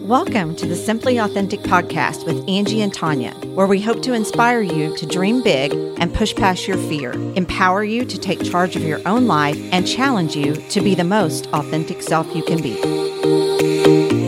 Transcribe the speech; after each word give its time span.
Welcome 0.00 0.56
to 0.56 0.66
the 0.66 0.74
Simply 0.74 1.18
Authentic 1.18 1.60
podcast 1.60 2.24
with 2.26 2.48
Angie 2.48 2.80
and 2.80 2.92
Tanya, 2.92 3.32
where 3.54 3.66
we 3.66 3.80
hope 3.80 4.02
to 4.02 4.14
inspire 4.14 4.60
you 4.62 4.96
to 4.96 5.06
dream 5.06 5.42
big 5.42 5.72
and 5.98 6.12
push 6.12 6.34
past 6.34 6.66
your 6.66 6.78
fear, 6.88 7.12
empower 7.34 7.84
you 7.84 8.04
to 8.04 8.18
take 8.18 8.42
charge 8.42 8.74
of 8.74 8.82
your 8.82 9.00
own 9.06 9.26
life, 9.26 9.58
and 9.72 9.86
challenge 9.86 10.34
you 10.34 10.56
to 10.70 10.80
be 10.80 10.94
the 10.94 11.04
most 11.04 11.46
authentic 11.48 12.02
self 12.02 12.34
you 12.34 12.42
can 12.42 12.62
be. 12.62 14.21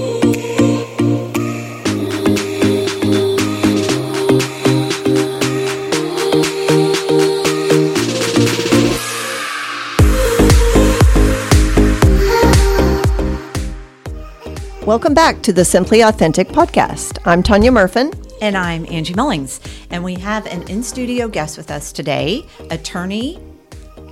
Welcome 14.94 15.12
back 15.12 15.42
to 15.42 15.52
the 15.52 15.64
Simply 15.64 16.02
Authentic 16.02 16.46
podcast. 16.46 17.18
I'm 17.24 17.42
Tanya 17.42 17.72
Murfin. 17.72 18.14
And 18.40 18.56
I'm 18.56 18.86
Angie 18.88 19.12
Mullings. 19.12 19.58
And 19.90 20.04
we 20.04 20.14
have 20.14 20.46
an 20.46 20.62
in 20.68 20.84
studio 20.84 21.26
guest 21.26 21.56
with 21.56 21.72
us 21.72 21.90
today, 21.90 22.46
attorney 22.70 23.40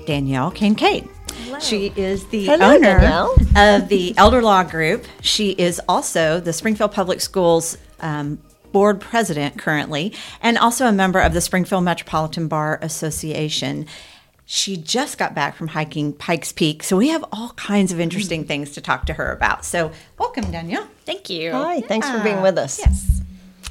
Danielle 0.06 0.50
Kincaid. 0.50 1.08
She 1.60 1.92
is 1.94 2.26
the 2.26 2.46
Hello, 2.46 2.74
owner 2.74 2.98
Danielle. 2.98 3.32
of 3.54 3.88
the 3.88 4.12
Elder 4.16 4.42
Law 4.42 4.64
Group. 4.64 5.04
She 5.20 5.50
is 5.50 5.80
also 5.88 6.40
the 6.40 6.52
Springfield 6.52 6.90
Public 6.90 7.20
Schools 7.20 7.78
um, 8.00 8.42
board 8.72 9.00
president 9.00 9.58
currently, 9.58 10.12
and 10.42 10.58
also 10.58 10.86
a 10.86 10.92
member 10.92 11.20
of 11.20 11.32
the 11.32 11.40
Springfield 11.40 11.84
Metropolitan 11.84 12.48
Bar 12.48 12.80
Association. 12.82 13.86
She 14.44 14.76
just 14.76 15.18
got 15.18 15.34
back 15.34 15.54
from 15.56 15.68
hiking 15.68 16.12
Pikes 16.12 16.52
Peak, 16.52 16.82
so 16.82 16.96
we 16.96 17.08
have 17.08 17.24
all 17.32 17.50
kinds 17.50 17.92
of 17.92 18.00
interesting 18.00 18.44
things 18.44 18.72
to 18.72 18.80
talk 18.80 19.06
to 19.06 19.14
her 19.14 19.32
about. 19.32 19.64
So, 19.64 19.92
welcome, 20.18 20.50
Danielle. 20.50 20.88
Thank 21.06 21.30
you. 21.30 21.52
Hi, 21.52 21.80
thanks 21.80 22.10
for 22.10 22.20
being 22.22 22.42
with 22.42 22.58
us. 22.58 22.78
Yes. 22.78 23.22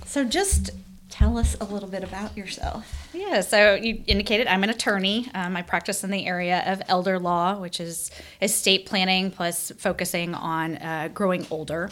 So, 0.06 0.24
just 0.24 0.72
tell 1.10 1.38
us 1.38 1.55
a 1.60 1.66
little 1.66 1.90
bit 1.90 2.04
about 2.04 2.36
yourself. 2.36 3.10
Yeah, 3.13 3.41
so 3.41 3.76
you 3.76 4.02
indicated 4.08 4.48
I'm 4.48 4.63
an 4.63 4.70
attorney. 4.70 5.30
Um, 5.36 5.55
I 5.55 5.62
practice 5.62 6.04
in 6.04 6.10
the 6.10 6.26
area 6.26 6.63
of 6.66 6.82
elder 6.88 7.20
law, 7.20 7.60
which 7.60 7.80
is 7.80 8.10
estate 8.41 8.85
planning 8.85 9.30
plus 9.30 9.72
focusing 9.78 10.34
on 10.34 10.78
uh, 10.78 11.10
growing 11.13 11.46
older. 11.52 11.91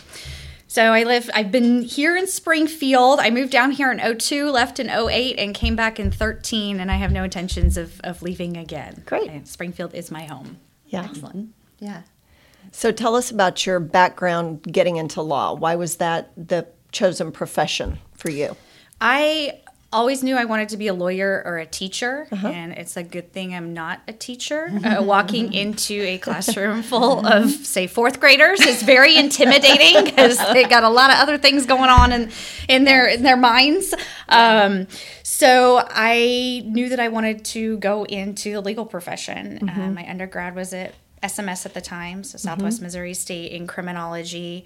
So 0.69 0.83
I 0.83 1.01
live, 1.01 1.31
I've 1.33 1.51
been 1.51 1.81
here 1.81 2.15
in 2.15 2.27
Springfield. 2.27 3.19
I 3.19 3.31
moved 3.31 3.51
down 3.51 3.71
here 3.71 3.91
in 3.91 4.17
02, 4.19 4.51
left 4.51 4.79
in 4.79 4.87
08, 4.87 5.39
and 5.39 5.55
came 5.55 5.75
back 5.75 5.99
in 5.99 6.11
13, 6.11 6.79
and 6.79 6.91
I 6.91 6.95
have 6.97 7.11
no 7.11 7.23
intentions 7.23 7.75
of, 7.75 7.99
of 8.03 8.21
leaving 8.21 8.55
again. 8.55 9.01
Great. 9.07 9.31
And 9.31 9.47
Springfield 9.47 9.95
is 9.95 10.11
my 10.11 10.25
home. 10.25 10.59
Yeah. 10.85 11.05
Excellent. 11.05 11.55
Yeah. 11.79 12.03
So 12.71 12.91
tell 12.91 13.15
us 13.15 13.31
about 13.31 13.65
your 13.65 13.79
background 13.79 14.61
getting 14.61 14.97
into 14.97 15.23
law. 15.23 15.55
Why 15.55 15.73
was 15.73 15.95
that 15.95 16.31
the 16.37 16.67
chosen 16.91 17.31
profession 17.31 17.97
for 18.13 18.29
you? 18.29 18.55
I 19.01 19.61
always 19.91 20.23
knew 20.23 20.35
I 20.35 20.45
wanted 20.45 20.69
to 20.69 20.77
be 20.77 20.87
a 20.87 20.93
lawyer 20.93 21.41
or 21.45 21.57
a 21.57 21.65
teacher, 21.65 22.27
and 22.31 22.73
it's 22.73 22.95
a 22.95 23.03
good 23.03 23.33
thing 23.33 23.53
I'm 23.55 23.73
not 23.73 24.01
a 24.07 24.13
teacher. 24.13 24.71
Uh, 24.89 25.03
walking 25.03 25.51
into 25.53 25.93
a 25.93 26.17
classroom 26.17 26.81
full 26.81 27.25
of, 27.27 27.51
say, 27.51 27.85
fourth 27.85 28.19
graders 28.19 28.61
is 28.61 28.81
very 28.81 29.15
intimidating 29.23 30.03
because 30.05 30.37
they 30.53 30.63
got 30.63 30.83
a 30.83 30.89
lot 30.89 31.11
of 31.11 31.17
other 31.17 31.37
things 31.37 31.65
going 31.65 31.89
on 31.89 32.11
in, 32.11 32.31
in 32.69 32.85
their 32.85 33.05
in 33.05 33.21
their 33.21 33.35
minds. 33.35 33.93
Um, 34.29 34.87
so 35.21 35.85
I 35.89 36.63
knew 36.65 36.89
that 36.89 36.99
I 36.99 37.09
wanted 37.09 37.43
to 37.45 37.77
go 37.79 38.05
into 38.05 38.53
the 38.53 38.61
legal 38.61 38.85
profession. 38.85 39.69
Uh, 39.69 39.91
my 39.91 40.09
undergrad 40.09 40.55
was 40.55 40.73
at 40.73 40.93
SMS 41.21 41.65
at 41.65 41.73
the 41.73 41.81
time, 41.81 42.23
so 42.23 42.37
Southwest 42.37 42.81
Missouri 42.81 43.13
State 43.13 43.51
in 43.51 43.67
criminology. 43.67 44.65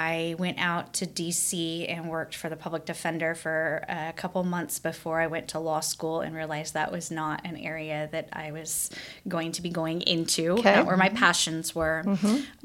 I 0.00 0.36
went 0.38 0.58
out 0.60 0.92
to 0.94 1.06
DC 1.06 1.90
and 1.92 2.08
worked 2.08 2.36
for 2.36 2.48
the 2.48 2.54
public 2.54 2.84
defender 2.84 3.34
for 3.34 3.84
a 3.88 4.12
couple 4.16 4.44
months 4.44 4.78
before 4.78 5.20
I 5.20 5.26
went 5.26 5.48
to 5.48 5.58
law 5.58 5.80
school 5.80 6.20
and 6.20 6.36
realized 6.36 6.74
that 6.74 6.92
was 6.92 7.10
not 7.10 7.40
an 7.44 7.56
area 7.56 8.08
that 8.12 8.28
I 8.32 8.52
was 8.52 8.90
going 9.26 9.50
to 9.52 9.60
be 9.62 9.70
going 9.70 10.02
into, 10.02 10.52
Okay. 10.58 10.76
not 10.76 10.86
where 10.86 10.96
my 10.96 11.08
passions 11.08 11.74
were. 11.74 12.04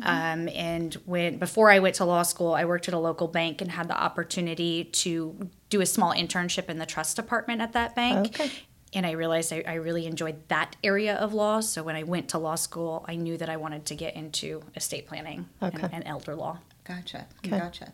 Um, 0.03 0.47
and 0.49 0.93
when 1.05 1.39
before 1.39 1.71
I 1.71 1.79
went 1.79 1.95
to 1.95 2.05
law 2.05 2.21
school, 2.21 2.53
I 2.53 2.65
worked 2.65 2.87
at 2.87 2.93
a 2.93 2.99
local 2.99 3.27
bank 3.27 3.61
and 3.61 3.71
had 3.71 3.87
the 3.87 3.97
opportunity 3.99 4.83
to 5.03 5.49
do 5.71 5.81
a 5.81 5.87
small 5.87 6.13
internship 6.13 6.69
in 6.69 6.77
the 6.77 6.85
trust 6.85 7.15
department 7.15 7.61
at 7.61 7.73
that 7.73 7.95
bank. 7.95 8.27
Okay. 8.27 8.51
And 8.95 9.07
I 9.07 9.11
realized 9.13 9.51
I, 9.51 9.63
I 9.67 9.73
really 9.75 10.05
enjoyed 10.05 10.47
that 10.49 10.75
area 10.83 11.15
of 11.15 11.33
law. 11.33 11.61
So 11.61 11.81
when 11.81 11.95
I 11.95 12.03
went 12.03 12.29
to 12.29 12.37
law 12.37 12.53
school, 12.53 13.03
I 13.07 13.15
knew 13.15 13.37
that 13.37 13.49
I 13.49 13.57
wanted 13.57 13.87
to 13.87 13.95
get 13.95 14.15
into 14.15 14.61
estate 14.75 15.07
planning 15.07 15.49
Okay. 15.63 15.81
and, 15.81 15.93
and 15.95 16.03
elder 16.05 16.35
law. 16.35 16.59
Gotcha. 16.83 17.27
Okay. 17.45 17.57
Gotcha. 17.57 17.93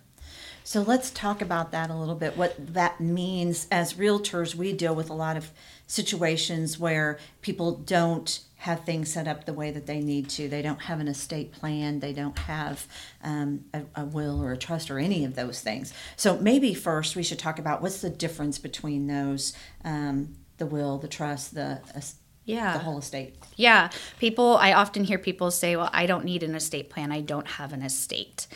So 0.63 0.81
let's 0.81 1.09
talk 1.09 1.41
about 1.41 1.71
that 1.71 1.89
a 1.89 1.95
little 1.95 2.15
bit. 2.15 2.37
What 2.37 2.73
that 2.73 2.99
means 2.99 3.67
as 3.71 3.95
realtors, 3.95 4.53
we 4.53 4.73
deal 4.73 4.93
with 4.93 5.09
a 5.09 5.13
lot 5.13 5.35
of 5.37 5.51
situations 5.87 6.77
where 6.77 7.17
people 7.41 7.71
don't 7.71 8.39
have 8.57 8.83
things 8.83 9.11
set 9.11 9.27
up 9.27 9.45
the 9.45 9.53
way 9.53 9.71
that 9.71 9.87
they 9.87 10.01
need 10.01 10.29
to. 10.29 10.49
They 10.49 10.61
don't 10.61 10.81
have 10.83 10.99
an 10.99 11.07
estate 11.07 11.51
plan. 11.53 12.01
They 12.01 12.13
don't 12.13 12.37
have 12.37 12.85
um, 13.23 13.65
a, 13.73 13.83
a 13.95 14.05
will 14.05 14.43
or 14.43 14.51
a 14.51 14.57
trust 14.57 14.91
or 14.91 14.99
any 14.99 15.23
of 15.25 15.35
those 15.35 15.61
things. 15.61 15.93
So 16.17 16.37
maybe 16.37 16.73
first 16.73 17.15
we 17.15 17.23
should 17.23 17.39
talk 17.39 17.57
about 17.57 17.81
what's 17.81 18.01
the 18.01 18.09
difference 18.09 18.59
between 18.59 19.07
those 19.07 19.53
um, 19.83 20.35
the 20.57 20.65
will, 20.65 20.97
the 20.97 21.07
trust, 21.07 21.55
the 21.55 21.81
Yeah. 22.49 22.73
the 22.73 22.79
whole 22.79 22.97
estate. 22.99 23.35
Yeah, 23.55 23.89
people. 24.19 24.55
I 24.57 24.71
often 24.73 25.03
hear 25.03 25.17
people 25.17 25.51
say, 25.51 25.75
"Well, 25.75 25.89
I 25.91 26.05
don't 26.05 26.23
need 26.23 26.43
an 26.43 26.55
estate 26.55 26.89
plan. 26.89 27.11
I 27.11 27.19
don't 27.21 27.47
have 27.59 27.73
an 27.73 27.81
estate." 27.81 28.47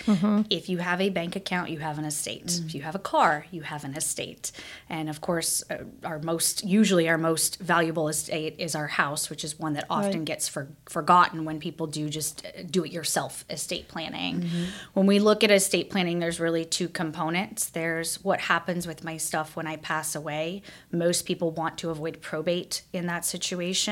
If 0.50 0.70
you 0.70 0.78
have 0.78 1.02
a 1.02 1.10
bank 1.10 1.36
account, 1.36 1.70
you 1.70 1.80
have 1.80 1.98
an 2.00 2.06
estate. 2.06 2.62
If 2.66 2.74
you 2.74 2.82
have 2.84 2.96
a 2.96 3.00
car, 3.00 3.46
you 3.52 3.62
have 3.64 3.84
an 3.84 3.96
estate. 3.96 4.52
And 4.90 5.10
of 5.10 5.20
course, 5.20 5.62
uh, 5.70 5.84
our 6.06 6.20
most 6.20 6.64
usually 6.64 7.10
our 7.10 7.18
most 7.18 7.60
valuable 7.60 8.08
estate 8.08 8.56
is 8.60 8.76
our 8.76 8.88
house, 8.88 9.30
which 9.30 9.44
is 9.44 9.60
one 9.60 9.74
that 9.74 9.86
often 9.90 10.24
gets 10.24 10.48
for, 10.48 10.70
forgotten 10.86 11.44
when 11.44 11.60
people 11.60 11.86
do 11.86 12.08
just 12.10 12.46
uh, 12.46 12.64
do 12.70 12.86
it 12.86 12.92
yourself 12.92 13.44
estate 13.50 13.88
planning. 13.90 14.50
When 14.94 15.06
we 15.06 15.20
look 15.20 15.44
at 15.44 15.52
estate 15.52 15.90
planning, 15.90 16.20
there's 16.20 16.40
really 16.40 16.64
two 16.66 16.88
components. 16.88 17.66
There's 17.80 18.24
what 18.24 18.40
happens 18.54 18.88
with 18.88 19.04
my 19.04 19.18
stuff 19.18 19.58
when 19.58 19.68
I 19.68 19.76
pass 19.76 20.16
away. 20.16 20.62
Most 20.92 21.26
people 21.26 21.52
want 21.52 21.78
to 21.80 21.90
avoid 21.90 22.22
probate 22.22 22.84
in 22.94 23.06
that 23.08 23.26
situation. 23.26 23.83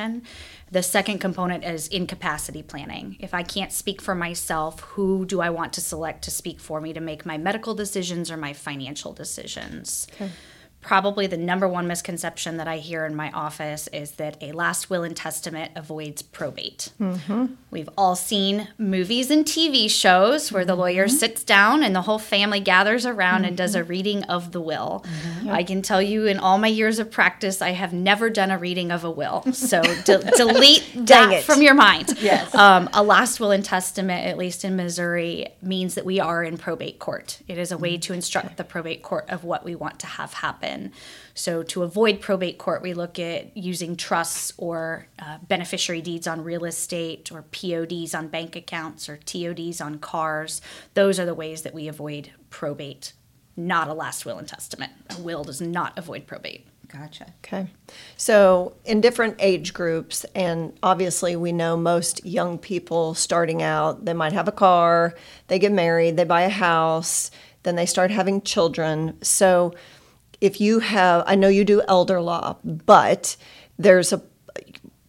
The 0.71 0.83
second 0.83 1.19
component 1.19 1.63
is 1.65 1.87
incapacity 1.89 2.63
planning. 2.63 3.17
If 3.19 3.33
I 3.33 3.43
can't 3.43 3.73
speak 3.73 4.01
for 4.01 4.15
myself, 4.15 4.79
who 4.81 5.25
do 5.25 5.41
I 5.41 5.49
want 5.49 5.73
to 5.73 5.81
select 5.81 6.23
to 6.23 6.31
speak 6.31 6.59
for 6.59 6.79
me 6.79 6.93
to 6.93 7.01
make 7.01 7.25
my 7.25 7.37
medical 7.37 7.75
decisions 7.75 8.31
or 8.31 8.37
my 8.37 8.53
financial 8.53 9.11
decisions? 9.13 10.07
Probably 10.81 11.27
the 11.27 11.37
number 11.37 11.67
one 11.67 11.87
misconception 11.87 12.57
that 12.57 12.67
I 12.67 12.77
hear 12.77 13.05
in 13.05 13.15
my 13.15 13.31
office 13.31 13.87
is 13.89 14.11
that 14.13 14.41
a 14.41 14.51
last 14.51 14.89
will 14.89 15.03
and 15.03 15.15
testament 15.15 15.71
avoids 15.75 16.21
probate. 16.21 16.91
Mm-hmm. 16.99 17.45
We've 17.69 17.89
all 17.97 18.15
seen 18.15 18.67
movies 18.77 19.29
and 19.29 19.45
TV 19.45 19.89
shows 19.89 20.51
where 20.51 20.65
the 20.65 20.75
lawyer 20.75 21.05
mm-hmm. 21.05 21.15
sits 21.15 21.43
down 21.43 21.83
and 21.83 21.95
the 21.95 22.01
whole 22.01 22.19
family 22.19 22.59
gathers 22.59 23.05
around 23.05 23.45
and 23.45 23.55
does 23.55 23.75
a 23.75 23.81
mm-hmm. 23.81 23.89
reading 23.89 24.23
of 24.23 24.51
the 24.51 24.61
will. 24.61 25.05
I 25.49 25.63
can 25.63 25.81
tell 25.81 26.01
you, 26.01 26.25
in 26.25 26.39
all 26.39 26.57
my 26.57 26.67
years 26.67 26.99
of 26.99 27.11
practice, 27.11 27.61
I 27.61 27.71
have 27.71 27.93
never 27.93 28.29
done 28.29 28.51
a 28.51 28.57
reading 28.57 28.91
of 28.91 29.03
a 29.03 29.11
will. 29.11 29.43
So 29.53 29.81
de- 29.81 30.31
delete 30.37 30.89
that 31.07 31.31
it. 31.31 31.43
from 31.43 31.61
your 31.61 31.73
mind. 31.73 32.19
Yes. 32.21 32.53
Um, 32.55 32.89
a 32.93 33.03
last 33.03 33.39
will 33.39 33.51
and 33.51 33.63
testament, 33.63 34.27
at 34.27 34.37
least 34.37 34.65
in 34.65 34.75
Missouri, 34.75 35.47
means 35.61 35.95
that 35.95 36.05
we 36.05 36.19
are 36.19 36.43
in 36.43 36.57
probate 36.57 36.99
court. 36.99 37.39
It 37.47 37.57
is 37.57 37.71
a 37.71 37.77
way 37.77 37.97
to 37.97 38.13
instruct 38.13 38.57
the 38.57 38.63
probate 38.63 39.03
court 39.03 39.29
of 39.29 39.43
what 39.43 39.63
we 39.63 39.75
want 39.75 39.99
to 39.99 40.07
have 40.07 40.33
happen. 40.33 40.70
So, 41.33 41.63
to 41.63 41.83
avoid 41.83 42.19
probate 42.19 42.57
court, 42.57 42.81
we 42.81 42.93
look 42.93 43.19
at 43.19 43.55
using 43.55 43.95
trusts 43.95 44.53
or 44.57 45.07
uh, 45.19 45.37
beneficiary 45.47 46.01
deeds 46.01 46.27
on 46.27 46.43
real 46.43 46.65
estate 46.65 47.31
or 47.31 47.43
PODs 47.43 48.13
on 48.13 48.27
bank 48.27 48.55
accounts 48.55 49.07
or 49.07 49.17
TODs 49.17 49.81
on 49.81 49.99
cars. 49.99 50.61
Those 50.93 51.19
are 51.19 51.25
the 51.25 51.33
ways 51.33 51.61
that 51.61 51.73
we 51.73 51.87
avoid 51.87 52.31
probate, 52.49 53.13
not 53.55 53.87
a 53.87 53.93
last 53.93 54.25
will 54.25 54.37
and 54.37 54.47
testament. 54.47 54.91
A 55.17 55.21
will 55.21 55.43
does 55.43 55.61
not 55.61 55.97
avoid 55.97 56.27
probate. 56.27 56.67
Gotcha. 56.91 57.27
Okay. 57.43 57.67
So, 58.17 58.73
in 58.83 58.99
different 58.99 59.37
age 59.39 59.73
groups, 59.73 60.25
and 60.35 60.77
obviously, 60.83 61.35
we 61.37 61.53
know 61.53 61.77
most 61.77 62.25
young 62.25 62.57
people 62.57 63.13
starting 63.13 63.61
out, 63.61 64.03
they 64.03 64.13
might 64.13 64.33
have 64.33 64.49
a 64.49 64.51
car, 64.51 65.15
they 65.47 65.57
get 65.57 65.71
married, 65.71 66.17
they 66.17 66.25
buy 66.25 66.41
a 66.41 66.49
house, 66.49 67.31
then 67.63 67.75
they 67.75 67.85
start 67.85 68.11
having 68.11 68.41
children. 68.41 69.17
So, 69.21 69.73
if 70.41 70.59
you 70.59 70.79
have, 70.79 71.23
I 71.25 71.35
know 71.35 71.47
you 71.47 71.63
do 71.63 71.81
elder 71.87 72.19
law, 72.19 72.57
but 72.63 73.37
there's 73.77 74.11
a 74.11 74.21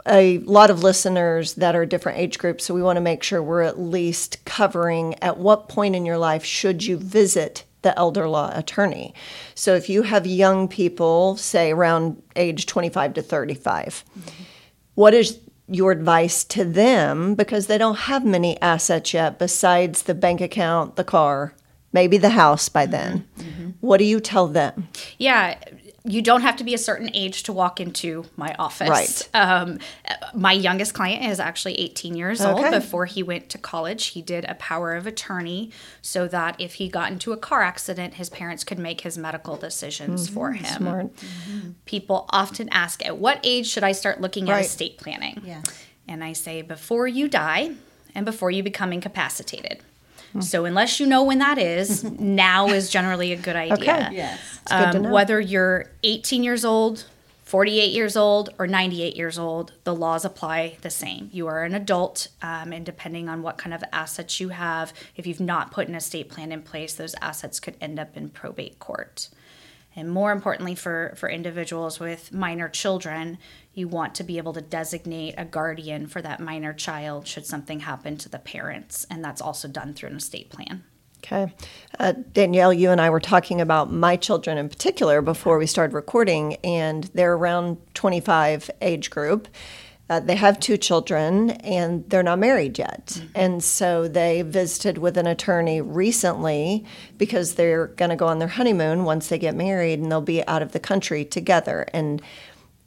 a 0.05 0.38
lot 0.38 0.69
of 0.69 0.82
listeners 0.82 1.55
that 1.55 1.76
are 1.76 1.87
different 1.87 2.19
age 2.19 2.37
groups, 2.37 2.64
so 2.64 2.75
we 2.75 2.82
want 2.82 2.96
to 2.96 3.00
make 3.00 3.23
sure 3.23 3.40
we're 3.40 3.62
at 3.62 3.79
least 3.79 4.44
covering 4.44 5.14
at 5.23 5.38
what 5.38 5.69
point 5.69 5.94
in 5.94 6.05
your 6.05 6.19
life 6.19 6.44
should 6.44 6.84
you 6.84 6.96
visit 6.96 7.64
the 7.82 7.96
elder 7.96 8.29
law 8.29 8.50
attorney. 8.52 9.14
So 9.55 9.75
if 9.75 9.88
you 9.88 10.02
have 10.02 10.26
young 10.26 10.67
people, 10.67 11.37
say 11.37 11.70
around 11.70 12.20
age 12.34 12.67
25 12.67 13.14
to 13.14 13.23
35, 13.23 14.05
what 14.94 15.14
is 15.14 15.38
your 15.69 15.93
advice 15.93 16.44
to 16.44 16.64
them 16.64 17.34
because 17.34 17.67
they 17.67 17.79
don't 17.79 18.00
have 18.00 18.25
many 18.25 18.61
assets 18.61 19.14
yet 19.14 19.38
besides 19.38 20.02
the 20.02 20.14
bank 20.14 20.40
account, 20.40 20.96
the 20.96 21.05
car, 21.05 21.55
maybe 21.93 22.19
the 22.19 22.31
house 22.31 22.69
by 22.69 22.87
then. 22.87 23.26
What 23.82 23.99
do 23.99 24.05
you 24.05 24.20
tell 24.20 24.46
them? 24.46 24.88
Yeah, 25.19 25.58
you 26.05 26.23
don't 26.23 26.43
have 26.43 26.55
to 26.56 26.64
be 26.64 26.73
a 26.73 26.79
certain 26.79 27.11
age 27.14 27.43
to 27.43 27.52
walk 27.52 27.81
into 27.81 28.25
my 28.37 28.55
office. 28.56 28.88
Right. 28.88 29.29
Um, 29.34 29.81
my 30.34 30.52
youngest 30.52 30.94
client 30.94 31.25
is 31.25 31.40
actually 31.40 31.75
18 31.81 32.14
years 32.14 32.40
old. 32.40 32.70
Before 32.70 33.06
he 33.06 33.25
went 33.25 33.49
to 33.50 33.58
college, 33.58 34.06
he 34.06 34.23
did 34.23 34.44
a 34.44 34.55
power 34.55 34.94
of 34.94 35.08
attorney 35.08 35.73
so 36.00 36.29
that 36.29 36.61
if 36.61 36.75
he 36.75 36.88
got 36.88 37.11
into 37.11 37.32
a 37.32 37.37
car 37.37 37.62
accident, 37.62 38.14
his 38.14 38.31
parents 38.31 38.62
could 38.62 38.79
make 38.79 39.00
his 39.00 39.19
medical 39.19 39.56
decisions 39.56 40.29
for 40.29 40.52
him. 40.52 40.64
Smart. 40.64 41.11
People 41.84 42.26
often 42.31 42.69
ask, 42.70 43.05
at 43.05 43.19
what 43.19 43.40
age 43.43 43.67
should 43.67 43.82
I 43.82 43.93
start 43.93 44.20
looking 44.20 44.49
at 44.49 44.61
estate 44.61 44.96
planning? 44.96 45.43
Yeah. 45.44 45.62
And 46.06 46.23
I 46.23 46.34
say, 46.34 46.62
before 46.62 47.08
you 47.08 47.26
die 47.26 47.73
and 48.14 48.25
before 48.25 48.52
you 48.52 48.62
become 48.62 48.93
incapacitated. 48.93 49.81
Hmm. 50.32 50.40
So 50.40 50.64
unless 50.64 50.99
you 51.00 51.06
know 51.06 51.23
when 51.25 51.38
that 51.38 51.58
is, 51.58 52.05
now 52.19 52.69
is 52.69 52.90
generally 52.90 53.32
a 53.32 53.37
good 53.37 53.56
idea. 53.56 53.75
Okay. 53.75 54.08
Yes. 54.17 54.38
good 54.69 54.93
to 54.93 54.96
Um, 54.99 55.02
know. 55.05 55.12
whether 55.12 55.40
you're 55.40 55.90
18 56.02 56.43
years 56.43 56.64
old, 56.64 57.05
48 57.44 57.93
years 57.93 58.17
old, 58.17 58.49
or 58.58 58.67
98 58.67 59.14
years 59.14 59.38
old, 59.38 59.73
the 59.84 59.94
laws 59.94 60.25
apply 60.25 60.79
the 60.81 60.88
same. 60.90 61.29
You 61.32 61.46
are 61.49 61.64
an 61.64 61.75
adult, 61.75 62.29
um, 62.40 62.73
and 62.73 62.84
depending 62.87 63.29
on 63.29 63.43
what 63.43 63.58
kind 63.58 63.75
of 63.75 63.84
assets 63.93 64.40
you 64.40 64.49
have, 64.50 64.94
if 65.17 65.26
you've 65.26 65.40
not 65.40 65.70
put 65.70 65.87
an 65.87 65.94
estate 65.94 66.31
plan 66.31 66.50
in 66.50 66.62
place, 66.62 66.94
those 66.94 67.14
assets 67.20 67.61
could 67.61 67.76
end 67.81 67.99
up 67.99 68.17
in 68.17 68.31
probate 68.31 68.79
court. 68.79 69.29
And 69.94 70.11
more 70.11 70.32
importantly, 70.32 70.75
for, 70.75 71.12
for 71.17 71.29
individuals 71.29 72.00
with 72.00 72.32
minor 72.32 72.70
children, 72.70 73.37
you 73.74 73.88
want 73.88 74.14
to 74.16 74.24
be 74.24 74.38
able 74.38 74.52
to 74.52 74.60
designate 74.60 75.34
a 75.38 75.44
guardian 75.44 76.06
for 76.06 76.20
that 76.22 76.40
minor 76.40 76.72
child 76.72 77.26
should 77.26 77.46
something 77.46 77.80
happen 77.80 78.16
to 78.19 78.28
the 78.28 78.38
parents, 78.38 79.06
and 79.10 79.24
that's 79.24 79.40
also 79.40 79.69
done 79.69 79.94
through 79.94 80.10
an 80.10 80.16
estate 80.16 80.50
plan. 80.50 80.84
Okay. 81.24 81.54
Uh, 82.00 82.12
Danielle, 82.32 82.72
you 82.72 82.90
and 82.90 83.00
I 83.00 83.08
were 83.08 83.20
talking 83.20 83.60
about 83.60 83.92
my 83.92 84.16
children 84.16 84.58
in 84.58 84.69
particular 84.69 85.22
before 85.22 85.56
we 85.56 85.66
started 85.66 85.94
recording, 85.94 86.56
and 86.64 87.04
they're 87.14 87.34
around 87.34 87.78
25 87.94 88.70
age 88.80 89.08
group. 89.08 89.48
Uh, 90.10 90.20
they 90.20 90.36
have 90.36 90.60
two 90.60 90.76
children 90.76 91.52
and 91.62 92.06
they're 92.10 92.22
not 92.22 92.38
married 92.38 92.78
yet. 92.78 93.22
And 93.34 93.64
so 93.64 94.08
they 94.08 94.42
visited 94.42 94.98
with 94.98 95.16
an 95.16 95.26
attorney 95.26 95.80
recently 95.80 96.84
because 97.16 97.54
they're 97.54 97.86
going 97.86 98.10
to 98.10 98.16
go 98.16 98.26
on 98.26 98.38
their 98.38 98.48
honeymoon 98.48 99.04
once 99.04 99.28
they 99.28 99.38
get 99.38 99.54
married 99.54 100.00
and 100.00 100.12
they'll 100.12 100.20
be 100.20 100.46
out 100.46 100.60
of 100.60 100.72
the 100.72 100.80
country 100.80 101.24
together. 101.24 101.86
And 101.94 102.20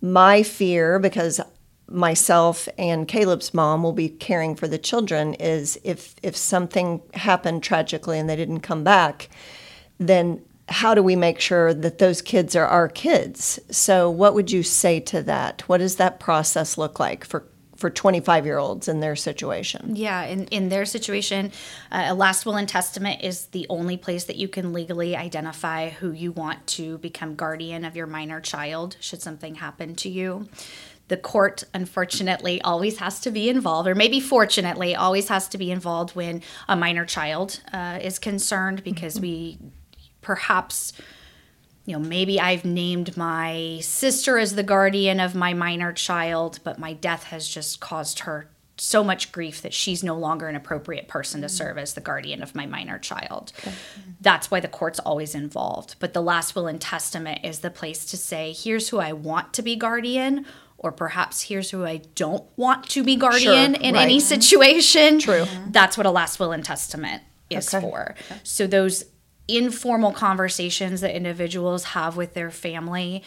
my 0.01 0.43
fear, 0.43 0.99
because 0.99 1.39
myself 1.87 2.67
and 2.77 3.07
Caleb's 3.07 3.53
mom 3.53 3.83
will 3.83 3.93
be 3.93 4.09
caring 4.09 4.55
for 4.55 4.67
the 4.67 4.77
children, 4.77 5.33
is 5.35 5.79
if 5.83 6.15
if 6.23 6.35
something 6.35 7.01
happened 7.13 7.63
tragically 7.63 8.19
and 8.19 8.29
they 8.29 8.35
didn't 8.35 8.61
come 8.61 8.83
back, 8.83 9.29
then 9.99 10.41
how 10.67 10.95
do 10.95 11.03
we 11.03 11.15
make 11.15 11.39
sure 11.39 11.73
that 11.73 11.99
those 11.99 12.21
kids 12.21 12.55
are 12.55 12.65
our 12.65 12.87
kids? 12.87 13.59
So, 13.69 14.09
what 14.09 14.33
would 14.33 14.51
you 14.51 14.63
say 14.63 14.99
to 15.01 15.21
that? 15.23 15.61
What 15.67 15.77
does 15.77 15.97
that 15.97 16.19
process 16.19 16.77
look 16.77 16.99
like 16.99 17.23
for 17.23 17.45
for 17.75 17.89
25 17.89 18.45
year 18.45 18.57
olds 18.57 18.87
in 18.87 18.99
their 18.99 19.15
situation? 19.15 19.95
Yeah, 19.95 20.23
in, 20.23 20.45
in 20.47 20.69
their 20.69 20.85
situation, 20.85 21.51
uh, 21.91 22.05
a 22.07 22.13
last 22.13 22.45
will 22.45 22.55
and 22.55 22.67
testament 22.67 23.23
is 23.23 23.47
the 23.47 23.65
only 23.69 23.97
place 23.97 24.25
that 24.25 24.37
you 24.37 24.47
can 24.47 24.73
legally 24.73 25.15
identify 25.15 25.89
who 25.89 26.11
you 26.11 26.31
want 26.31 26.65
to 26.67 26.97
become 26.99 27.35
guardian 27.35 27.85
of 27.85 27.95
your 27.95 28.07
minor 28.07 28.41
child 28.41 28.97
should 28.99 29.21
something 29.21 29.55
happen 29.55 29.95
to 29.95 30.09
you. 30.09 30.47
The 31.07 31.17
court, 31.17 31.63
unfortunately, 31.73 32.59
always 32.61 32.97
has 32.97 33.19
to 33.21 33.31
be 33.31 33.47
involved, 33.47 33.87
or 33.87 33.93
maybe 33.93 34.19
fortunately, 34.19 34.95
always 34.95 35.27
has 35.27 35.47
to 35.49 35.57
be 35.57 35.69
involved 35.69 36.15
when 36.15 36.41
a 36.67 36.75
minor 36.75 37.05
child 37.05 37.61
uh, 37.71 37.99
is 38.01 38.17
concerned 38.17 38.83
because 38.83 39.19
we 39.19 39.59
perhaps 40.21 40.93
you 41.85 41.93
know, 41.93 41.99
maybe 41.99 42.39
I've 42.39 42.65
named 42.65 43.15
my 43.15 43.79
sister 43.81 44.37
as 44.37 44.55
the 44.55 44.63
guardian 44.63 45.19
of 45.19 45.35
my 45.35 45.53
minor 45.53 45.93
child, 45.93 46.59
but 46.63 46.79
my 46.79 46.93
death 46.93 47.25
has 47.25 47.47
just 47.47 47.79
caused 47.79 48.19
her 48.19 48.49
so 48.77 49.03
much 49.03 49.31
grief 49.31 49.61
that 49.61 49.73
she's 49.73 50.03
no 50.03 50.17
longer 50.17 50.47
an 50.47 50.55
appropriate 50.55 51.07
person 51.07 51.41
to 51.41 51.47
mm. 51.47 51.51
serve 51.51 51.77
as 51.77 51.93
the 51.93 52.01
guardian 52.01 52.43
of 52.43 52.55
my 52.55 52.65
minor 52.65 52.99
child. 52.99 53.53
Mm. 53.61 53.73
That's 54.19 54.51
why 54.51 54.59
the 54.59 54.67
court's 54.67 54.99
always 54.99 55.33
involved. 55.33 55.95
But 55.99 56.13
the 56.13 56.21
last 56.21 56.55
will 56.55 56.67
and 56.67 56.81
testament 56.81 57.41
is 57.43 57.59
the 57.59 57.69
place 57.69 58.05
to 58.05 58.17
say, 58.17 58.51
here's 58.51 58.89
who 58.89 58.99
I 58.99 59.13
want 59.13 59.53
to 59.53 59.61
be 59.61 59.75
guardian, 59.75 60.45
or 60.77 60.91
perhaps 60.91 61.43
here's 61.43 61.71
who 61.71 61.85
I 61.85 62.01
don't 62.15 62.43
want 62.57 62.89
to 62.89 63.03
be 63.03 63.15
guardian 63.15 63.75
in 63.75 63.95
any 63.95 64.17
mm-hmm. 64.17 64.27
situation. 64.27 65.19
True. 65.19 65.45
That's 65.69 65.97
what 65.97 66.05
a 66.05 66.11
last 66.11 66.39
will 66.39 66.51
and 66.51 66.65
testament 66.65 67.23
is 67.49 67.73
Okay. 67.73 67.81
for. 67.81 68.15
So 68.43 68.67
those 68.67 69.05
informal 69.47 70.11
conversations 70.11 71.01
that 71.01 71.15
individuals 71.15 71.83
have 71.85 72.17
with 72.17 72.33
their 72.33 72.51
family 72.51 73.23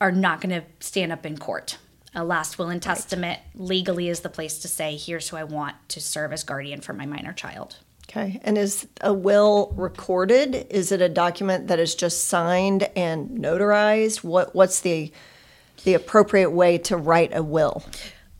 are 0.00 0.12
not 0.12 0.40
going 0.40 0.60
to 0.60 0.66
stand 0.80 1.12
up 1.12 1.24
in 1.24 1.38
court. 1.38 1.78
A 2.14 2.24
last 2.24 2.58
will 2.58 2.68
and 2.68 2.82
testament 2.82 3.40
legally 3.54 4.08
is 4.08 4.20
the 4.20 4.28
place 4.28 4.58
to 4.60 4.68
say, 4.68 4.96
here's 4.96 5.28
who 5.28 5.36
I 5.36 5.44
want 5.44 5.76
to 5.90 6.00
serve 6.00 6.32
as 6.32 6.44
guardian 6.44 6.80
for 6.80 6.92
my 6.92 7.06
minor 7.06 7.32
child. 7.32 7.76
Okay. 8.08 8.40
And 8.42 8.56
is 8.56 8.86
a 9.00 9.12
will 9.12 9.72
recorded? 9.76 10.66
Is 10.70 10.92
it 10.92 11.02
a 11.02 11.08
document 11.08 11.68
that 11.68 11.78
is 11.78 11.94
just 11.94 12.24
signed 12.24 12.88
and 12.96 13.30
notarized? 13.30 14.22
What 14.22 14.54
What's 14.54 14.80
the 14.80 15.12
the 15.84 15.94
appropriate 15.94 16.50
way 16.50 16.78
to 16.78 16.96
write 16.96 17.34
a 17.34 17.42
will? 17.42 17.84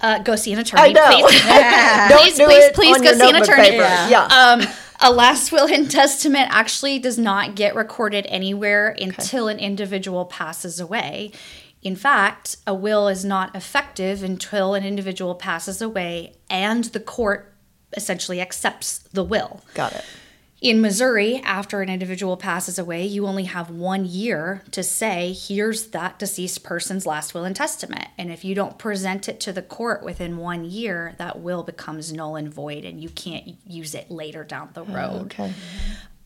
Uh, 0.01 0.21
go 0.21 0.37
see 0.37 0.53
an 0.53 0.59
attorney, 0.59 0.93
know. 0.93 1.07
please. 1.07 1.43
Don't 1.43 2.21
please, 2.21 2.37
do 2.37 2.47
please, 2.47 2.65
it 2.65 2.75
please 2.75 2.97
on 2.97 3.03
go 3.03 3.11
your 3.11 3.19
see 3.19 3.29
an 3.29 3.37
attorney. 3.37 3.71
paper. 3.71 4.07
Yeah. 4.09 4.27
Um, 4.27 4.63
a 5.01 5.13
last 5.13 5.53
will 5.53 5.67
and 5.73 5.91
testament 5.91 6.49
actually 6.51 6.99
does 6.99 7.19
not 7.19 7.55
get 7.55 7.75
recorded 7.75 8.27
anywhere 8.29 8.97
until 9.01 9.49
an 9.49 9.59
individual 9.59 10.25
passes 10.25 10.81
away. 10.81 11.33
In 11.83 11.97
fact, 11.97 12.57
a 12.67 12.75
will 12.75 13.09
is 13.09 13.25
not 13.25 13.55
effective 13.55 14.23
until 14.23 14.75
an 14.75 14.85
individual 14.85 15.35
passes 15.35 15.81
away 15.81 16.35
and 16.51 16.85
the 16.85 17.01
court 17.01 17.55
essentially 17.97 18.41
accepts 18.41 18.99
the 18.99 19.25
will. 19.25 19.63
Got 19.75 19.93
it. 19.93 20.05
In 20.63 20.81
Missouri, 20.81 21.37
after 21.45 21.83
an 21.83 21.91
individual 21.91 22.39
passes 22.39 22.79
away, 22.79 23.05
you 23.05 23.27
only 23.27 23.45
have 23.45 23.69
one 23.69 24.07
year 24.07 24.63
to 24.71 24.83
say, 24.83 25.35
here's 25.35 25.89
that 25.89 26.19
deceased 26.19 26.65
person's 26.65 27.05
last 27.05 27.35
will 27.35 27.45
and 27.45 27.55
testament. 27.55 28.09
And 28.17 28.33
if 28.33 28.43
you 28.43 28.55
don't 28.55 28.79
present 28.79 29.29
it 29.29 29.39
to 29.41 29.53
the 29.53 29.61
court 29.61 30.03
within 30.03 30.39
one 30.39 30.65
year, 30.65 31.15
that 31.19 31.41
will 31.41 31.63
becomes 31.63 32.11
null 32.11 32.37
and 32.37 32.53
void 32.53 32.87
and 32.87 33.03
you 33.03 33.11
can't 33.11 33.57
use 33.67 33.95
it 33.95 34.11
later 34.11 34.45
down 34.45 34.71
the 34.73 34.81
oh, 34.81 34.85
road 34.85 35.27
Okay. 35.27 35.53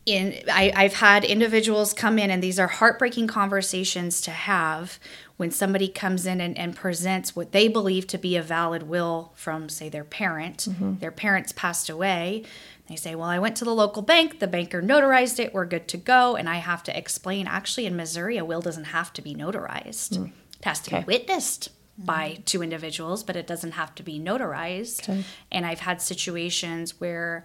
in 0.05 0.37
I, 0.49 0.71
I've 0.75 0.95
had 0.95 1.25
individuals 1.25 1.93
come 1.93 2.17
in 2.17 2.31
and 2.31 2.41
these 2.41 2.57
are 2.57 2.67
heartbreaking 2.67 3.27
conversations 3.27 4.21
to 4.21 4.31
have 4.31 4.97
when 5.35 5.51
somebody 5.51 5.87
comes 5.87 6.25
in 6.25 6.39
and, 6.39 6.57
and 6.57 6.75
presents 6.75 7.35
what 7.35 7.51
they 7.51 7.67
believe 7.67 8.07
to 8.07 8.17
be 8.17 8.35
a 8.35 8.41
valid 8.41 8.83
will 8.83 9.33
from 9.35 9.67
say 9.69 9.89
their 9.89 10.03
parent 10.03 10.67
mm-hmm. 10.69 10.97
their 10.99 11.11
parents 11.11 11.51
passed 11.51 11.89
away 11.89 12.43
they 12.87 12.95
say 12.95 13.15
well 13.15 13.29
i 13.29 13.39
went 13.39 13.55
to 13.55 13.65
the 13.65 13.73
local 13.73 14.01
bank 14.01 14.39
the 14.39 14.47
banker 14.47 14.81
notarized 14.81 15.39
it 15.39 15.53
we're 15.53 15.65
good 15.65 15.87
to 15.87 15.97
go 15.97 16.35
and 16.35 16.49
i 16.49 16.55
have 16.57 16.83
to 16.83 16.97
explain 16.97 17.47
actually 17.47 17.85
in 17.85 17.95
missouri 17.95 18.37
a 18.37 18.45
will 18.45 18.61
doesn't 18.61 18.85
have 18.85 19.11
to 19.13 19.21
be 19.21 19.33
notarized 19.35 20.15
hmm. 20.17 20.25
it 20.25 20.65
has 20.65 20.79
to 20.79 20.91
Okay. 20.95 20.99
be 21.01 21.07
witnessed 21.07 21.69
hmm. 21.97 22.05
by 22.05 22.39
two 22.45 22.61
individuals 22.61 23.23
but 23.23 23.35
it 23.35 23.47
doesn't 23.47 23.71
have 23.73 23.93
to 23.95 24.03
be 24.03 24.19
notarized 24.19 25.09
Okay. 25.09 25.23
and 25.51 25.65
i've 25.65 25.81
had 25.81 26.01
situations 26.01 26.99
where 26.99 27.43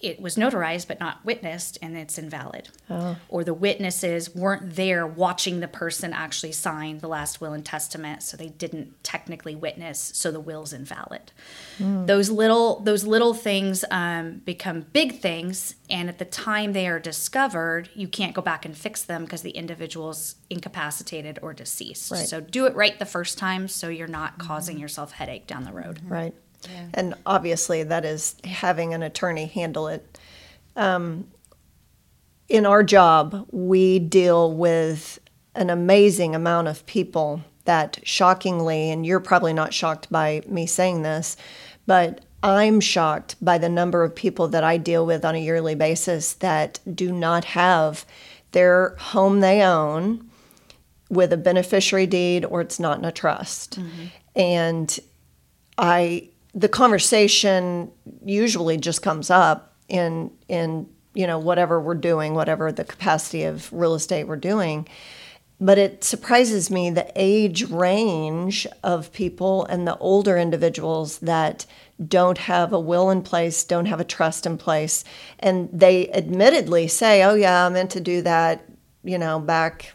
it 0.00 0.20
was 0.20 0.36
notarized 0.36 0.86
but 0.86 1.00
not 1.00 1.24
witnessed 1.24 1.78
and 1.82 1.96
it's 1.96 2.18
invalid. 2.18 2.68
Or 3.28 3.44
the 3.44 3.54
witnesses 3.54 4.34
weren't 4.34 4.76
there 4.76 5.06
watching 5.06 5.60
the 5.60 5.68
person 5.68 6.12
actually 6.12 6.52
sign 6.52 6.98
the 6.98 7.08
last 7.08 7.40
will 7.40 7.52
and 7.52 7.64
testament 7.64 8.22
so 8.22 8.36
they 8.36 8.48
didn't 8.48 9.02
technically 9.02 9.54
witness 9.54 9.98
so 10.14 10.30
the 10.30 10.40
will's 10.40 10.72
invalid. 10.72 11.32
Those 11.78 12.30
little 12.30 12.80
those 12.80 13.04
little 13.04 13.34
things 13.34 13.84
um, 13.90 14.42
become 14.44 14.82
big 14.92 15.20
things 15.20 15.74
and 15.90 16.08
at 16.08 16.18
the 16.18 16.24
time 16.24 16.72
they 16.72 16.86
are 16.86 17.00
discovered 17.00 17.88
you 17.94 18.08
can't 18.08 18.34
go 18.34 18.42
back 18.42 18.64
and 18.64 18.76
fix 18.76 19.02
them 19.02 19.24
because 19.24 19.42
the 19.42 19.50
individual's 19.50 20.36
incapacitated 20.50 21.38
or 21.42 21.52
deceased. 21.52 22.10
Right. 22.10 22.26
So 22.26 22.40
do 22.40 22.66
it 22.66 22.74
right 22.74 22.98
the 22.98 23.06
first 23.06 23.38
time 23.38 23.68
so 23.68 23.88
you're 23.88 24.06
not 24.06 24.38
causing 24.38 24.78
yourself 24.78 25.12
headache 25.12 25.46
down 25.46 25.64
the 25.64 25.72
road. 25.72 26.00
Right. 26.04 26.34
And 26.94 27.14
obviously, 27.24 27.82
that 27.82 28.04
is 28.04 28.36
having 28.44 28.94
an 28.94 29.02
attorney 29.02 29.46
handle 29.46 29.88
it. 29.88 30.18
Um, 30.76 31.28
in 32.48 32.66
our 32.66 32.82
job, 32.82 33.46
we 33.50 33.98
deal 33.98 34.52
with 34.52 35.18
an 35.54 35.70
amazing 35.70 36.34
amount 36.34 36.68
of 36.68 36.86
people 36.86 37.42
that 37.64 37.98
shockingly, 38.02 38.90
and 38.90 39.04
you're 39.04 39.20
probably 39.20 39.52
not 39.52 39.74
shocked 39.74 40.10
by 40.10 40.42
me 40.46 40.66
saying 40.66 41.02
this, 41.02 41.36
but 41.86 42.24
I'm 42.42 42.80
shocked 42.80 43.36
by 43.42 43.58
the 43.58 43.68
number 43.68 44.04
of 44.04 44.14
people 44.14 44.48
that 44.48 44.64
I 44.64 44.76
deal 44.76 45.04
with 45.04 45.24
on 45.24 45.34
a 45.34 45.38
yearly 45.38 45.74
basis 45.74 46.34
that 46.34 46.78
do 46.92 47.12
not 47.12 47.44
have 47.44 48.06
their 48.52 48.94
home 48.98 49.40
they 49.40 49.60
own 49.62 50.30
with 51.10 51.32
a 51.32 51.36
beneficiary 51.36 52.06
deed 52.06 52.44
or 52.44 52.60
it's 52.60 52.78
not 52.78 52.98
in 52.98 53.04
a 53.04 53.12
trust. 53.12 53.78
And 54.36 54.98
I 55.76 56.28
the 56.54 56.68
conversation 56.68 57.90
usually 58.24 58.76
just 58.76 59.02
comes 59.02 59.30
up 59.30 59.74
in 59.88 60.30
in 60.48 60.88
you 61.18 61.26
know, 61.26 61.38
whatever 61.38 61.80
we're 61.80 61.94
doing, 61.94 62.34
whatever 62.34 62.70
the 62.70 62.84
capacity 62.84 63.42
of 63.42 63.72
real 63.72 63.94
estate 63.94 64.28
we're 64.28 64.36
doing. 64.36 64.86
But 65.60 65.76
it 65.76 66.04
surprises 66.04 66.70
me 66.70 66.90
the 66.90 67.10
age 67.16 67.64
range 67.64 68.68
of 68.84 69.12
people 69.12 69.64
and 69.64 69.84
the 69.84 69.98
older 69.98 70.38
individuals 70.38 71.18
that 71.18 71.66
don't 72.06 72.38
have 72.38 72.72
a 72.72 72.78
will 72.78 73.10
in 73.10 73.22
place, 73.22 73.64
don't 73.64 73.86
have 73.86 73.98
a 73.98 74.04
trust 74.04 74.46
in 74.46 74.56
place. 74.56 75.02
And 75.40 75.68
they 75.72 76.08
admittedly 76.12 76.86
say, 76.86 77.24
oh, 77.24 77.34
yeah, 77.34 77.66
I 77.66 77.68
meant 77.68 77.90
to 77.90 78.00
do 78.00 78.22
that, 78.22 78.64
you 79.02 79.18
know, 79.18 79.40
back 79.40 79.92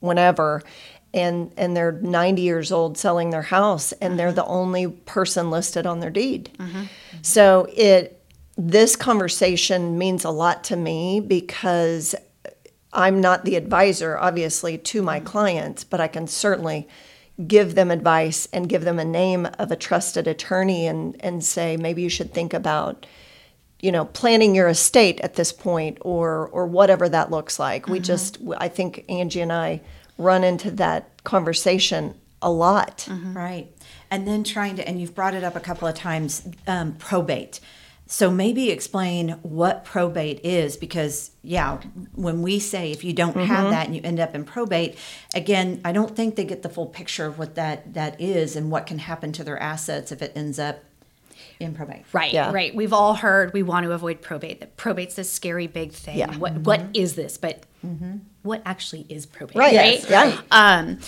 whenever. 0.00 0.64
And, 1.16 1.52
and 1.56 1.76
they're 1.76 1.92
90 1.92 2.42
years 2.42 2.70
old 2.70 2.98
selling 2.98 3.30
their 3.30 3.42
house 3.42 3.90
and 3.92 4.18
they're 4.18 4.32
the 4.32 4.42
mm-hmm. 4.42 4.52
only 4.52 4.86
person 4.86 5.50
listed 5.50 5.86
on 5.86 6.00
their 6.00 6.10
deed. 6.10 6.50
Mm-hmm. 6.58 6.84
So 7.22 7.66
it 7.74 8.12
this 8.58 8.96
conversation 8.96 9.98
means 9.98 10.24
a 10.24 10.30
lot 10.30 10.64
to 10.64 10.76
me 10.76 11.20
because 11.20 12.14
I'm 12.92 13.20
not 13.20 13.44
the 13.44 13.56
advisor, 13.56 14.16
obviously, 14.16 14.78
to 14.78 15.02
my 15.02 15.18
mm-hmm. 15.18 15.26
clients, 15.26 15.84
but 15.84 16.00
I 16.00 16.08
can 16.08 16.26
certainly 16.26 16.88
give 17.46 17.74
them 17.74 17.90
advice 17.90 18.48
and 18.52 18.68
give 18.68 18.84
them 18.84 18.98
a 18.98 19.04
name 19.04 19.46
of 19.58 19.70
a 19.70 19.76
trusted 19.76 20.26
attorney 20.26 20.86
and, 20.86 21.16
and 21.20 21.44
say, 21.44 21.76
maybe 21.76 22.00
you 22.00 22.08
should 22.08 22.32
think 22.32 22.54
about, 22.54 23.04
you 23.80 23.92
know, 23.92 24.06
planning 24.06 24.54
your 24.54 24.68
estate 24.68 25.20
at 25.20 25.34
this 25.34 25.52
point 25.52 25.98
or, 26.00 26.48
or 26.48 26.66
whatever 26.66 27.10
that 27.10 27.30
looks 27.30 27.58
like. 27.58 27.88
We 27.88 28.00
just, 28.00 28.38
I 28.56 28.68
think 28.68 29.04
Angie 29.10 29.42
and 29.42 29.52
I 29.52 29.82
run 30.18 30.44
into 30.44 30.70
that 30.72 31.22
conversation 31.24 32.14
a 32.42 32.50
lot. 32.50 33.08
Right. 33.10 33.68
And 34.10 34.26
then 34.26 34.44
trying 34.44 34.76
to, 34.76 34.86
and 34.86 35.00
you've 35.00 35.14
brought 35.14 35.34
it 35.34 35.44
up 35.44 35.56
a 35.56 35.60
couple 35.60 35.88
of 35.88 35.94
times, 35.94 36.46
um, 36.66 36.94
probate. 36.94 37.60
So 38.08 38.30
maybe 38.30 38.70
explain 38.70 39.30
what 39.42 39.84
probate 39.84 40.40
is 40.44 40.76
because, 40.76 41.32
yeah, 41.42 41.78
when 42.14 42.40
we 42.40 42.60
say 42.60 42.92
if 42.92 43.02
you 43.02 43.12
don't 43.12 43.36
have 43.36 43.70
that 43.70 43.86
and 43.86 43.96
you 43.96 44.00
end 44.04 44.20
up 44.20 44.32
in 44.32 44.44
probate, 44.44 44.96
again, 45.34 45.80
I 45.84 45.90
don't 45.90 46.14
think 46.14 46.36
they 46.36 46.44
get 46.44 46.62
the 46.62 46.68
full 46.68 46.86
picture 46.86 47.26
of 47.26 47.36
what 47.36 47.56
that, 47.56 47.94
that 47.94 48.20
is 48.20 48.54
and 48.54 48.70
what 48.70 48.86
can 48.86 49.00
happen 49.00 49.32
to 49.32 49.42
their 49.42 49.60
assets 49.60 50.12
if 50.12 50.22
it 50.22 50.30
ends 50.36 50.60
up 50.60 50.84
in 51.60 51.74
probate. 51.74 52.04
Right, 52.12 52.32
Yeah. 52.32 52.52
right. 52.52 52.74
We've 52.74 52.92
all 52.92 53.14
heard 53.14 53.52
we 53.52 53.62
want 53.62 53.84
to 53.84 53.92
avoid 53.92 54.20
probate. 54.22 54.60
That 54.60 54.76
probate's 54.76 55.14
this 55.16 55.30
scary 55.30 55.66
big 55.66 55.92
thing. 55.92 56.18
Yeah. 56.18 56.34
What 56.36 56.54
what 56.60 56.82
is 56.94 57.14
this? 57.14 57.36
But 57.38 57.64
what 58.42 58.62
actually 58.64 59.06
is 59.08 59.26
probate? 59.26 59.56
Right, 59.56 59.76
Right. 59.76 60.08
yes, 60.08 60.10
yeah. 60.10 60.40
Um, 60.50 60.98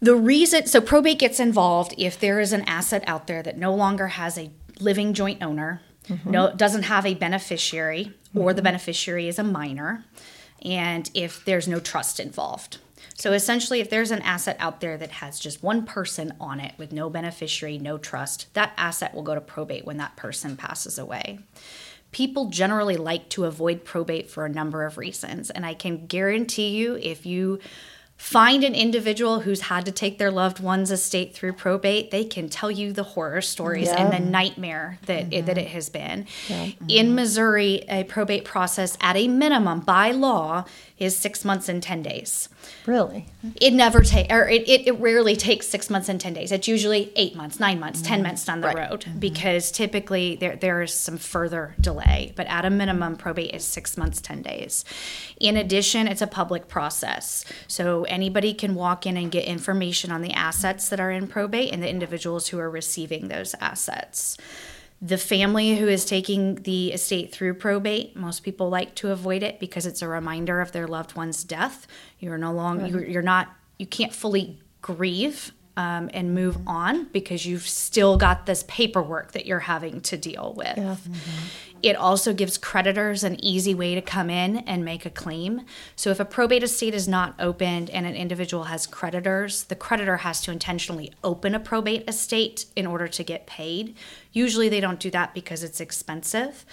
the 0.00 0.14
reason 0.16 0.66
so 0.66 0.80
probate 0.80 1.18
gets 1.18 1.38
involved 1.38 1.94
if 1.98 2.18
there 2.18 2.40
is 2.40 2.52
an 2.52 2.62
asset 2.62 3.04
out 3.06 3.26
there 3.26 3.42
that 3.42 3.56
no 3.58 3.74
longer 3.74 4.08
has 4.08 4.36
a 4.38 4.50
living 4.80 5.12
joint 5.14 5.42
owner, 5.42 5.80
no 6.24 6.52
doesn't 6.54 6.82
have 6.84 7.06
a 7.06 7.14
beneficiary, 7.14 8.12
or 8.34 8.52
the 8.52 8.62
beneficiary 8.62 9.28
is 9.28 9.38
a 9.38 9.44
minor, 9.44 10.04
and 10.64 11.10
if 11.14 11.44
there's 11.44 11.68
no 11.68 11.78
trust 11.78 12.18
involved. 12.18 12.78
So 13.22 13.32
essentially, 13.34 13.78
if 13.78 13.88
there's 13.88 14.10
an 14.10 14.20
asset 14.22 14.56
out 14.58 14.80
there 14.80 14.98
that 14.98 15.12
has 15.12 15.38
just 15.38 15.62
one 15.62 15.86
person 15.86 16.34
on 16.40 16.58
it 16.58 16.74
with 16.76 16.90
no 16.90 17.08
beneficiary, 17.08 17.78
no 17.78 17.96
trust, 17.96 18.52
that 18.54 18.72
asset 18.76 19.14
will 19.14 19.22
go 19.22 19.36
to 19.36 19.40
probate 19.40 19.84
when 19.84 19.98
that 19.98 20.16
person 20.16 20.56
passes 20.56 20.98
away. 20.98 21.38
People 22.10 22.50
generally 22.50 22.96
like 22.96 23.28
to 23.28 23.44
avoid 23.44 23.84
probate 23.84 24.28
for 24.28 24.44
a 24.44 24.48
number 24.48 24.84
of 24.84 24.98
reasons, 24.98 25.50
and 25.50 25.64
I 25.64 25.72
can 25.72 26.06
guarantee 26.06 26.70
you 26.70 26.96
if 26.96 27.24
you 27.24 27.60
find 28.16 28.62
an 28.62 28.74
individual 28.74 29.40
who's 29.40 29.62
had 29.62 29.84
to 29.84 29.90
take 29.90 30.16
their 30.18 30.30
loved 30.30 30.60
one's 30.60 30.92
estate 30.92 31.34
through 31.34 31.52
probate, 31.52 32.12
they 32.12 32.24
can 32.24 32.48
tell 32.48 32.70
you 32.70 32.92
the 32.92 33.02
horror 33.02 33.40
stories 33.40 33.88
and 33.88 34.12
the 34.12 34.20
nightmare 34.20 34.98
that 35.06 35.32
it, 35.32 35.46
that 35.46 35.58
it 35.58 35.66
has 35.66 35.88
been. 35.88 36.26
In 36.86 37.16
Missouri, 37.16 37.84
a 37.88 38.04
probate 38.04 38.44
process 38.44 38.96
at 39.00 39.16
a 39.16 39.26
minimum 39.26 39.80
by 39.80 40.12
law 40.12 40.64
is 41.02 41.16
six 41.16 41.44
months 41.44 41.68
and 41.68 41.82
ten 41.82 42.02
days. 42.02 42.48
Really? 42.86 43.26
It 43.60 43.72
never 43.72 44.00
takes, 44.02 44.32
or 44.32 44.48
it, 44.48 44.68
it, 44.68 44.86
it 44.86 44.98
rarely 45.00 45.36
takes 45.36 45.68
six 45.68 45.88
months 45.90 46.08
and 46.08 46.20
10 46.20 46.34
days. 46.34 46.52
It's 46.52 46.68
usually 46.68 47.12
eight 47.16 47.34
months, 47.36 47.60
nine 47.60 47.78
months, 47.78 48.02
10 48.02 48.18
mm-hmm. 48.18 48.26
months 48.26 48.44
down 48.44 48.60
the 48.60 48.68
road 48.68 49.02
mm-hmm. 49.02 49.18
because 49.18 49.70
typically 49.70 50.36
there, 50.36 50.56
there 50.56 50.82
is 50.82 50.92
some 50.92 51.16
further 51.16 51.74
delay. 51.80 52.32
But 52.36 52.46
at 52.46 52.64
a 52.64 52.70
minimum, 52.70 53.16
probate 53.16 53.54
is 53.54 53.64
six 53.64 53.96
months, 53.96 54.20
10 54.20 54.42
days. 54.42 54.84
In 55.38 55.56
addition, 55.56 56.08
it's 56.08 56.22
a 56.22 56.26
public 56.26 56.68
process. 56.68 57.44
So 57.68 58.04
anybody 58.04 58.54
can 58.54 58.74
walk 58.74 59.06
in 59.06 59.16
and 59.16 59.30
get 59.30 59.44
information 59.44 60.10
on 60.10 60.22
the 60.22 60.32
assets 60.32 60.88
that 60.88 61.00
are 61.00 61.10
in 61.10 61.26
probate 61.28 61.72
and 61.72 61.82
the 61.82 61.90
individuals 61.90 62.48
who 62.48 62.58
are 62.58 62.70
receiving 62.70 63.28
those 63.28 63.54
assets 63.60 64.36
the 65.04 65.18
family 65.18 65.74
who 65.76 65.88
is 65.88 66.04
taking 66.04 66.54
the 66.62 66.92
estate 66.92 67.32
through 67.32 67.54
probate 67.54 68.14
most 68.14 68.44
people 68.44 68.68
like 68.68 68.94
to 68.94 69.10
avoid 69.10 69.42
it 69.42 69.58
because 69.58 69.84
it's 69.84 70.00
a 70.00 70.06
reminder 70.06 70.60
of 70.60 70.70
their 70.70 70.86
loved 70.86 71.16
one's 71.16 71.42
death. 71.42 71.88
You're 72.20 72.38
no 72.38 72.52
longer 72.52 72.86
you're, 72.86 73.04
you're 73.04 73.22
not 73.22 73.48
you 73.78 73.86
can't 73.86 74.14
fully 74.14 74.60
grieve 74.80 75.52
um, 75.76 76.08
and 76.14 76.34
move 76.34 76.56
on 76.68 77.04
because 77.12 77.44
you've 77.44 77.66
still 77.66 78.16
got 78.16 78.46
this 78.46 78.64
paperwork 78.68 79.32
that 79.32 79.44
you're 79.44 79.58
having 79.58 80.00
to 80.02 80.16
deal 80.16 80.54
with 80.56 80.76
it 81.82 81.96
also 81.96 82.32
gives 82.32 82.58
creditors 82.58 83.24
an 83.24 83.42
easy 83.44 83.74
way 83.74 83.94
to 83.94 84.02
come 84.02 84.30
in 84.30 84.58
and 84.58 84.84
make 84.84 85.04
a 85.04 85.10
claim. 85.10 85.62
So 85.96 86.10
if 86.10 86.20
a 86.20 86.24
probate 86.24 86.62
estate 86.62 86.94
is 86.94 87.08
not 87.08 87.34
opened 87.40 87.90
and 87.90 88.06
an 88.06 88.14
individual 88.14 88.64
has 88.64 88.86
creditors, 88.86 89.64
the 89.64 89.74
creditor 89.74 90.18
has 90.18 90.40
to 90.42 90.52
intentionally 90.52 91.12
open 91.24 91.54
a 91.54 91.60
probate 91.60 92.08
estate 92.08 92.66
in 92.76 92.86
order 92.86 93.08
to 93.08 93.24
get 93.24 93.46
paid. 93.46 93.96
Usually 94.32 94.68
they 94.68 94.80
don't 94.80 95.00
do 95.00 95.10
that 95.10 95.34
because 95.34 95.62
it's 95.62 95.80
expensive. 95.80 96.64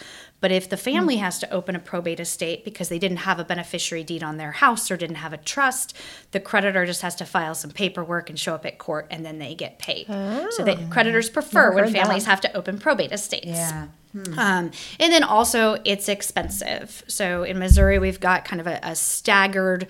But 0.41 0.51
if 0.51 0.69
the 0.69 0.77
family 0.77 1.17
hmm. 1.17 1.23
has 1.23 1.39
to 1.39 1.49
open 1.51 1.75
a 1.75 1.79
probate 1.79 2.19
estate 2.19 2.63
because 2.63 2.87
they 2.89 2.99
didn't 2.99 3.17
have 3.17 3.39
a 3.39 3.43
beneficiary 3.43 4.03
deed 4.03 4.23
on 4.23 4.37
their 4.37 4.53
house 4.53 4.89
or 4.89 4.95
didn't 4.95 5.17
have 5.17 5.33
a 5.33 5.37
trust, 5.37 5.97
the 6.31 6.39
creditor 6.39 6.85
just 6.85 7.01
has 7.01 7.15
to 7.15 7.25
file 7.25 7.55
some 7.55 7.71
paperwork 7.71 8.29
and 8.29 8.39
show 8.39 8.55
up 8.55 8.65
at 8.65 8.77
court 8.77 9.07
and 9.09 9.25
then 9.25 9.39
they 9.39 9.55
get 9.55 9.79
paid. 9.79 10.07
So 10.07 10.47
oh. 10.59 10.63
that 10.63 10.89
creditors 10.89 11.29
prefer 11.29 11.73
when 11.73 11.85
heard 11.85 11.93
that. 11.93 12.01
families 12.03 12.25
have 12.25 12.41
to 12.41 12.55
open 12.55 12.79
probate 12.79 13.11
estates. 13.11 13.47
Yeah. 13.47 13.87
Um, 14.15 14.71
and 14.99 15.13
then 15.13 15.23
also, 15.23 15.77
it's 15.85 16.09
expensive. 16.09 17.03
So 17.07 17.43
in 17.43 17.59
Missouri, 17.59 17.99
we've 17.99 18.19
got 18.19 18.43
kind 18.45 18.59
of 18.59 18.67
a, 18.67 18.79
a 18.81 18.95
staggered 18.95 19.87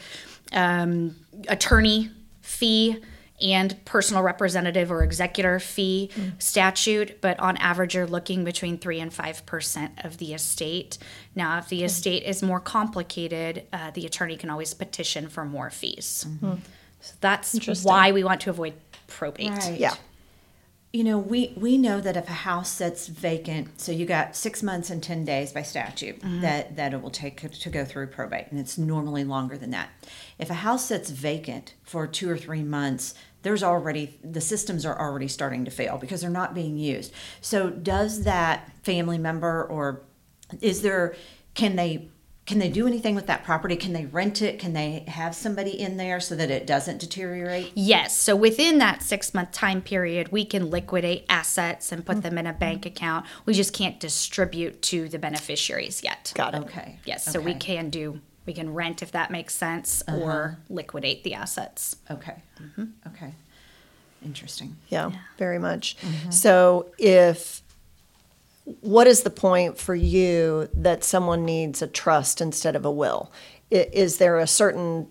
um, 0.52 1.16
attorney 1.48 2.12
fee 2.42 2.98
and 3.42 3.78
personal 3.86 4.22
representative 4.22 4.92
or 4.92 5.02
executor 5.02 5.60
fee 5.62 6.10
statute, 6.40 7.22
but 7.22 7.40
on 7.40 7.56
average, 7.58 7.96
you're 7.96 8.06
looking 8.06 8.44
between 8.44 8.78
three 8.78 9.00
and 9.00 9.14
five 9.14 9.46
percent 9.46 9.94
of 10.04 10.18
the 10.18 10.34
estate. 10.34 10.98
Now, 11.36 11.58
if 11.60 11.70
the 11.70 11.86
estate 11.86 12.24
is 12.24 12.44
more 12.44 12.60
complicated, 12.60 13.64
uh, 13.72 13.92
the 13.92 14.06
attorney 14.06 14.36
can 14.36 14.50
always 14.50 14.74
petition 14.74 15.30
for 15.30 15.46
more 15.46 15.70
fees. 15.70 16.26
So 17.00 17.16
that's 17.22 17.54
why 17.86 18.12
we 18.12 18.26
want 18.26 18.42
to 18.42 18.50
avoid 18.50 18.74
probate. 19.08 19.52
Right. 19.52 19.80
Yeah. 19.80 19.94
You 20.92 21.04
know, 21.04 21.20
we 21.20 21.54
we 21.56 21.78
know 21.78 22.02
that 22.02 22.18
if 22.18 22.28
a 22.28 22.34
house 22.34 22.72
sits 22.72 23.08
vacant, 23.08 23.80
so 23.80 23.92
you 23.92 24.08
got 24.08 24.36
six 24.36 24.64
months 24.64 24.90
and 24.90 25.04
ten 25.04 25.24
days 25.24 25.52
by 25.52 25.62
statute 25.62 26.20
mm-hmm. 26.20 26.42
that 26.42 26.76
that 26.78 26.94
it 26.94 27.02
will 27.02 27.12
take 27.12 27.40
to 27.52 27.70
go 27.70 27.86
through 27.86 28.08
probate, 28.08 28.48
and 28.50 28.60
it's 28.60 28.78
normally 28.78 29.24
longer 29.24 29.56
than 29.56 29.70
that. 29.70 29.90
If 30.40 30.50
a 30.50 30.56
house 30.56 30.86
sits 30.86 31.12
vacant 31.12 31.76
for 31.84 32.08
two 32.08 32.30
or 32.30 32.38
three 32.38 32.64
months, 32.64 33.14
there's 33.44 33.62
already 33.62 34.20
the 34.24 34.42
systems 34.42 34.84
are 34.86 35.00
already 35.00 35.28
starting 35.28 35.64
to 35.66 35.72
fail 35.72 35.98
because 35.98 36.22
they're 36.22 36.30
not 36.30 36.56
being 36.56 36.78
used. 36.78 37.14
So, 37.40 37.70
does 37.70 38.24
that 38.24 38.72
family 38.82 39.20
member 39.20 39.64
or 39.64 40.02
is 40.60 40.82
there 40.82 41.16
can 41.54 41.76
they 41.76 42.10
can 42.50 42.58
they 42.58 42.68
do 42.68 42.88
anything 42.88 43.14
with 43.14 43.28
that 43.28 43.44
property? 43.44 43.76
Can 43.76 43.94
they 43.94 44.08
rent 44.08 44.42
it? 44.42 44.58
Can 44.58 44.74
they 44.74 45.04
have 45.08 45.36
somebody 45.36 45.80
in 45.80 45.98
there 45.98 46.20
so 46.20 46.36
that 46.36 46.50
it 46.50 46.66
doesn't 46.66 46.98
deteriorate? 46.98 47.72
Yes. 47.76 48.18
So 48.18 48.36
within 48.36 48.80
that 48.80 49.04
six 49.04 49.36
month 49.36 49.52
time 49.52 49.84
period, 49.84 50.32
we 50.32 50.46
can 50.46 50.72
liquidate 50.72 51.26
assets 51.30 51.92
and 51.92 52.04
put 52.04 52.24
them 52.24 52.40
in 52.40 52.48
a 52.48 52.54
bank 52.54 52.80
mm-hmm. 52.80 52.88
account. 52.88 53.28
We 53.46 53.54
just 53.54 53.72
can't 53.72 54.00
distribute 54.00 54.82
to 54.82 55.08
the 55.10 55.20
beneficiaries 55.20 56.04
yet. 56.04 56.34
Got 56.34 56.56
it. 56.56 56.62
Okay. 56.64 56.98
Yes. 57.06 57.24
So 57.32 57.40
we 57.40 57.54
can 57.54 57.92
do, 57.92 58.20
we 58.48 58.54
can 58.54 58.74
rent 58.74 59.04
if 59.04 59.12
that 59.12 59.30
makes 59.30 59.54
sense 59.54 60.02
uh-huh. 60.08 60.18
or 60.18 60.58
liquidate 60.72 61.24
the 61.24 61.36
assets. 61.36 61.98
Okay. 62.10 62.38
Mm-hmm. 62.60 62.86
Okay. 63.10 63.32
Interesting. 64.26 64.76
Yeah, 64.88 65.12
very 65.38 65.60
much. 65.60 65.98
Mm-hmm. 65.98 66.32
So 66.32 66.88
if 66.98 67.62
what 68.82 69.08
is 69.08 69.24
the 69.24 69.30
point 69.30 69.78
for 69.78 69.96
you 69.96 70.70
that 70.74 71.04
someone 71.04 71.46
needs 71.46 71.82
a 71.82 71.88
trust 71.88 72.42
instead 72.42 72.76
of 72.76 72.86
a 72.86 72.92
will? 72.92 73.32
Is 73.72 74.18
there 74.18 74.38
a 74.40 74.48
certain 74.48 75.08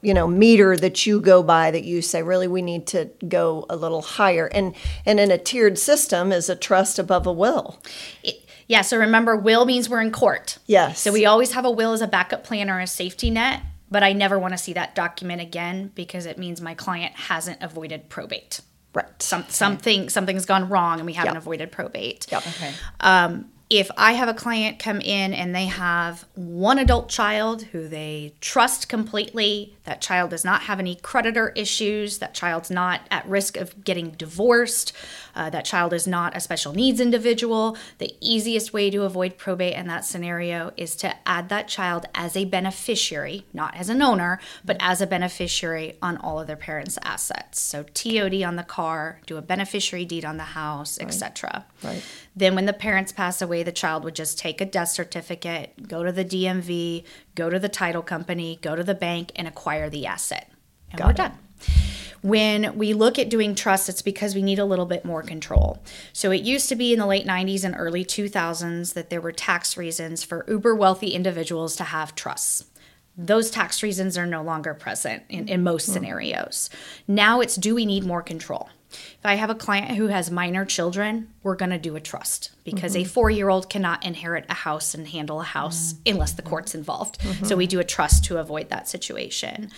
you 0.00 0.12
know 0.12 0.26
meter 0.26 0.76
that 0.76 1.06
you 1.06 1.20
go 1.20 1.42
by 1.42 1.70
that 1.70 1.84
you 1.84 2.02
say 2.02 2.22
really 2.24 2.48
we 2.48 2.60
need 2.60 2.88
to 2.88 3.08
go 3.28 3.64
a 3.70 3.76
little 3.76 4.02
higher 4.02 4.46
and 4.52 4.74
and 5.06 5.20
in 5.20 5.30
a 5.30 5.38
tiered 5.38 5.78
system 5.78 6.32
is 6.32 6.48
a 6.48 6.56
trust 6.56 6.98
above 6.98 7.24
a 7.24 7.32
will 7.32 7.80
It, 8.24 8.42
yeah. 8.72 8.80
So 8.80 8.96
remember, 8.96 9.36
will 9.36 9.66
means 9.66 9.90
we're 9.90 10.00
in 10.00 10.12
court. 10.12 10.58
Yes. 10.66 11.00
So 11.00 11.12
we 11.12 11.26
always 11.26 11.52
have 11.52 11.66
a 11.66 11.70
will 11.70 11.92
as 11.92 12.00
a 12.00 12.06
backup 12.06 12.42
plan 12.42 12.70
or 12.70 12.80
a 12.80 12.86
safety 12.86 13.28
net, 13.28 13.60
but 13.90 14.02
I 14.02 14.14
never 14.14 14.38
want 14.38 14.54
to 14.54 14.58
see 14.58 14.72
that 14.72 14.94
document 14.94 15.42
again 15.42 15.92
because 15.94 16.24
it 16.24 16.38
means 16.38 16.60
my 16.60 16.74
client 16.74 17.14
hasn't 17.14 17.62
avoided 17.62 18.08
probate. 18.08 18.62
Right 18.94 19.06
Some, 19.22 19.44
something 19.48 20.08
something's 20.08 20.44
gone 20.46 20.68
wrong 20.68 20.98
and 20.98 21.06
we 21.06 21.12
haven't 21.14 21.34
Yep. 21.34 21.42
avoided 21.42 21.72
probate. 21.72 22.26
Yep. 22.30 22.46
Okay. 22.46 22.72
Um, 23.00 23.46
if 23.70 23.90
I 23.96 24.12
have 24.12 24.28
a 24.28 24.34
client 24.34 24.78
come 24.78 25.00
in 25.00 25.32
and 25.32 25.54
they 25.54 25.64
have 25.64 26.26
one 26.34 26.76
adult 26.78 27.08
child 27.08 27.62
who 27.62 27.88
they 27.88 28.34
trust 28.42 28.90
completely, 28.90 29.74
that 29.84 30.02
child 30.02 30.28
does 30.28 30.44
not 30.44 30.62
have 30.64 30.78
any 30.78 30.96
creditor 30.96 31.54
issues, 31.56 32.18
that 32.18 32.34
child's 32.34 32.70
not 32.70 33.00
at 33.10 33.26
risk 33.26 33.56
of 33.56 33.82
getting 33.82 34.10
divorced, 34.10 34.92
uh, 35.34 35.50
that 35.50 35.64
child 35.64 35.92
is 35.92 36.06
not 36.06 36.36
a 36.36 36.40
special 36.40 36.72
needs 36.72 37.00
individual, 37.00 37.76
the 37.98 38.14
easiest 38.20 38.72
way 38.72 38.90
to 38.90 39.02
avoid 39.02 39.38
probate 39.38 39.74
in 39.74 39.86
that 39.88 40.04
scenario 40.04 40.72
is 40.76 40.96
to 40.96 41.14
add 41.26 41.48
that 41.48 41.68
child 41.68 42.06
as 42.14 42.36
a 42.36 42.44
beneficiary, 42.44 43.46
not 43.52 43.74
as 43.76 43.88
an 43.88 44.02
owner, 44.02 44.40
but 44.64 44.76
as 44.80 45.00
a 45.00 45.06
beneficiary 45.06 45.96
on 46.02 46.16
all 46.16 46.40
of 46.40 46.46
their 46.46 46.56
parents' 46.56 46.98
assets. 47.02 47.60
So 47.60 47.82
TOD 47.82 48.42
on 48.42 48.56
the 48.56 48.62
car, 48.62 49.20
do 49.26 49.36
a 49.36 49.42
beneficiary 49.42 50.04
deed 50.04 50.24
on 50.24 50.36
the 50.36 50.42
house, 50.44 50.98
etc. 51.00 51.64
Right. 51.82 52.02
Then, 52.34 52.54
when 52.54 52.66
the 52.66 52.72
parents 52.72 53.12
pass 53.12 53.42
away, 53.42 53.62
the 53.62 53.72
child 53.72 54.04
would 54.04 54.14
just 54.14 54.38
take 54.38 54.60
a 54.60 54.64
death 54.64 54.88
certificate, 54.88 55.88
go 55.88 56.02
to 56.02 56.12
the 56.12 56.24
DMV, 56.24 57.04
go 57.34 57.50
to 57.50 57.58
the 57.58 57.68
title 57.68 58.02
company, 58.02 58.58
go 58.62 58.74
to 58.74 58.84
the 58.84 58.94
bank, 58.94 59.32
and 59.36 59.46
acquire 59.46 59.90
the 59.90 60.06
asset. 60.06 60.50
And 60.90 60.98
Got 60.98 61.06
we're 61.06 61.10
it. 61.10 61.16
done. 61.16 61.38
When 62.22 62.78
we 62.78 62.94
look 62.94 63.18
at 63.18 63.28
doing 63.28 63.56
trusts, 63.56 63.88
it's 63.88 64.02
because 64.02 64.34
we 64.34 64.42
need 64.42 64.60
a 64.60 64.64
little 64.64 64.86
bit 64.86 65.04
more 65.04 65.22
control. 65.22 65.82
So 66.12 66.30
it 66.30 66.42
used 66.42 66.68
to 66.68 66.76
be 66.76 66.92
in 66.92 67.00
the 67.00 67.06
late 67.06 67.26
90s 67.26 67.64
and 67.64 67.74
early 67.76 68.04
2000s 68.04 68.94
that 68.94 69.10
there 69.10 69.20
were 69.20 69.32
tax 69.32 69.76
reasons 69.76 70.22
for 70.22 70.44
uber 70.46 70.74
wealthy 70.74 71.08
individuals 71.08 71.74
to 71.76 71.84
have 71.84 72.14
trusts. 72.14 72.66
Those 73.16 73.50
tax 73.50 73.82
reasons 73.82 74.16
are 74.16 74.24
no 74.24 74.42
longer 74.42 74.72
present 74.72 75.24
in, 75.28 75.48
in 75.48 75.62
most 75.62 75.86
hmm. 75.86 75.92
scenarios. 75.92 76.70
Now 77.08 77.40
it's 77.40 77.56
do 77.56 77.74
we 77.74 77.86
need 77.86 78.04
more 78.04 78.22
control? 78.22 78.70
If 78.92 79.24
I 79.24 79.34
have 79.34 79.50
a 79.50 79.54
client 79.54 79.96
who 79.96 80.08
has 80.08 80.30
minor 80.30 80.64
children, 80.64 81.32
we're 81.42 81.56
going 81.56 81.70
to 81.70 81.78
do 81.78 81.96
a 81.96 82.00
trust 82.00 82.50
because 82.64 82.94
a 82.94 83.00
mm-hmm. 83.00 83.08
four 83.08 83.30
year 83.30 83.48
old 83.48 83.70
cannot 83.70 84.04
inherit 84.04 84.44
a 84.48 84.54
house 84.54 84.94
and 84.94 85.08
handle 85.08 85.40
a 85.40 85.44
house 85.44 85.94
mm-hmm. 85.94 86.14
unless 86.14 86.32
the 86.32 86.42
court's 86.42 86.74
involved. 86.74 87.20
So 87.22 87.28
mm-hmm. 87.28 87.56
we 87.56 87.66
do 87.66 87.80
a 87.80 87.84
trust 87.84 88.24
to 88.26 88.38
avoid 88.38 88.68
that 88.68 88.88
situation. 88.88 89.70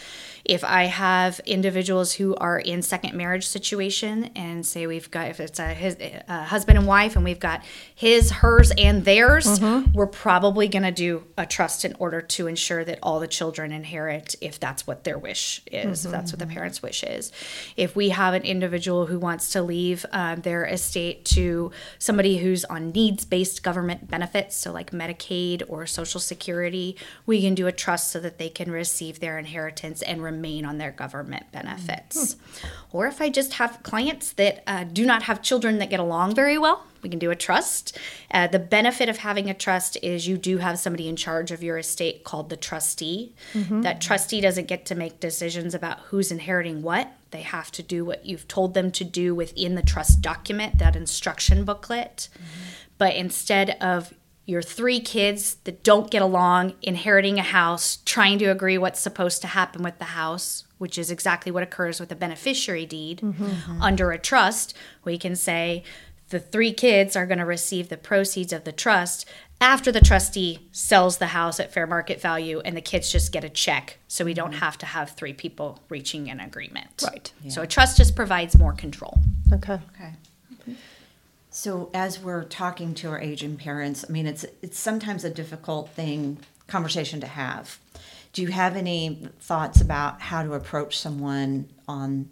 If 0.45 0.63
I 0.63 0.85
have 0.85 1.41
individuals 1.47 2.13
who 2.13 2.35
are 2.37 2.59
in 2.59 2.83
second 2.83 3.15
marriage 3.15 3.47
situation 3.47 4.31
and 4.37 4.67
say 4.67 4.87
we've 4.87 5.11
got 5.11 5.29
if 5.29 5.41
it's 5.41 5.59
a, 5.59 5.69
his, 5.69 5.97
a 6.29 6.45
husband 6.45 6.77
and 6.77 6.87
wife 6.87 7.17
and 7.17 7.25
we've 7.25 7.41
got 7.41 7.65
his, 7.95 8.31
hers, 8.31 8.71
and 8.77 9.07
theirs, 9.07 9.59
we're 9.95 10.07
probably 10.07 10.69
going 10.69 10.83
to 10.83 10.93
do 10.93 11.25
a 11.39 11.47
trust 11.47 11.87
in 11.87 11.95
order 11.99 12.21
to 12.21 12.47
ensure 12.47 12.85
that 12.85 12.99
all 13.03 13.21
the 13.21 13.27
children 13.27 13.73
inherit 13.73 14.35
if 14.43 14.61
that's 14.61 14.87
what 14.87 15.05
their 15.05 15.17
wish 15.17 15.63
is, 15.73 16.05
if 16.05 16.11
that's 16.11 16.31
what 16.31 16.39
the 16.41 16.47
parents' 16.47 16.83
wish 16.83 17.03
is. 17.05 17.33
If 17.79 17.97
we 17.97 18.11
have 18.11 18.35
an 18.35 18.43
individual 18.43 19.07
who 19.07 19.19
wants 19.19 19.51
to 19.53 19.63
leave 19.63 20.05
uh, 20.13 20.35
their 20.35 20.67
estate 20.67 21.25
to 21.27 21.71
somebody 21.99 22.37
who's 22.37 22.67
on 22.67 22.91
needs 22.91 23.25
based 23.25 23.63
government 23.63 24.11
benefits, 24.11 24.57
so 24.57 24.73
like 24.73 24.91
Medicaid 24.91 25.63
or 25.69 25.87
Social 25.87 26.21
Security, 26.21 26.99
we 27.25 27.41
can 27.41 27.55
do 27.55 27.67
a 27.67 27.73
trust 27.73 28.13
so 28.13 28.21
that 28.21 28.37
they 28.37 28.51
can 28.51 28.71
receive 28.71 29.21
their 29.21 29.39
inheritance 29.39 30.03
and 30.03 30.23
remain 30.23 30.34
on 30.65 30.79
their 30.79 30.91
government 30.91 31.51
benefits. 31.53 32.37
Or 32.93 33.07
if 33.07 33.21
I 33.21 33.29
just 33.29 33.55
have 33.55 33.83
clients 33.83 34.33
that 34.33 34.63
uh, 34.67 34.85
do 34.85 35.05
not 35.05 35.25
have 35.25 35.43
children 35.43 35.79
that 35.79 35.91
get 35.91 36.01
along 36.01 36.35
very 36.35 36.59
well, 36.59 36.85
we 37.03 37.11
can 37.11 37.19
do 37.19 37.31
a 37.31 37.37
trust. 37.37 37.99
Uh, 38.31 38.47
the 38.47 38.59
benefit 38.59 39.09
of 39.09 39.19
having 39.19 39.51
a 39.51 39.55
trust 39.55 39.99
is 40.03 40.27
you 40.27 40.39
do 40.39 40.59
have 40.59 40.79
somebody 40.79 41.09
in 41.09 41.17
charge 41.17 41.51
of 41.51 41.63
your 41.63 41.77
estate 41.77 42.25
called 42.25 42.49
the 42.49 42.57
trustee. 42.57 43.35
That 43.83 44.01
trustee 44.01 44.41
doesn't 44.41 44.69
get 44.69 44.87
to 44.87 44.95
make 44.95 45.21
decisions 45.21 45.75
about 45.75 46.01
who's 46.01 46.33
inheriting 46.33 46.83
what. 46.83 47.13
They 47.31 47.43
have 47.43 47.71
to 47.73 47.83
do 47.83 48.05
what 48.05 48.25
you've 48.25 48.49
told 48.49 48.75
them 48.75 48.91
to 48.93 49.05
do 49.05 49.35
within 49.35 49.75
the 49.75 49.83
trust 49.83 50.23
document, 50.23 50.79
that 50.79 50.97
instruction 50.97 51.65
booklet. 51.65 52.29
But 52.97 53.17
instead 53.17 53.77
of 53.83 54.15
your 54.47 54.63
three 54.63 55.01
kids 55.01 55.57
that 55.65 55.83
don't 55.83 56.11
get 56.11 56.23
along 56.23 56.75
inheriting 56.83 57.39
a 57.39 57.43
house, 57.43 57.99
trying 58.05 58.39
to 58.39 58.47
agree 58.47 58.77
what's 58.77 59.01
supposed 59.01 59.41
to 59.43 59.49
happen 59.49 59.83
with 59.83 59.99
the 59.99 60.05
house, 60.05 60.65
which 60.79 60.99
is 60.99 61.11
exactly 61.11 61.51
what 61.51 61.63
occurs 61.63 61.99
with 61.99 62.13
a 62.13 62.17
beneficiary 62.17 62.85
deed 62.85 63.21
mm-hmm, 63.21 63.45
mm-hmm. 63.45 63.83
under 63.83 64.11
a 64.11 64.19
trust, 64.19 64.77
we 65.05 65.17
can 65.17 65.35
say 65.35 65.83
the 66.29 66.41
three 66.41 66.73
kids 66.73 67.17
are 67.17 67.27
going 67.27 67.39
to 67.39 67.45
receive 67.45 67.89
the 67.89 67.97
proceeds 67.97 68.53
of 68.53 68.65
the 68.65 68.73
trust 68.73 69.27
after 69.61 69.93
the 69.93 70.01
trustee 70.01 70.69
sells 70.73 71.19
the 71.19 71.29
house 71.29 71.61
at 71.61 71.73
fair 71.73 71.87
market 71.87 72.21
value 72.21 72.61
and 72.65 72.77
the 72.77 72.81
kids 72.81 73.11
just 73.11 73.33
get 73.33 73.45
a 73.45 73.49
check 73.49 73.99
so 74.09 74.25
we 74.25 74.35
don't 74.35 74.51
mm-hmm. 74.51 74.61
have 74.61 74.77
to 74.79 74.87
have 74.87 75.11
three 75.11 75.33
people 75.33 75.81
reaching 75.89 76.29
an 76.29 76.41
agreement. 76.41 77.03
Right. 77.03 77.33
So 77.49 77.63
a 77.63 77.67
trust 77.67 77.97
just 77.97 78.17
provides 78.17 78.59
more 78.59 78.73
control. 78.73 79.19
Okay. 79.53 79.79
Okay. 79.95 80.13
So 81.55 81.89
as 81.95 82.19
we're 82.19 82.43
talking 82.43 82.95
to 82.95 83.11
our 83.11 83.21
aging 83.21 83.59
parents, 83.59 84.05
I 84.07 84.11
mean, 84.11 84.27
it's 84.27 84.45
it's 84.61 84.77
sometimes 84.77 85.23
a 85.23 85.31
difficult 85.31 85.89
thing 85.91 86.39
conversation 86.67 87.21
to 87.21 87.29
have. 87.29 87.79
Do 88.33 88.43
you 88.43 88.49
have 88.49 88.75
any 88.75 89.29
thoughts 89.39 89.81
about 89.81 90.21
how 90.21 90.43
to 90.43 90.55
approach 90.55 90.99
someone 90.99 91.69
on 91.87 92.29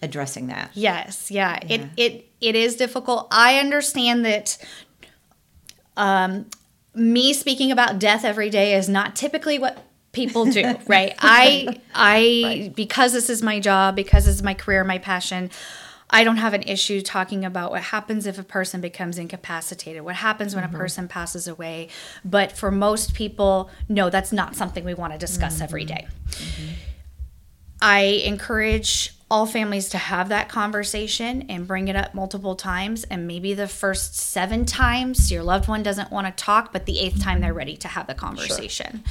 addressing 0.00 0.46
that? 0.46 0.70
Yes, 0.72 1.30
yeah. 1.30 1.58
Yeah. 1.66 1.74
It 1.74 1.90
it 1.98 2.28
it 2.40 2.56
is 2.56 2.76
difficult. 2.76 3.28
I 3.30 3.58
understand 3.58 4.24
that 4.24 4.56
um 5.98 6.46
me 6.94 7.34
speaking 7.34 7.70
about 7.70 7.98
death 7.98 8.24
every 8.24 8.48
day 8.48 8.74
is 8.74 8.88
not 8.88 9.14
typically 9.14 9.58
what 9.58 9.84
people 10.12 10.46
do, 10.46 10.78
right? 10.86 11.14
I 11.18 11.78
I 11.94 12.72
because 12.74 13.12
this 13.12 13.28
is 13.28 13.42
my 13.42 13.60
job, 13.60 13.96
because 13.96 14.24
this 14.24 14.36
is 14.36 14.42
my 14.42 14.54
career, 14.54 14.82
my 14.82 14.96
passion, 14.96 15.50
I 16.12 16.24
don't 16.24 16.36
have 16.36 16.52
an 16.52 16.62
issue 16.62 17.00
talking 17.00 17.44
about 17.44 17.70
what 17.70 17.82
happens 17.82 18.26
if 18.26 18.38
a 18.38 18.42
person 18.42 18.80
becomes 18.82 19.18
incapacitated, 19.18 20.02
what 20.02 20.16
happens 20.16 20.54
when 20.54 20.62
a 20.62 20.68
mm-hmm. 20.68 20.76
person 20.76 21.08
passes 21.08 21.48
away. 21.48 21.88
But 22.24 22.52
for 22.52 22.70
most 22.70 23.14
people, 23.14 23.70
no, 23.88 24.10
that's 24.10 24.32
not 24.32 24.54
something 24.54 24.84
we 24.84 24.94
want 24.94 25.14
to 25.14 25.18
discuss 25.18 25.54
mm-hmm. 25.54 25.64
every 25.64 25.84
day. 25.86 26.06
Mm-hmm. 26.30 26.72
I 27.80 28.00
encourage 28.24 29.14
all 29.32 29.46
families 29.46 29.88
to 29.88 29.98
have 29.98 30.28
that 30.28 30.50
conversation 30.50 31.46
and 31.48 31.66
bring 31.66 31.88
it 31.88 31.96
up 31.96 32.12
multiple 32.14 32.54
times. 32.54 33.04
And 33.04 33.26
maybe 33.26 33.54
the 33.54 33.66
first 33.66 34.14
seven 34.14 34.66
times 34.66 35.32
your 35.32 35.42
loved 35.42 35.68
one 35.68 35.82
doesn't 35.82 36.12
want 36.12 36.26
to 36.26 36.44
talk, 36.44 36.70
but 36.70 36.84
the 36.84 37.00
eighth 37.00 37.22
time 37.22 37.40
they're 37.40 37.54
ready 37.54 37.78
to 37.78 37.88
have 37.88 38.06
the 38.06 38.14
conversation. 38.14 39.02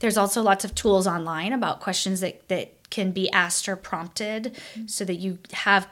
There's 0.00 0.18
also 0.18 0.42
lots 0.42 0.66
of 0.66 0.74
tools 0.74 1.06
online 1.06 1.54
about 1.54 1.80
questions 1.80 2.20
that, 2.20 2.46
that 2.48 2.90
can 2.90 3.12
be 3.12 3.30
asked 3.30 3.70
or 3.70 3.76
prompted 3.76 4.60
so 4.86 5.06
that 5.06 5.14
you 5.14 5.38
have 5.52 5.88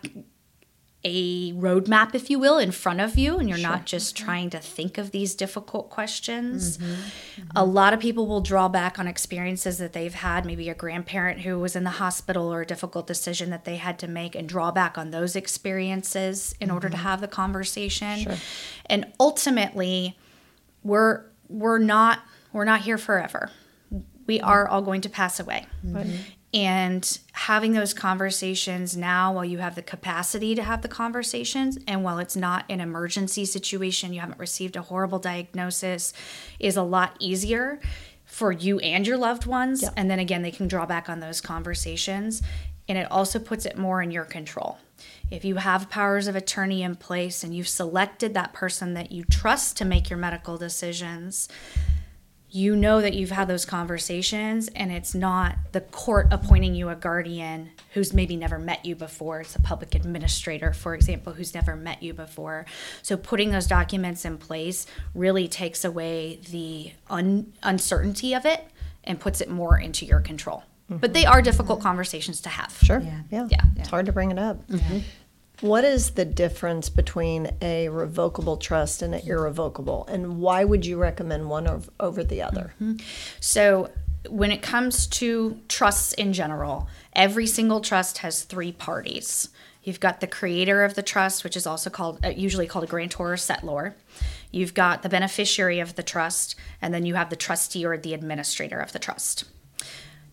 a 1.05 1.53
roadmap, 1.53 2.15
if 2.15 2.29
you 2.29 2.41
will, 2.41 2.59
in 2.59 2.73
front 2.73 3.01
of 3.01 3.17
you, 3.17 3.39
and 3.39 3.49
you're 3.49 3.57
not 3.57 3.85
just 3.85 4.17
trying 4.17 4.51
to 4.51 4.59
think 4.59 4.99
of 4.99 5.13
these 5.13 5.37
difficult 5.37 5.91
questions. 5.91 6.77
Mm-hmm. 6.77 6.93
Mm-hmm. 6.93 7.51
A 7.55 7.65
lot 7.65 7.93
of 7.93 8.01
people 8.01 8.27
will 8.27 8.41
draw 8.41 8.69
back 8.69 8.99
on 8.99 9.07
experiences 9.07 9.79
that 9.79 9.93
they've 9.93 10.15
had, 10.15 10.45
maybe 10.45 10.69
a 10.69 10.75
grandparent 10.75 11.43
who 11.43 11.59
was 11.61 11.77
in 11.77 11.85
the 11.85 11.91
hospital 11.91 12.53
or 12.53 12.63
a 12.63 12.67
difficult 12.67 13.07
decision 13.07 13.51
that 13.51 13.65
they 13.65 13.77
had 13.77 13.99
to 14.01 14.09
make, 14.09 14.35
and 14.35 14.49
draw 14.49 14.73
back 14.73 14.99
on 14.99 15.13
those 15.13 15.37
experiences 15.37 16.57
in 16.61 16.71
order 16.71 16.89
to 16.89 16.97
mm-hmm. 16.97 17.05
have 17.05 17.21
the 17.21 17.29
conversation. 17.29 18.37
And 18.87 19.13
ultimately, 19.21 20.19
we're 20.83 21.25
we're 21.49 21.79
not 21.79 22.21
we're 22.53 22.65
not 22.65 22.81
here 22.81 22.99
forever. 22.99 23.51
We 24.27 24.41
are 24.41 24.67
all 24.67 24.83
going 24.83 25.03
to 25.03 25.09
pass 25.09 25.39
away. 25.39 25.67
And 26.55 27.19
having 27.33 27.73
those 27.73 27.93
conversations 27.93 28.97
now 28.97 29.35
while 29.35 29.45
you 29.45 29.59
have 29.59 29.75
the 29.75 29.83
capacity 29.83 30.55
to 30.55 30.63
have 30.63 30.81
the 30.81 30.89
conversations 30.89 31.79
and 31.87 32.03
while 32.03 32.19
it's 32.19 32.37
not 32.37 32.65
an 32.71 32.81
emergency 32.81 33.45
situation, 33.45 34.15
you 34.15 34.21
haven't 34.21 34.39
received 34.39 34.77
a 34.77 34.83
horrible 34.83 35.19
diagnosis, 35.19 36.15
is 36.59 36.77
a 36.77 36.83
lot 36.83 37.17
easier 37.19 37.81
for 38.25 38.51
you 38.51 38.79
and 38.81 39.07
your 39.07 39.19
loved 39.19 39.45
ones. 39.45 39.85
And 39.97 40.11
then 40.11 40.19
again, 40.19 40.43
they 40.43 40.51
can 40.51 40.69
draw 40.69 40.87
back 40.87 41.09
on 41.09 41.21
those 41.21 41.41
conversations. 41.41 42.43
And 42.89 42.97
it 42.97 43.11
also 43.11 43.39
puts 43.39 43.67
it 43.67 43.77
more 43.77 44.01
in 44.01 44.11
your 44.11 44.25
control. 44.25 44.79
If 45.31 45.45
you 45.45 45.57
have 45.57 45.91
powers 45.91 46.27
of 46.27 46.37
attorney 46.37 46.83
in 46.83 46.97
place 46.97 47.45
and 47.45 47.55
you've 47.55 47.69
selected 47.69 48.33
that 48.33 48.55
person 48.55 48.95
that 48.95 49.13
you 49.13 49.25
trust 49.25 49.77
to 49.77 49.85
make 49.85 50.09
your 50.09 50.19
medical 50.19 50.57
decisions, 50.57 51.49
you 52.51 52.75
know 52.75 53.01
that 53.01 53.15
you've 53.15 53.31
had 53.31 53.47
those 53.47 53.65
conversations 53.65 54.69
and 54.69 54.91
it's 54.91 55.15
not 55.15 55.57
the 55.73 55.81
court 55.81 56.29
appointing 56.31 56.75
you 56.75 56.89
a 56.89 56.95
guardian 56.95 57.71
who's 57.93 58.15
maybe 58.15 58.37
never 58.37 58.59
met 58.59 58.85
you 58.85 58.95
before 58.95 59.41
it's 59.41 59.55
a 59.55 59.61
public 59.61 59.95
administrator 59.95 60.73
for 60.73 60.95
example 60.95 61.35
who's 61.35 61.55
never 61.55 61.77
met 61.77 62.03
you 62.03 62.15
before 62.15 62.65
so 63.03 63.17
putting 63.17 63.51
those 63.51 63.67
documents 63.67 64.25
in 64.25 64.39
place 64.39 64.87
really 65.15 65.47
takes 65.47 65.85
away 65.85 66.41
the 66.51 66.91
un- 67.11 67.53
uncertainty 67.63 68.35
of 68.35 68.47
it 68.47 68.65
and 69.05 69.21
puts 69.21 69.41
it 69.41 69.51
more 69.51 69.79
into 69.79 70.07
your 70.07 70.21
control 70.21 70.63
but 70.89 71.13
they 71.13 71.25
mm-hmm. 71.25 71.33
are 71.33 71.43
difficult 71.43 71.83
conversations 71.83 72.41
to 72.41 72.49
have 72.49 72.73
Sure. 72.83 73.01
Yeah. 73.01 73.21
Yeah. 73.31 73.47
Yeah. 73.51 73.63
It's 73.77 73.91
hard 73.91 74.07
to 74.07 74.13
bring 74.13 74.31
it 74.31 74.39
up. 74.39 74.67
Mm-hmm. 74.69 74.99
What 75.61 75.85
is 75.85 76.11
the 76.11 76.25
difference 76.25 76.89
between 76.89 77.51
a 77.61 77.89
revocable 77.89 78.57
trust 78.57 79.03
and 79.03 79.15
an 79.15 79.27
irrevocable? 79.27 80.07
And 80.09 80.39
why 80.41 80.65
would 80.65 80.87
you 80.87 80.97
recommend 80.99 81.51
one 81.51 81.67
ov- 81.67 81.91
over 81.99 82.23
the 82.23 82.43
other? 82.43 82.75
So, 83.41 83.91
when 84.29 84.51
it 84.51 84.63
comes 84.63 85.07
to 85.07 85.59
trusts 85.69 86.13
in 86.13 86.33
general, 86.33 86.89
every 87.13 87.47
single 87.47 87.81
trust 87.81 88.19
has 88.19 88.43
three 88.43 88.73
parties. 88.73 89.49
You've 89.83 90.01
got 90.01 90.21
the 90.21 90.27
creator 90.27 90.85
of 90.85 90.95
the 90.95 91.03
trust, 91.03 91.45
which 91.45 91.57
is 91.57 91.67
also 91.67 91.89
called, 91.89 92.25
uh, 92.25 92.29
usually 92.29 92.67
called 92.67 92.85
a 92.85 92.89
grantor 92.89 93.33
or 93.33 93.37
settlor. 93.37 93.95
You've 94.51 94.75
got 94.75 95.03
the 95.03 95.09
beneficiary 95.09 95.81
of 95.81 95.95
the 95.95 96.03
trust, 96.03 96.57
and 96.83 96.93
then 96.93 97.07
you 97.07 97.15
have 97.15 97.31
the 97.31 97.37
trustee 97.37 97.87
or 97.87 97.97
the 97.97 98.15
administrator 98.15 98.81
of 98.81 98.93
the 98.93 98.99
trust. 98.99 99.45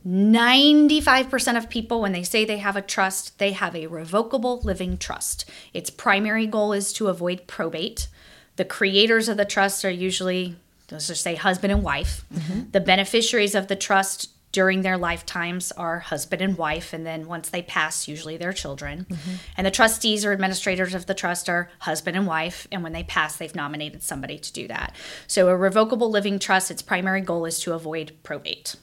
95% 0.08 1.58
of 1.58 1.70
people, 1.70 2.02
when 2.02 2.12
they 2.12 2.24
say 2.24 2.46
they 2.46 2.60
have 2.60 2.76
a 2.76 2.82
trust, 2.82 3.39
they 3.39 3.54
have 3.54 3.76
a 3.76 3.88
revocable 3.88 4.62
living 4.62 4.98
trust. 4.98 5.50
Its 5.74 5.89
primary 5.89 6.46
goal 6.46 6.74
is 6.74 6.94
to 6.94 7.08
avoid 7.08 7.48
probate. 7.48 8.08
The 8.56 8.65
creators 8.65 9.28
of 9.28 9.38
the 9.38 9.46
trust 9.46 9.84
are 9.84 9.89
usually, 9.89 10.56
let's 10.91 11.08
just 11.08 11.24
say, 11.24 11.36
husband 11.36 11.74
and 11.74 11.84
wife. 11.84 12.24
Mm-hmm. 12.34 12.72
The 12.72 12.82
beneficiaries 12.82 13.56
of 13.56 13.68
the 13.68 13.76
trust 13.76 14.30
during 14.52 14.84
their 14.84 14.98
lifetimes 14.98 15.74
are 15.74 16.00
husband 16.00 16.41
and 16.41 16.58
wife, 16.58 16.94
and 16.94 17.06
then 17.06 17.28
once 17.28 17.50
they 17.50 17.62
pass, 17.62 18.08
usually 18.08 18.38
their 18.38 18.54
children. 18.54 19.06
Mm-hmm. 19.10 19.32
And 19.58 19.68
the 19.68 19.72
trustees 19.72 20.24
or 20.24 20.32
administrators 20.32 20.94
of 20.94 21.08
the 21.08 21.13
trust 21.13 21.50
are 21.50 21.70
husband 21.80 22.15
and 22.15 22.26
wife, 22.26 22.65
and 22.72 22.82
when 22.82 22.94
they 22.94 23.04
pass, 23.04 23.36
they've 23.36 23.54
nominated 23.54 24.02
somebody 24.02 24.38
to 24.38 24.54
do 24.54 24.68
that. 24.70 24.96
So, 25.28 25.50
a 25.50 25.58
revocable 25.58 26.10
living 26.10 26.39
trust, 26.39 26.72
its 26.72 26.82
primary 26.82 27.20
goal 27.20 27.46
is 27.46 27.60
to 27.62 27.74
avoid 27.74 28.13
probate. 28.24 28.78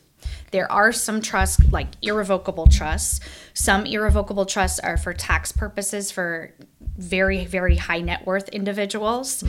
There 0.52 0.70
are 0.70 0.92
some 0.92 1.20
trusts, 1.20 1.60
like 1.72 1.88
irrevocable 2.02 2.66
trusts. 2.66 3.20
Some 3.54 3.84
irrevocable 3.86 4.46
trusts 4.46 4.78
are 4.78 4.96
for 4.96 5.12
tax 5.12 5.50
purposes 5.50 6.10
for 6.10 6.54
very, 6.96 7.44
very 7.44 7.76
high 7.76 8.00
net 8.00 8.26
worth 8.26 8.48
individuals. 8.50 9.42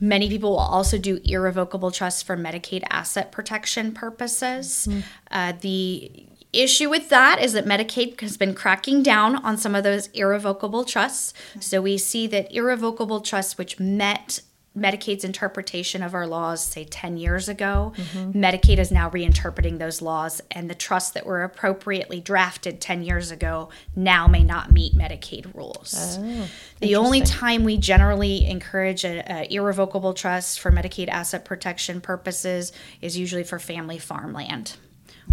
Many 0.00 0.30
people 0.30 0.52
will 0.52 0.58
also 0.58 0.96
do 0.96 1.20
irrevocable 1.24 1.90
trusts 1.90 2.22
for 2.22 2.36
Medicaid 2.36 2.82
asset 2.90 3.30
protection 3.30 3.92
purposes. 3.92 4.88
Uh, 5.30 5.52
the 5.60 6.26
issue 6.54 6.88
with 6.88 7.10
that 7.10 7.40
is 7.40 7.52
that 7.52 7.66
Medicaid 7.66 8.18
has 8.22 8.36
been 8.38 8.54
cracking 8.54 9.02
down 9.02 9.36
on 9.44 9.58
some 9.58 9.74
of 9.74 9.84
those 9.84 10.06
irrevocable 10.08 10.84
trusts. 10.84 11.34
So 11.60 11.82
we 11.82 11.98
see 11.98 12.26
that 12.28 12.52
irrevocable 12.52 13.20
trusts, 13.20 13.58
which 13.58 13.78
met 13.78 14.40
Medicaid's 14.78 15.24
interpretation 15.24 16.02
of 16.02 16.14
our 16.14 16.26
laws, 16.26 16.62
say 16.62 16.84
10 16.84 17.16
years 17.16 17.48
ago, 17.48 17.92
mm-hmm. 17.96 18.40
Medicaid 18.40 18.78
is 18.78 18.92
now 18.92 19.10
reinterpreting 19.10 19.78
those 19.78 20.00
laws, 20.00 20.40
and 20.52 20.70
the 20.70 20.76
trusts 20.76 21.10
that 21.10 21.26
were 21.26 21.42
appropriately 21.42 22.20
drafted 22.20 22.80
10 22.80 23.02
years 23.02 23.32
ago 23.32 23.68
now 23.96 24.28
may 24.28 24.44
not 24.44 24.70
meet 24.70 24.94
Medicaid 24.94 25.52
rules. 25.54 26.18
Oh, 26.20 26.48
the 26.78 26.94
only 26.94 27.20
time 27.20 27.64
we 27.64 27.78
generally 27.78 28.46
encourage 28.46 29.04
an 29.04 29.46
irrevocable 29.50 30.14
trust 30.14 30.60
for 30.60 30.70
Medicaid 30.70 31.08
asset 31.08 31.44
protection 31.44 32.00
purposes 32.00 32.72
is 33.00 33.18
usually 33.18 33.44
for 33.44 33.58
family 33.58 33.98
farmland. 33.98 34.76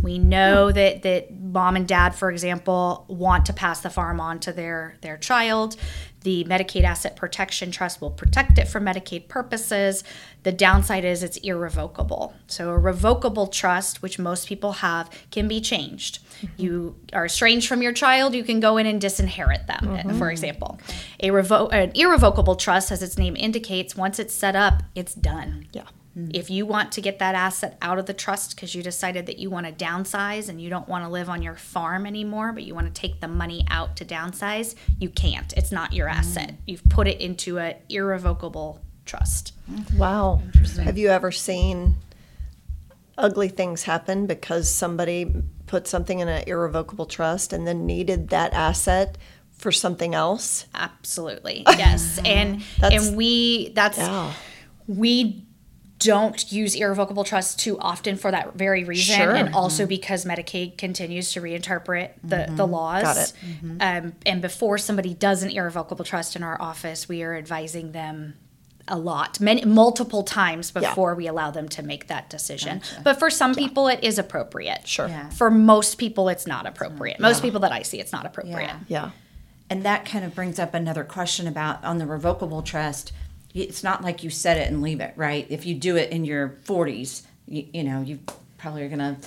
We 0.02 0.20
know 0.20 0.72
that 0.72 1.02
that 1.04 1.34
mom 1.40 1.76
and 1.76 1.88
dad, 1.88 2.16
for 2.16 2.32
example, 2.32 3.06
want 3.08 3.46
to 3.48 3.54
pass 3.54 3.82
the 3.82 3.90
farm 3.90 4.20
on 4.20 4.40
to 4.42 4.52
their 4.54 4.96
their 5.02 5.18
child. 5.18 5.76
The 6.22 6.44
Medicaid 6.44 6.84
Asset 6.84 7.16
Protection 7.16 7.72
Trust 7.72 8.02
will 8.02 8.12
protect 8.12 8.58
it 8.58 8.68
for 8.68 8.82
Medicaid 8.82 9.28
purposes. 9.30 10.04
The 10.44 10.52
downside 10.52 11.06
is 11.06 11.24
it's 11.24 11.38
irrevocable. 11.38 12.34
So 12.48 12.72
a 12.72 12.78
revocable 12.78 13.48
trust, 13.48 14.02
which 14.02 14.20
most 14.20 14.48
people 14.48 14.74
have, 14.74 15.10
can 15.32 15.48
be 15.48 15.62
changed. 15.62 16.20
Mm-hmm. 16.42 16.62
You 16.62 16.96
are 17.14 17.26
estranged 17.26 17.68
from 17.68 17.82
your 17.82 17.94
child, 17.94 18.34
you 18.34 18.44
can 18.44 18.60
go 18.60 18.78
in 18.78 18.86
and 18.86 19.02
disinherit 19.02 19.68
them, 19.68 19.80
mm-hmm. 19.82 20.18
for 20.18 20.30
example. 20.30 20.80
A 21.22 21.30
revo- 21.30 21.72
an 21.72 21.92
irrevocable 21.96 22.56
trust, 22.56 22.92
as 22.92 23.02
its 23.02 23.18
name 23.18 23.36
indicates, 23.36 23.96
once 23.96 24.20
it's 24.20 24.34
set 24.34 24.56
up, 24.56 24.84
it's 24.96 25.14
done. 25.14 25.68
Yeah. 25.72 25.84
Mm-hmm. 26.18 26.32
If 26.34 26.50
you 26.50 26.66
want 26.66 26.92
to 26.94 27.02
get 27.02 27.20
that 27.20 27.36
asset 27.36 27.78
out 27.82 28.00
of 28.00 28.08
the 28.08 28.14
trust 28.14 28.56
because 28.56 28.74
you 28.74 28.82
decided 28.82 29.28
that 29.28 29.38
you 29.38 29.50
want 29.50 29.68
to 29.68 29.86
downsize 29.86 30.50
and 30.50 30.60
you 30.60 30.70
don't 30.70 30.88
want 30.88 31.04
to 31.04 31.10
live 31.10 31.30
on 31.30 31.44
your 31.44 31.56
farm 31.56 32.06
anymore, 32.08 32.54
but 32.54 32.64
you 32.64 32.74
want 32.74 32.94
to 32.94 33.02
take 33.02 33.22
the 33.22 33.28
money 33.28 33.66
out 33.70 33.96
to 33.98 34.06
downsize, 34.06 34.74
you 35.00 35.10
can't. 35.10 35.54
It's 35.54 35.72
not 35.72 35.94
your 35.94 36.08
mm-hmm. 36.08 36.20
asset. 36.20 36.56
You've 36.66 36.84
put 36.90 37.08
it 37.08 37.22
into 37.22 37.60
an 37.60 37.76
irrevocable 37.90 38.82
trust. 39.06 39.54
Mm-hmm. 39.72 39.98
Wow. 39.98 40.42
Have 40.84 40.98
you 40.98 41.10
ever 41.10 41.32
seen 41.32 41.98
ugly 43.18 43.50
things 43.50 43.84
happen 43.84 44.26
because 44.26 44.70
somebody 44.70 45.32
put 45.68 45.88
something 45.88 46.20
in 46.20 46.28
an 46.28 46.44
irrevocable 46.48 47.06
trust 47.06 47.54
and 47.54 47.68
then 47.68 47.86
needed 47.86 48.30
that 48.30 48.54
asset 48.54 49.18
for 49.52 49.72
something 49.72 50.16
else? 50.16 50.66
Absolutely. 50.74 51.64
Yes. 51.78 52.20
and 52.26 52.64
and 52.82 53.16
we 53.16 53.70
that's 53.70 54.00
Yeah. 54.00 54.34
we 54.88 55.47
don't 56.00 56.52
use 56.52 56.76
irrevocable 56.76 57.24
trusts 57.24 57.56
too 57.56 57.78
often 57.80 58.18
for 58.18 58.32
that 58.32 58.54
very 58.56 58.84
reason 58.84 59.16
Sure. 59.18 59.36
and 59.36 59.56
also 59.56 59.84
mm-hmm. 59.84 59.90
because 59.90 60.26
medicaid 60.26 60.78
continues 60.78 61.32
to 61.34 61.42
reinterpret 61.42 62.12
the, 62.24 62.36
mm-hmm. 62.36 62.56
the 62.56 62.68
laws 62.68 63.04
Got 63.04 63.18
it. 63.18 63.34
Mm-hmm. 63.44 63.78
um, 63.82 64.14
and 64.26 64.42
before 64.42 64.78
somebody 64.78 65.14
does 65.14 65.44
an 65.44 65.50
irrevocable 65.50 66.06
trust 66.06 66.36
in 66.36 66.44
our 66.44 66.62
office 66.62 67.10
we 67.10 67.24
are 67.24 67.36
advising 67.36 67.92
them 67.94 68.36
a 68.88 68.98
lot 68.98 69.40
many 69.40 69.66
multiple 69.66 70.24
times 70.24 70.72
Yeah. 70.74 70.90
before 70.90 71.16
we 71.16 71.28
allow 71.28 71.52
them 71.52 71.68
to 71.70 71.84
make 71.84 72.08
that 72.08 72.30
decision 72.30 72.82
but 73.04 73.20
for 73.20 73.30
some 73.30 73.56
people 73.56 73.88
it 73.88 74.04
is 74.04 74.20
appropriate 74.20 74.88
Sure. 74.88 75.08
Yeah. 75.08 75.30
for 75.30 75.50
most 75.50 75.98
people 75.98 76.30
it's 76.30 76.46
not 76.48 76.66
appropriate 76.66 77.20
most 77.20 77.42
people 77.42 77.60
that 77.62 77.72
i 77.72 77.82
see 77.82 78.00
it's 78.00 78.12
not 78.12 78.26
appropriate 78.26 78.58
Yeah. 78.60 78.80
Yeah. 78.88 79.12
And 79.70 79.84
that 79.84 80.06
kind 80.06 80.24
of 80.24 80.34
brings 80.34 80.60
up 80.60 80.74
another 80.74 81.04
question 81.04 81.46
about 81.46 81.84
on 81.84 81.98
the 81.98 82.06
revocable 82.06 82.62
trust. 82.62 83.12
It's 83.54 83.84
not 83.84 84.04
like 84.04 84.24
you 84.24 84.30
set 84.30 84.58
it 84.58 84.68
and 84.70 84.82
leave 84.82 85.00
it, 85.02 85.14
right? 85.16 85.46
If 85.50 85.66
you 85.66 85.76
do 85.76 85.96
it 85.96 86.12
in 86.12 86.26
your 86.26 86.58
40s, 86.66 87.24
you, 87.48 87.66
you 87.74 87.84
know, 87.84 88.02
you 88.02 88.20
probably 88.58 88.84
are 88.84 88.88
going 88.90 89.00
to 89.00 89.18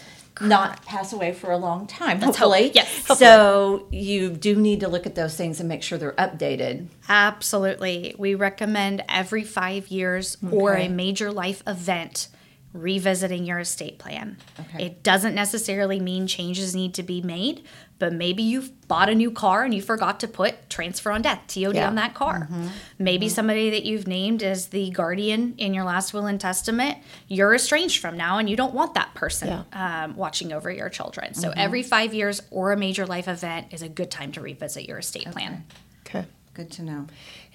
not 0.42 0.84
pass 0.86 1.12
away 1.12 1.32
for 1.32 1.50
a 1.50 1.56
long 1.58 1.86
time, 1.86 2.20
Let's 2.20 2.38
hope. 2.38 2.50
hopefully. 2.52 2.70
Yes, 2.74 2.88
So 3.18 3.86
you 3.90 4.30
do 4.30 4.56
need 4.56 4.80
to 4.80 4.88
look 4.88 5.04
at 5.06 5.14
those 5.14 5.36
things 5.36 5.60
and 5.60 5.68
make 5.68 5.82
sure 5.82 5.98
they're 5.98 6.12
updated. 6.12 6.86
Absolutely. 7.08 8.14
We 8.18 8.34
recommend 8.34 9.04
every 9.08 9.44
five 9.44 9.88
years 9.88 10.36
or 10.50 10.76
a 10.76 10.88
major 10.88 11.30
life 11.30 11.62
event 11.66 12.28
revisiting 12.72 13.44
your 13.44 13.58
estate 13.58 13.98
plan. 13.98 14.36
Okay. 14.58 14.86
It 14.86 15.02
doesn't 15.02 15.34
necessarily 15.34 15.98
mean 16.00 16.26
changes 16.26 16.74
need 16.74 16.94
to 16.94 17.02
be 17.02 17.20
made, 17.20 17.64
but 17.98 18.12
maybe 18.12 18.42
you've 18.44 18.86
bought 18.86 19.08
a 19.08 19.14
new 19.14 19.30
car 19.30 19.64
and 19.64 19.74
you 19.74 19.82
forgot 19.82 20.20
to 20.20 20.28
put 20.28 20.70
transfer 20.70 21.10
on 21.10 21.20
death, 21.22 21.40
TOD 21.48 21.74
Yeah. 21.74 21.88
on 21.88 21.96
that 21.96 22.14
car. 22.14 22.42
Mm-hmm. 22.50 22.66
Maybe 22.98 23.28
somebody 23.28 23.70
that 23.70 23.84
you've 23.84 24.06
named 24.06 24.42
as 24.44 24.68
the 24.68 24.90
guardian 24.90 25.54
in 25.58 25.74
your 25.74 25.84
last 25.84 26.14
will 26.14 26.26
and 26.26 26.40
testament, 26.40 26.98
you're 27.26 27.54
estranged 27.54 28.00
from 28.00 28.16
now 28.16 28.38
and 28.38 28.48
you 28.48 28.56
don't 28.56 28.72
want 28.74 28.94
that 28.94 29.14
person 29.14 29.64
um, 29.72 30.14
watching 30.16 30.52
over 30.52 30.70
your 30.70 30.88
children. 30.88 31.34
So 31.34 31.48
Mm-hmm. 31.50 31.58
every 31.60 31.82
five 31.82 32.14
years 32.14 32.40
or 32.52 32.70
a 32.72 32.76
major 32.76 33.04
life 33.06 33.26
event 33.26 33.66
is 33.72 33.82
a 33.82 33.88
good 33.88 34.10
time 34.10 34.30
to 34.32 34.40
revisit 34.40 34.86
your 34.88 34.98
estate 34.98 35.30
plan. 35.32 35.64
Okay. 36.06 36.24
Good 36.54 36.70
to 36.72 36.82
know. 36.82 37.06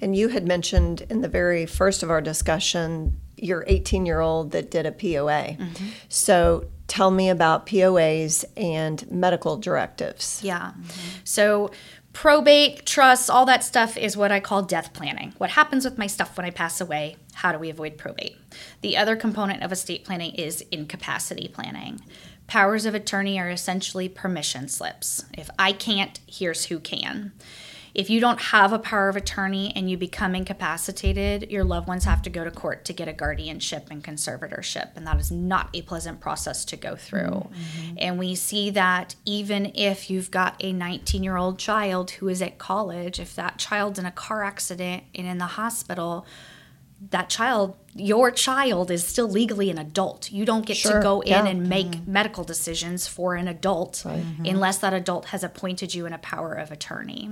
And 0.01 0.15
you 0.15 0.29
had 0.29 0.47
mentioned 0.47 1.01
in 1.10 1.21
the 1.21 1.27
very 1.27 1.65
first 1.65 2.03
of 2.03 2.10
our 2.10 2.21
discussion 2.21 3.19
your 3.38 3.63
18 3.67 4.05
year 4.05 4.19
old 4.19 4.51
that 4.51 4.71
did 4.71 4.86
a 4.86 4.91
POA. 4.91 5.58
Mm-hmm. 5.58 5.88
So 6.10 6.67
tell 6.88 7.12
me 7.12 7.29
about 7.29 7.65
POAs 7.65 8.45
and 8.55 9.10
medical 9.12 9.58
directives. 9.58 10.41
Yeah. 10.43 10.71
Mm-hmm. 10.71 11.19
So 11.23 11.71
probate, 12.13 12.86
trusts, 12.86 13.29
all 13.29 13.45
that 13.45 13.63
stuff 13.63 13.97
is 13.97 14.15
what 14.15 14.31
I 14.31 14.39
call 14.39 14.62
death 14.62 14.93
planning. 14.93 15.34
What 15.38 15.51
happens 15.51 15.84
with 15.84 15.97
my 15.97 16.08
stuff 16.08 16.38
when 16.38 16.45
I 16.45 16.51
pass 16.51 16.79
away? 16.79 17.17
How 17.34 17.51
do 17.51 17.60
we 17.60 17.69
avoid 17.69 17.97
probate? 17.97 18.38
The 18.81 18.95
other 18.95 19.15
component 19.15 19.63
of 19.63 19.71
estate 19.71 20.05
planning 20.05 20.34
is 20.36 20.62
incapacity 20.71 21.49
planning. 21.49 22.01
Powers 22.47 22.86
of 22.86 22.93
attorney 22.93 23.39
are 23.39 23.49
essentially 23.49 24.08
permission 24.08 24.67
slips. 24.67 25.25
If 25.34 25.49
I 25.58 25.73
can't, 25.73 26.19
here's 26.27 26.65
who 26.65 26.79
can. 26.79 27.34
If 27.95 28.10
you 28.10 28.19
don't 28.19 28.41
have 28.41 28.73
a 28.73 28.79
power 28.79 29.08
of 29.08 29.15
attorney 29.15 29.71
and 29.73 29.89
you 29.89 29.97
become 29.97 30.36
incapacitated, 30.36 31.49
your 31.49 31.63
loved 31.63 31.88
ones 31.88 32.03
have 32.03 32.21
to 32.23 32.29
go 32.29 32.43
to 32.43 32.51
court 32.51 32.84
to 32.86 32.93
get 32.93 33.08
a 33.08 33.13
guardianship 33.13 33.88
and 33.89 34.03
conservatorship. 34.03 34.89
And 34.97 35.08
that 35.08 35.17
is 35.17 35.31
not 35.31 35.69
a 35.73 35.81
pleasant 35.81 36.19
process 36.19 36.65
to 36.65 36.75
go 36.75 36.97
through. 36.97 37.21
Mm-hmm. 37.21 37.95
And 37.97 38.19
we 38.19 38.36
see 38.36 38.69
that 38.71 39.15
even 39.23 39.71
if 39.75 40.10
you've 40.10 40.29
got 40.29 40.55
a 40.60 40.73
19 40.73 41.23
year 41.23 41.38
old 41.38 41.58
child 41.58 42.12
who 42.12 42.27
is 42.27 42.41
at 42.41 42.58
college, 42.58 43.17
if 43.17 43.34
that 43.36 43.58
child's 43.58 43.97
in 43.97 44.05
a 44.05 44.12
car 44.12 44.43
accident 44.43 45.05
and 45.15 45.25
in 45.25 45.38
the 45.38 45.45
hospital, 45.45 46.25
that 47.12 47.29
child, 47.29 47.77
your 47.95 48.29
child 48.29 48.91
is 48.91 49.05
still 49.08 49.29
legally 49.29 49.69
an 49.69 49.77
adult. 49.77 50.29
You 50.31 50.43
don't 50.43 50.65
get 50.65 50.75
Sure, 50.75 50.93
to 50.93 50.99
go 51.01 51.21
in 51.21 51.29
yeah. 51.29 51.45
and 51.45 51.69
make 51.69 51.88
mm-hmm. 51.88 52.12
medical 52.12 52.43
decisions 52.43 53.08
for 53.08 53.36
an 53.36 53.47
adult 53.47 54.03
mm-hmm. 54.05 54.45
unless 54.45 54.79
that 54.79 54.93
adult 54.93 55.27
has 55.27 55.43
appointed 55.45 55.95
you 55.95 56.05
in 56.05 56.12
a 56.12 56.17
power 56.17 56.53
of 56.53 56.71
attorney. 56.71 57.29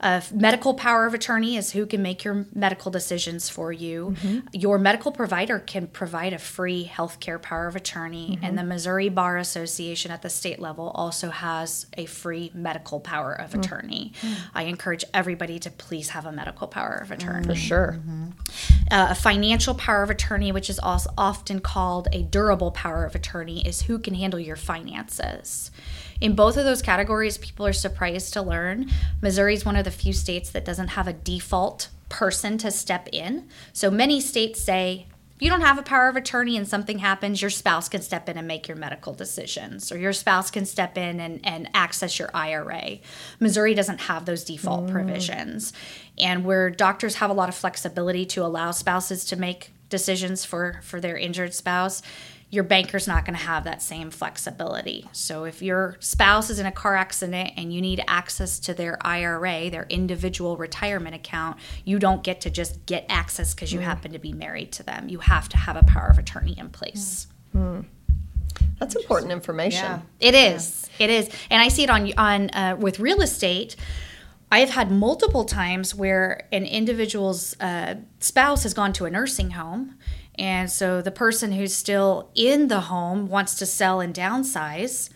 Uh, 0.00 0.22
medical 0.32 0.72
power 0.72 1.04
of 1.04 1.12
attorney 1.12 1.56
is 1.56 1.72
who 1.72 1.84
can 1.84 2.00
make 2.00 2.24
your 2.24 2.46
medical 2.54 2.90
decisions 2.90 3.50
for 3.50 3.72
you. 3.72 4.16
Your 4.52 4.78
medical 4.78 5.12
provider 5.12 5.58
can 5.58 5.86
provide 5.86 6.32
a 6.32 6.38
free 6.38 6.90
healthcare 6.90 7.40
power 7.40 7.66
of 7.66 7.76
attorney, 7.76 8.38
and 8.42 8.56
the 8.56 8.64
Missouri 8.64 9.10
Bar 9.10 9.36
Association 9.36 10.10
at 10.10 10.22
the 10.22 10.30
state 10.30 10.60
level 10.60 10.92
also 10.94 11.28
has 11.30 11.86
a 11.98 12.06
free 12.06 12.50
medical 12.54 13.00
power 13.00 13.32
of 13.32 13.54
attorney. 13.54 14.12
I 14.54 14.62
encourage 14.64 15.04
everybody 15.12 15.58
to 15.58 15.70
please 15.70 16.10
have 16.10 16.24
a 16.24 16.32
medical 16.32 16.68
power 16.68 16.94
of 17.02 17.10
attorney 17.10 17.46
For 17.46 17.54
sure. 17.54 18.00
uh, 18.90 19.08
a 19.10 19.14
financial 19.14 19.73
power 19.74 20.02
of 20.02 20.10
attorney, 20.10 20.52
which 20.52 20.70
is 20.70 20.78
also 20.78 21.10
often 21.18 21.60
called 21.60 22.08
a 22.12 22.22
durable 22.22 22.70
power 22.70 23.04
of 23.04 23.14
attorney, 23.14 23.66
is 23.66 23.82
who 23.82 23.98
can 23.98 24.14
handle 24.14 24.40
your 24.40 24.56
finances. 24.56 25.70
In 26.20 26.34
both 26.34 26.56
of 26.56 26.64
those 26.64 26.82
categories, 26.82 27.38
people 27.38 27.66
are 27.66 27.72
surprised 27.72 28.32
to 28.32 28.42
learn 28.42 28.90
Missouri 29.20 29.54
is 29.54 29.64
one 29.64 29.76
of 29.76 29.84
the 29.84 29.90
few 29.90 30.12
states 30.12 30.50
that 30.50 30.64
doesn't 30.64 30.88
have 30.88 31.08
a 31.08 31.12
default 31.12 31.88
person 32.08 32.58
to 32.58 32.70
step 32.70 33.08
in. 33.12 33.48
So 33.72 33.90
many 33.90 34.20
states 34.20 34.60
say, 34.60 35.06
you 35.40 35.50
don't 35.50 35.62
have 35.62 35.78
a 35.78 35.82
power 35.82 36.08
of 36.08 36.16
attorney 36.16 36.56
and 36.56 36.66
something 36.66 36.98
happens, 36.98 37.42
your 37.42 37.50
spouse 37.50 37.88
can 37.88 38.02
step 38.02 38.28
in 38.28 38.38
and 38.38 38.46
make 38.46 38.68
your 38.68 38.76
medical 38.76 39.12
decisions, 39.12 39.90
or 39.90 39.98
your 39.98 40.12
spouse 40.12 40.50
can 40.50 40.64
step 40.64 40.96
in 40.96 41.18
and, 41.18 41.40
and 41.44 41.68
access 41.74 42.18
your 42.18 42.30
IRA. 42.32 42.98
Missouri 43.40 43.74
doesn't 43.74 44.02
have 44.02 44.26
those 44.26 44.44
default 44.44 44.86
mm. 44.86 44.92
provisions. 44.92 45.72
And 46.18 46.44
where 46.44 46.70
doctors 46.70 47.16
have 47.16 47.30
a 47.30 47.34
lot 47.34 47.48
of 47.48 47.54
flexibility 47.54 48.24
to 48.26 48.44
allow 48.44 48.70
spouses 48.70 49.24
to 49.26 49.36
make 49.36 49.72
decisions 49.88 50.44
for, 50.44 50.80
for 50.82 51.00
their 51.00 51.16
injured 51.16 51.52
spouse, 51.52 52.02
your 52.54 52.64
banker's 52.64 53.08
not 53.08 53.24
going 53.24 53.36
to 53.36 53.44
have 53.44 53.64
that 53.64 53.82
same 53.82 54.10
flexibility. 54.10 55.08
So 55.12 55.44
if 55.44 55.60
your 55.60 55.96
spouse 55.98 56.50
is 56.50 56.58
in 56.60 56.66
a 56.66 56.72
car 56.72 56.94
accident 56.94 57.50
and 57.56 57.74
you 57.74 57.80
need 57.80 58.02
access 58.06 58.60
to 58.60 58.74
their 58.74 58.96
IRA, 59.04 59.70
their 59.70 59.86
individual 59.90 60.56
retirement 60.56 61.16
account, 61.16 61.58
you 61.84 61.98
don't 61.98 62.22
get 62.22 62.40
to 62.42 62.50
just 62.50 62.86
get 62.86 63.04
access 63.08 63.54
because 63.54 63.72
you 63.72 63.80
happen 63.80 64.12
to 64.12 64.18
be 64.20 64.32
married 64.32 64.70
to 64.72 64.82
them. 64.84 65.08
You 65.08 65.18
have 65.18 65.48
to 65.50 65.56
have 65.56 65.76
a 65.76 65.82
power 65.82 66.06
of 66.06 66.18
attorney 66.18 66.54
in 66.56 66.70
place. 66.70 67.26
That's 68.78 68.94
important 68.94 69.32
information. 69.32 69.84
Yeah. 69.84 70.00
It 70.20 70.34
is. 70.34 70.88
It 70.98 71.10
is, 71.10 71.28
and 71.50 71.60
I 71.60 71.68
see 71.68 71.84
it 71.84 71.90
on 71.90 72.12
on 72.16 72.50
uh, 72.50 72.76
with 72.78 73.00
real 73.00 73.20
estate. 73.20 73.76
I've 74.52 74.70
had 74.70 74.90
multiple 74.90 75.44
times 75.44 75.94
where 75.94 76.46
an 76.52 76.64
individual's 76.64 77.58
uh, 77.60 77.96
spouse 78.20 78.62
has 78.62 78.72
gone 78.74 78.92
to 78.94 79.04
a 79.04 79.10
nursing 79.10 79.50
home, 79.52 79.96
and 80.38 80.70
so 80.70 81.00
the 81.02 81.10
person 81.10 81.52
who's 81.52 81.74
still 81.74 82.30
in 82.34 82.68
the 82.68 82.80
home 82.82 83.28
wants 83.28 83.54
to 83.56 83.66
sell 83.66 84.00
and 84.00 84.14
downsize. 84.14 85.10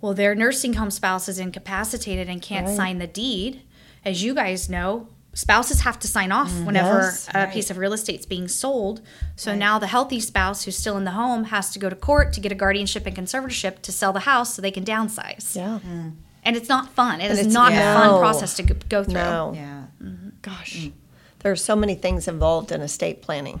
Well, 0.00 0.14
their 0.14 0.34
nursing 0.34 0.74
home 0.74 0.90
spouse 0.90 1.28
is 1.28 1.38
incapacitated 1.38 2.28
and 2.28 2.40
can't 2.40 2.68
sign 2.68 2.98
the 2.98 3.06
deed. 3.06 3.62
As 4.04 4.22
you 4.22 4.32
guys 4.34 4.68
know, 4.68 5.08
spouses 5.34 5.80
have 5.80 5.98
to 6.00 6.08
sign 6.08 6.30
off 6.32 6.50
mm, 6.52 6.64
whenever 6.66 7.00
Yes. 7.00 7.28
a 7.34 7.46
piece 7.48 7.68
of 7.70 7.78
real 7.78 7.92
estate's 7.92 8.24
being 8.26 8.46
sold. 8.48 9.00
So 9.36 9.54
now 9.56 9.78
the 9.80 9.88
healthy 9.88 10.20
spouse 10.20 10.64
who's 10.64 10.76
still 10.78 10.96
in 10.96 11.04
the 11.04 11.10
home 11.12 11.44
has 11.44 11.70
to 11.72 11.78
go 11.80 11.88
to 11.90 11.96
court 11.96 12.32
to 12.34 12.40
get 12.40 12.52
a 12.52 12.54
guardianship 12.54 13.06
and 13.06 13.16
conservatorship 13.16 13.82
to 13.82 13.92
sell 13.92 14.12
the 14.12 14.20
house 14.20 14.54
so 14.54 14.62
they 14.62 14.70
can 14.70 14.84
downsize. 14.84 15.56
Yeah. 15.56 15.80
Mm. 15.86 16.14
And 16.44 16.56
it's 16.56 16.68
not 16.68 16.90
fun. 16.94 17.20
It 17.20 17.30
is 17.32 17.38
it's- 17.40 17.52
not 17.52 17.72
yeah. 17.72 17.92
a 17.92 17.98
fun 17.98 18.20
process 18.20 18.54
to 18.54 18.62
go- 18.62 18.76
go 18.88 19.02
through. 19.04 19.14
No. 19.14 19.52
Yeah. 19.54 19.82
Mm-hmm. 20.02 20.28
Gosh. 20.42 20.76
Mm. 20.76 20.92
There 21.40 21.50
are 21.52 21.56
so 21.56 21.74
many 21.76 21.94
things 21.96 22.26
involved 22.28 22.70
in 22.72 22.80
estate 22.82 23.20
planning. 23.22 23.60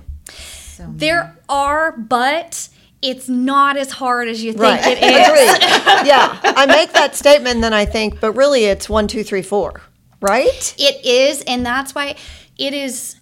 So 0.78 0.86
There 0.94 1.36
are, 1.48 1.90
but 1.90 2.68
it's 3.02 3.28
not 3.28 3.76
as 3.76 3.90
hard 3.90 4.28
as 4.28 4.44
you 4.44 4.52
think 4.52 4.62
Right. 4.62 4.80
it 4.86 5.02
is. 5.02 5.58
Yeah. 6.06 6.38
I 6.44 6.66
make 6.66 6.92
that 6.92 7.16
statement 7.16 7.62
then 7.62 7.74
I 7.74 7.84
think, 7.84 8.20
but 8.20 8.32
really 8.34 8.64
it's 8.66 8.88
one, 8.88 9.08
two, 9.08 9.24
three, 9.24 9.42
four. 9.42 9.82
Right? 10.20 10.74
It 10.78 11.04
is, 11.04 11.42
and 11.42 11.66
that's 11.66 11.94
why 11.96 12.14
it 12.56 12.74
is. 12.74 13.16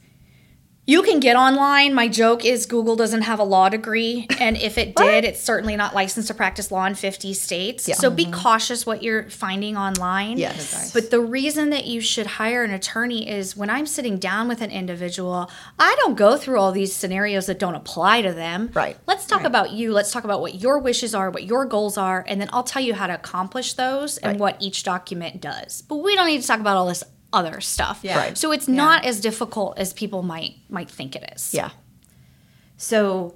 You 0.89 1.03
can 1.03 1.19
get 1.19 1.35
online. 1.35 1.95
My 1.95 2.07
joke 2.07 2.45
is 2.45 2.65
Google 2.65 2.95
doesn't 2.95 3.23
have 3.23 3.41
a 3.41 3.45
law 3.45 3.69
degree, 3.69 4.29
and 4.39 4.57
if 4.57 4.79
it 4.79 4.95
did, 4.97 5.25
it's 5.25 5.41
certainly 5.41 5.75
not 5.75 5.97
licensed 5.97 6.29
to 6.29 6.35
practice 6.35 6.71
law 6.71 6.87
in 6.87 6.95
50 6.95 7.35
states. 7.35 7.91
So 7.99 8.09
be 8.09 8.25
mm-hmm. 8.25 8.33
cautious 8.33 8.87
what 8.87 9.03
you're 9.03 9.29
finding 9.29 9.77
online. 9.77 10.39
Yes. 10.39 10.93
But 10.93 11.11
the 11.11 11.21
reason 11.21 11.71
that 11.71 11.87
you 11.87 12.01
should 12.01 12.27
hire 12.27 12.63
an 12.63 12.71
attorney 12.71 13.29
is 13.29 13.57
when 13.57 13.69
I'm 13.69 13.87
sitting 13.87 14.19
down 14.19 14.47
with 14.47 14.61
an 14.63 14.71
individual, 14.71 15.51
I 15.77 15.97
don't 15.99 16.17
go 16.17 16.37
through 16.37 16.61
all 16.61 16.71
these 16.71 16.95
scenarios 16.95 17.47
that 17.47 17.59
don't 17.59 17.75
apply 17.75 18.23
to 18.23 18.33
them. 18.33 18.71
Right. 18.73 18.97
Let's 19.07 19.27
talk 19.27 19.43
about 19.43 19.73
you. 19.73 19.93
Let's 19.93 20.13
talk 20.13 20.23
about 20.23 20.41
what 20.41 20.55
your 20.55 20.79
wishes 20.79 21.17
are, 21.17 21.31
what 21.31 21.45
your 21.45 21.65
goals 21.65 21.99
are, 21.99 22.25
and 22.29 22.41
then 22.41 22.49
I'll 22.53 22.63
tell 22.63 22.83
you 22.83 22.95
how 22.95 23.09
to 23.09 23.15
accomplish 23.15 23.73
those 23.75 24.19
and 24.19 24.35
Right. 24.35 24.41
what 24.41 24.57
each 24.63 24.85
document 24.85 25.41
does. 25.41 25.83
But 25.83 25.97
we 25.97 26.15
don't 26.15 26.27
need 26.27 26.43
to 26.43 26.47
talk 26.47 26.61
about 26.61 26.77
all 26.77 26.87
this 26.87 27.03
other 27.33 27.61
stuff. 27.61 28.01
Yeah. 28.03 28.19
Right. 28.19 28.39
So 28.39 28.53
it's 28.53 28.69
not 28.69 29.05
as 29.05 29.21
difficult 29.21 29.79
as 29.79 29.93
people 29.93 30.23
might 30.23 30.57
might 30.69 30.91
think 30.91 31.17
it 31.17 31.33
is. 31.35 31.53
Yeah. 31.53 31.71
So, 32.79 33.35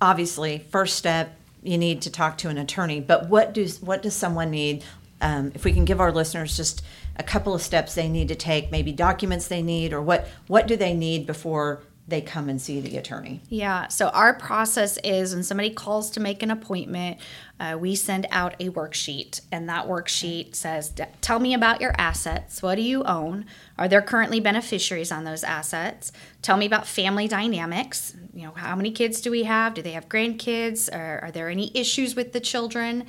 obviously, 0.00 0.66
first 0.70 0.96
step 0.96 1.36
you 1.64 1.78
need 1.78 2.02
to 2.02 2.10
talk 2.10 2.38
to 2.38 2.48
an 2.48 2.58
attorney. 2.58 3.00
But 3.00 3.28
what 3.28 3.54
does 3.54 3.80
what 3.80 4.02
does 4.02 4.14
someone 4.14 4.50
need? 4.50 4.84
Um, 5.20 5.52
if 5.54 5.64
we 5.64 5.72
can 5.72 5.84
give 5.84 6.00
our 6.00 6.12
listeners 6.12 6.56
just 6.56 6.82
a 7.16 7.22
couple 7.22 7.54
of 7.54 7.62
steps 7.62 7.94
they 7.94 8.08
need 8.08 8.28
to 8.28 8.34
take, 8.34 8.70
maybe 8.70 8.92
documents 8.92 9.48
they 9.48 9.62
need, 9.62 9.92
or 9.92 10.02
what 10.02 10.28
what 10.46 10.66
do 10.66 10.76
they 10.76 10.94
need 10.94 11.26
before 11.26 11.82
they 12.06 12.20
come 12.20 12.50
and 12.50 12.60
see 12.60 12.80
the 12.80 12.98
attorney? 12.98 13.40
Yeah. 13.48 13.88
So 13.88 14.08
our 14.08 14.34
process 14.34 14.98
is 15.02 15.34
when 15.34 15.42
somebody 15.42 15.70
calls 15.70 16.10
to 16.10 16.20
make 16.20 16.42
an 16.42 16.50
appointment, 16.50 17.18
uh, 17.60 17.76
we 17.80 17.94
send 17.94 18.26
out 18.30 18.54
a 18.60 18.68
worksheet, 18.70 19.40
and 19.52 19.68
that 19.68 19.86
worksheet 19.86 20.54
says, 20.54 20.92
"Tell 21.20 21.38
me 21.38 21.54
about 21.54 21.80
your 21.80 21.94
assets. 21.98 22.62
What 22.62 22.74
do 22.74 22.82
you 22.82 23.04
own? 23.04 23.46
Are 23.76 23.88
there 23.88 24.02
currently 24.02 24.40
beneficiaries 24.40 25.10
on 25.10 25.24
those 25.24 25.42
assets? 25.42 26.12
Tell 26.42 26.56
me 26.56 26.66
about 26.66 26.86
family 26.86 27.26
dynamics. 27.26 28.14
You 28.32 28.44
know, 28.44 28.52
how 28.52 28.76
many 28.76 28.90
kids 28.90 29.20
do 29.20 29.30
we 29.30 29.44
have? 29.44 29.74
Do 29.74 29.82
they 29.82 29.92
have 29.92 30.08
grandkids? 30.08 30.92
Or 30.94 31.20
are 31.24 31.30
there 31.30 31.48
any 31.48 31.70
issues 31.74 32.14
with 32.14 32.32
the 32.32 32.40
children? 32.40 33.06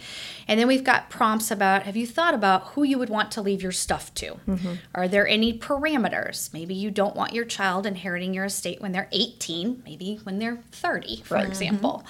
And 0.47 0.59
then 0.59 0.67
we've 0.67 0.83
got 0.83 1.09
prompts 1.09 1.51
about 1.51 1.83
Have 1.83 1.95
you 1.95 2.07
thought 2.07 2.33
about 2.33 2.63
who 2.69 2.83
you 2.83 2.97
would 2.97 3.09
want 3.09 3.31
to 3.31 3.41
leave 3.41 3.61
your 3.61 3.71
stuff 3.71 4.13
to? 4.15 4.37
Are 4.95 5.07
there 5.07 5.27
any 5.27 5.57
parameters? 5.57 6.51
Maybe 6.53 6.73
you 6.73 6.89
don't 6.91 7.15
want 7.15 7.33
your 7.33 7.45
child 7.45 7.85
inheriting 7.85 8.33
your 8.33 8.45
estate 8.45 8.81
when 8.81 8.91
they're 8.91 9.09
18, 9.11 9.83
maybe 9.85 10.19
when 10.23 10.39
they're 10.39 10.59
30, 10.71 11.21
for 11.23 11.37
example. 11.37 12.03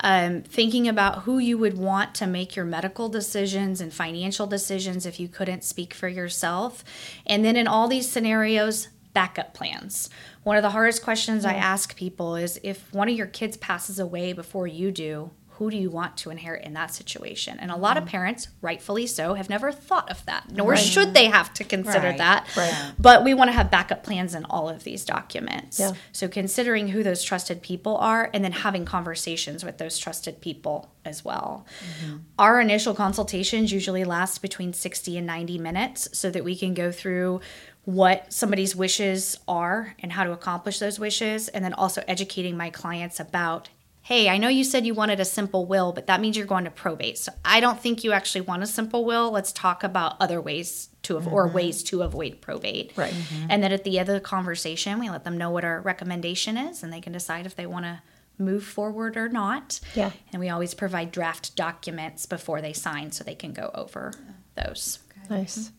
Um, 0.00 0.42
thinking 0.42 0.86
about 0.88 1.22
who 1.22 1.38
you 1.38 1.58
would 1.58 1.76
want 1.76 2.14
to 2.16 2.26
make 2.26 2.56
your 2.56 2.64
medical 2.64 3.08
decisions 3.08 3.80
and 3.80 3.92
financial 3.92 4.46
decisions 4.46 5.04
if 5.06 5.18
you 5.20 5.28
couldn't 5.28 5.64
speak 5.64 5.92
for 5.92 6.08
yourself. 6.08 6.84
And 7.26 7.44
then 7.44 7.56
in 7.56 7.66
all 7.66 7.88
these 7.98 8.08
scenarios, 8.08 8.88
backup 9.12 9.54
plans. 9.54 10.08
One 10.44 10.56
of 10.56 10.62
the 10.62 10.70
hardest 10.70 11.02
questions 11.02 11.44
I 11.44 11.54
ask 11.54 11.96
people 11.96 12.36
is 12.36 12.60
if 12.62 12.92
one 12.94 13.08
of 13.08 13.16
your 13.16 13.26
kids 13.26 13.56
passes 13.56 13.98
away 13.98 14.32
before 14.32 14.68
you 14.68 14.92
do, 14.92 15.32
who 15.58 15.68
do 15.72 15.76
you 15.76 15.90
want 15.90 16.16
to 16.18 16.30
inherit 16.30 16.64
in 16.64 16.74
that 16.74 16.94
situation? 16.94 17.58
And 17.58 17.72
a 17.72 17.76
lot 17.76 17.96
of 17.96 18.04
mm. 18.04 18.08
parents, 18.08 18.46
rightfully 18.62 19.08
so, 19.08 19.34
have 19.34 19.50
never 19.50 19.72
thought 19.72 20.08
of 20.08 20.24
that, 20.26 20.52
nor 20.52 20.76
should 20.76 21.14
they 21.14 21.24
have 21.24 21.52
to 21.54 21.64
consider 21.64 22.10
Right. 22.10 22.18
that. 22.18 22.46
Right. 22.56 22.92
But 22.96 23.24
we 23.24 23.34
want 23.34 23.48
to 23.48 23.52
have 23.52 23.68
backup 23.68 24.04
plans 24.04 24.36
in 24.36 24.44
all 24.44 24.68
of 24.68 24.84
these 24.84 25.04
documents. 25.04 25.80
Yeah. 25.80 25.94
So 26.12 26.28
considering 26.28 26.86
who 26.86 27.02
those 27.02 27.24
trusted 27.24 27.60
people 27.60 27.96
are 27.96 28.30
and 28.32 28.44
then 28.44 28.52
having 28.52 28.84
conversations 28.84 29.64
with 29.64 29.78
those 29.78 29.98
trusted 29.98 30.40
people 30.40 30.92
as 31.04 31.24
well. 31.24 31.66
Mm-hmm. 32.04 32.16
Our 32.38 32.60
initial 32.60 32.94
consultations 32.94 33.72
usually 33.72 34.04
last 34.04 34.40
between 34.40 34.72
60 34.72 35.18
and 35.18 35.26
90 35.26 35.58
minutes 35.58 36.08
so 36.12 36.30
that 36.30 36.44
we 36.44 36.54
can 36.54 36.72
go 36.72 36.92
through 36.92 37.40
what 37.88 38.30
somebody's 38.30 38.76
wishes 38.76 39.38
are 39.48 39.94
and 40.00 40.12
how 40.12 40.22
to 40.22 40.30
accomplish 40.30 40.78
those 40.78 40.98
wishes 41.00 41.48
and 41.48 41.64
then 41.64 41.72
also 41.72 42.04
educating 42.06 42.54
my 42.54 42.68
clients 42.68 43.18
about 43.18 43.70
hey, 44.02 44.28
I 44.28 44.38
know 44.38 44.48
you 44.48 44.64
said 44.64 44.86
you 44.86 44.94
wanted 44.94 45.20
a 45.20 45.24
simple 45.26 45.66
will, 45.66 45.92
but 45.92 46.06
that 46.06 46.18
means 46.18 46.34
you're 46.34 46.46
going 46.46 46.64
to 46.64 46.70
probate. 46.70 47.18
So 47.18 47.30
I 47.44 47.60
don't 47.60 47.78
think 47.78 48.04
you 48.04 48.12
actually 48.12 48.40
want 48.40 48.62
a 48.62 48.66
simple 48.66 49.04
will. 49.04 49.30
Let's 49.30 49.52
talk 49.52 49.84
about 49.84 50.16
other 50.18 50.40
ways 50.40 50.88
to 51.02 51.18
av- 51.18 51.28
or 51.28 51.46
mm-hmm. 51.46 51.56
ways 51.56 51.82
to 51.84 52.00
avoid 52.00 52.40
probate. 52.40 52.92
Right. 52.96 53.12
Mm-hmm. 53.12 53.46
And 53.50 53.62
then 53.62 53.70
at 53.70 53.84
the 53.84 53.98
end 53.98 54.08
of 54.08 54.14
the 54.14 54.20
conversation, 54.20 54.98
we 54.98 55.10
let 55.10 55.24
them 55.24 55.36
know 55.36 55.50
what 55.50 55.62
our 55.62 55.82
recommendation 55.82 56.56
is 56.56 56.82
and 56.82 56.90
they 56.90 57.02
can 57.02 57.12
decide 57.12 57.44
if 57.44 57.54
they 57.54 57.66
want 57.66 57.84
to 57.84 58.00
move 58.38 58.64
forward 58.64 59.18
or 59.18 59.28
not. 59.28 59.78
Yeah. 59.94 60.12
And 60.32 60.40
we 60.40 60.48
always 60.48 60.72
provide 60.72 61.12
draft 61.12 61.54
documents 61.54 62.24
before 62.24 62.62
they 62.62 62.72
sign 62.72 63.12
so 63.12 63.24
they 63.24 63.34
can 63.34 63.52
go 63.52 63.70
over 63.74 64.14
those. 64.54 65.00
Nice. 65.28 65.58
Yeah. 65.58 65.77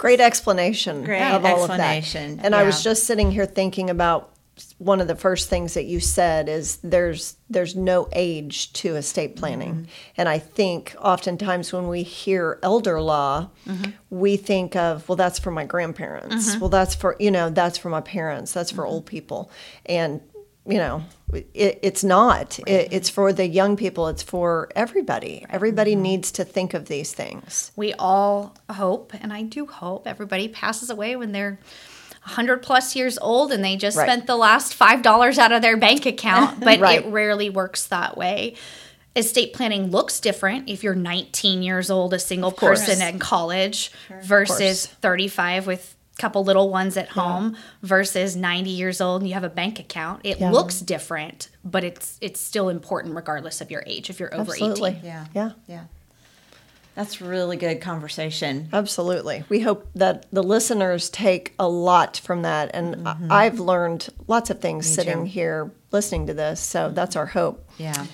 Great 0.00 0.20
explanation 0.20 1.04
Great 1.04 1.20
of 1.22 1.44
all 1.44 1.64
explanation, 1.64 2.30
of 2.32 2.36
that. 2.38 2.46
And 2.46 2.54
I 2.54 2.62
was 2.62 2.82
just 2.82 3.04
sitting 3.04 3.30
here 3.30 3.44
thinking 3.46 3.90
about 3.90 4.34
one 4.78 5.00
of 5.00 5.08
the 5.08 5.14
first 5.16 5.48
things 5.48 5.72
that 5.74 5.84
you 5.84 6.00
said 6.00 6.48
is 6.48 6.76
there's 6.82 7.36
there's 7.48 7.74
no 7.74 8.08
age 8.12 8.72
to 8.74 8.96
estate 8.96 9.36
planning. 9.36 9.72
Mm-hmm. 9.74 9.84
And 10.18 10.28
I 10.28 10.38
think 10.38 10.94
oftentimes 11.00 11.72
when 11.72 11.88
we 11.88 12.02
hear 12.02 12.58
elder 12.62 13.00
law, 13.00 13.50
Mm-hmm. 13.66 13.90
we 14.10 14.36
think 14.36 14.76
of 14.76 15.08
well 15.08 15.16
that's 15.16 15.38
for 15.38 15.50
my 15.50 15.64
grandparents. 15.64 16.56
Well 16.58 16.70
that's 16.70 16.94
for 16.94 17.16
you 17.18 17.30
know 17.30 17.50
that's 17.50 17.78
for 17.78 17.88
my 17.90 18.00
parents. 18.02 18.52
That's 18.52 18.70
for 18.70 18.82
Mm-hmm. 18.84 18.92
old 18.92 19.06
people. 19.06 19.50
And 19.86 20.20
you 20.66 20.78
know 20.78 21.02
it, 21.32 21.78
it's 21.82 22.02
not. 22.04 22.58
It, 22.66 22.88
it's 22.92 23.08
for 23.08 23.32
the 23.32 23.46
young 23.46 23.76
people. 23.76 24.08
It's 24.08 24.22
for 24.22 24.68
everybody. 24.74 25.46
Everybody 25.48 25.92
Mm-hmm. 25.92 26.02
needs 26.02 26.32
to 26.32 26.44
think 26.44 26.74
of 26.74 26.86
these 26.86 27.12
things. 27.12 27.70
We 27.76 27.94
all 27.94 28.54
hope, 28.68 29.12
and 29.20 29.32
I 29.32 29.42
do 29.42 29.66
hope, 29.66 30.06
everybody 30.06 30.48
passes 30.48 30.90
away 30.90 31.14
when 31.16 31.32
they're 31.32 31.58
100 32.24 32.58
plus 32.62 32.94
years 32.96 33.16
old 33.18 33.50
and 33.52 33.64
they 33.64 33.76
just 33.76 33.96
Right. 33.96 34.04
spent 34.06 34.26
the 34.26 34.36
last 34.36 34.78
$5 34.78 35.38
out 35.38 35.52
of 35.52 35.62
their 35.62 35.76
bank 35.76 36.04
account, 36.04 36.60
but 36.64 36.78
Right. 36.80 37.04
it 37.04 37.10
rarely 37.10 37.48
works 37.48 37.86
that 37.86 38.16
way. 38.16 38.56
Estate 39.16 39.52
planning 39.54 39.90
looks 39.90 40.20
different 40.20 40.68
if 40.68 40.84
you're 40.84 40.94
19 40.94 41.62
years 41.62 41.90
old, 41.90 42.12
a 42.14 42.18
single 42.18 42.52
person 42.52 43.00
in 43.02 43.18
college, 43.18 43.90
versus 44.22 44.86
35 44.86 45.66
with 45.66 45.96
couple 46.18 46.44
little 46.44 46.68
ones 46.68 46.96
at 46.96 47.08
home 47.08 47.56
versus 47.82 48.36
90 48.36 48.68
years 48.70 49.00
old 49.00 49.22
and 49.22 49.28
you 49.28 49.34
have 49.34 49.44
a 49.44 49.48
bank 49.48 49.78
account 49.78 50.20
it 50.24 50.38
Yeah. 50.38 50.50
looks 50.50 50.80
different 50.80 51.48
but 51.64 51.82
it's 51.82 52.18
it's 52.20 52.38
still 52.40 52.68
important 52.68 53.14
regardless 53.14 53.60
of 53.62 53.70
your 53.70 53.82
age 53.86 54.10
if 54.10 54.20
you're 54.20 54.34
over 54.34 54.52
Absolutely. 54.52 54.90
18 54.90 55.04
Yeah. 55.04 55.26
Yeah. 55.34 55.50
Yeah. 55.66 55.84
That's 56.96 57.20
really 57.22 57.56
good 57.56 57.80
conversation. 57.80 58.68
Absolutely. 58.72 59.44
We 59.48 59.60
hope 59.60 59.88
that 59.94 60.26
the 60.32 60.42
listeners 60.42 61.08
take 61.08 61.54
a 61.58 61.66
lot 61.68 62.18
from 62.18 62.42
that. 62.42 62.72
And 62.74 63.08
I- 63.08 63.14
mm-hmm. 63.14 63.32
I've 63.32 63.60
learned 63.60 64.08
lots 64.26 64.50
of 64.50 64.60
things 64.60 64.86
sitting 64.86 65.24
too. 65.24 65.30
here 65.30 65.70
listening 65.92 66.26
to 66.26 66.34
this. 66.34 66.60
So 66.60 66.90
that's 66.90 67.16
our 67.16 67.26
hope. 67.26 67.66
Yeah. 67.78 68.06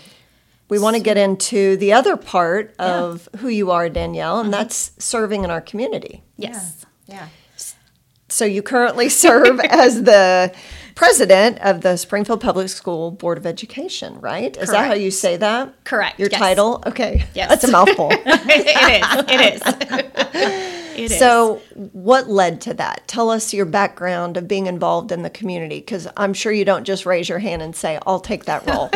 We 0.68 0.78
want 0.78 0.94
to 0.96 1.02
get 1.02 1.16
into 1.16 1.76
the 1.78 1.94
other 1.94 2.16
part 2.16 2.74
of 2.78 3.28
who 3.38 3.48
you 3.48 3.70
are, 3.70 3.88
Danielle, 3.88 4.40
and 4.40 4.52
uh-huh. 4.54 4.64
that's 4.64 4.92
serving 4.98 5.42
in 5.42 5.50
our 5.50 5.60
community. 5.62 6.22
yes 6.36 6.84
Yeah. 7.06 7.28
So 8.36 8.44
you 8.44 8.60
currently 8.60 9.08
serve 9.08 9.60
as 9.70 10.02
the 10.02 10.54
president 10.94 11.58
of 11.60 11.80
the 11.80 11.96
Springfield 11.96 12.42
Public 12.42 12.68
School 12.68 13.10
Board 13.10 13.38
of 13.38 13.46
Education, 13.46 14.20
right? 14.20 14.54
Is 14.58 14.68
that 14.68 14.88
how 14.88 14.92
you 14.92 15.10
say 15.10 15.38
that? 15.38 15.72
Correct, 15.84 16.20
Your 16.20 16.28
yes. 16.30 16.38
title? 16.38 16.82
Okay. 16.84 17.24
Yes. 17.32 17.48
That's 17.48 17.64
a 17.64 17.70
mouthful. 17.70 18.10
it 18.12 18.20
is 18.20 19.24
it 19.26 19.40
is 19.40 19.62
it 20.98 21.12
is 21.12 21.18
So, 21.18 21.62
what 21.92 22.28
led 22.28 22.60
to 22.62 22.74
that? 22.74 23.08
Tell 23.08 23.30
us 23.30 23.54
your 23.54 23.64
background 23.64 24.36
of 24.36 24.46
being 24.46 24.66
involved 24.66 25.12
in 25.12 25.22
the 25.22 25.30
community, 25.30 25.80
because 25.80 26.06
I'm 26.18 26.34
sure 26.34 26.52
you 26.52 26.66
don't 26.66 26.84
just 26.84 27.06
raise 27.06 27.30
your 27.30 27.38
hand 27.38 27.62
and 27.62 27.74
say, 27.74 27.98
I'll 28.06 28.20
take 28.20 28.44
that 28.44 28.66
role. 28.66 28.90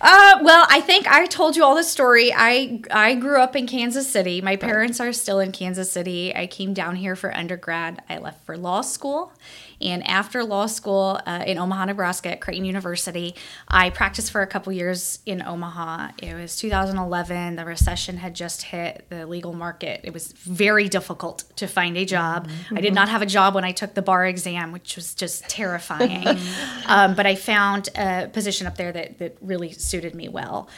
Uh, 0.00 0.38
well, 0.42 0.64
I 0.70 0.80
think 0.80 1.08
I 1.08 1.26
told 1.26 1.56
you 1.56 1.64
all 1.64 1.74
the 1.74 1.82
story. 1.82 2.32
I 2.32 2.80
I 2.90 3.14
grew 3.16 3.40
up 3.40 3.56
in 3.56 3.66
Kansas 3.66 4.08
City. 4.08 4.40
My 4.40 4.56
parents 4.56 5.00
are 5.00 5.12
still 5.12 5.40
in 5.40 5.50
Kansas 5.50 5.90
City. 5.90 6.34
I 6.34 6.46
came 6.46 6.72
down 6.72 6.96
here 6.96 7.16
for 7.16 7.36
undergrad. 7.36 8.02
I 8.08 8.18
left 8.18 8.44
for 8.44 8.56
law 8.56 8.82
school, 8.82 9.32
and 9.80 10.06
after 10.06 10.44
law 10.44 10.66
school 10.66 11.20
uh, 11.26 11.44
in 11.46 11.58
Omaha, 11.58 11.86
Nebraska, 11.86 12.30
at 12.32 12.40
Creighton 12.40 12.64
University, 12.64 13.34
I 13.68 13.90
practiced 13.90 14.30
for 14.30 14.42
a 14.42 14.46
couple 14.46 14.72
years 14.72 15.20
in 15.24 15.42
Omaha. 15.42 16.10
It 16.22 16.34
was 16.34 16.56
2011. 16.56 17.56
The 17.56 17.64
recession 17.64 18.16
had 18.16 18.34
just 18.34 18.62
hit 18.62 19.06
the 19.08 19.26
legal 19.26 19.52
market. 19.52 20.00
It 20.02 20.12
was 20.12 20.32
very 20.32 20.88
difficult 20.88 21.44
to 21.56 21.66
find 21.66 21.96
a 21.96 22.04
job. 22.04 22.48
I 22.74 22.80
did 22.80 22.94
not 22.94 23.08
have 23.08 23.22
a 23.22 23.26
job 23.26 23.54
when 23.54 23.64
I 23.64 23.72
took 23.72 23.94
the 23.94 24.02
bar 24.02 24.26
exam, 24.26 24.72
which 24.72 24.96
was 24.96 25.14
just 25.14 25.48
terrifying. 25.48 26.26
um, 26.86 27.14
but 27.14 27.26
I 27.26 27.34
found 27.34 27.88
a 27.94 28.28
position 28.32 28.66
up 28.66 28.76
there 28.76 28.92
that 28.92 29.18
that 29.18 29.36
really 29.40 29.72
suited 29.72 30.14
me 30.14 30.28
well, 30.28 30.68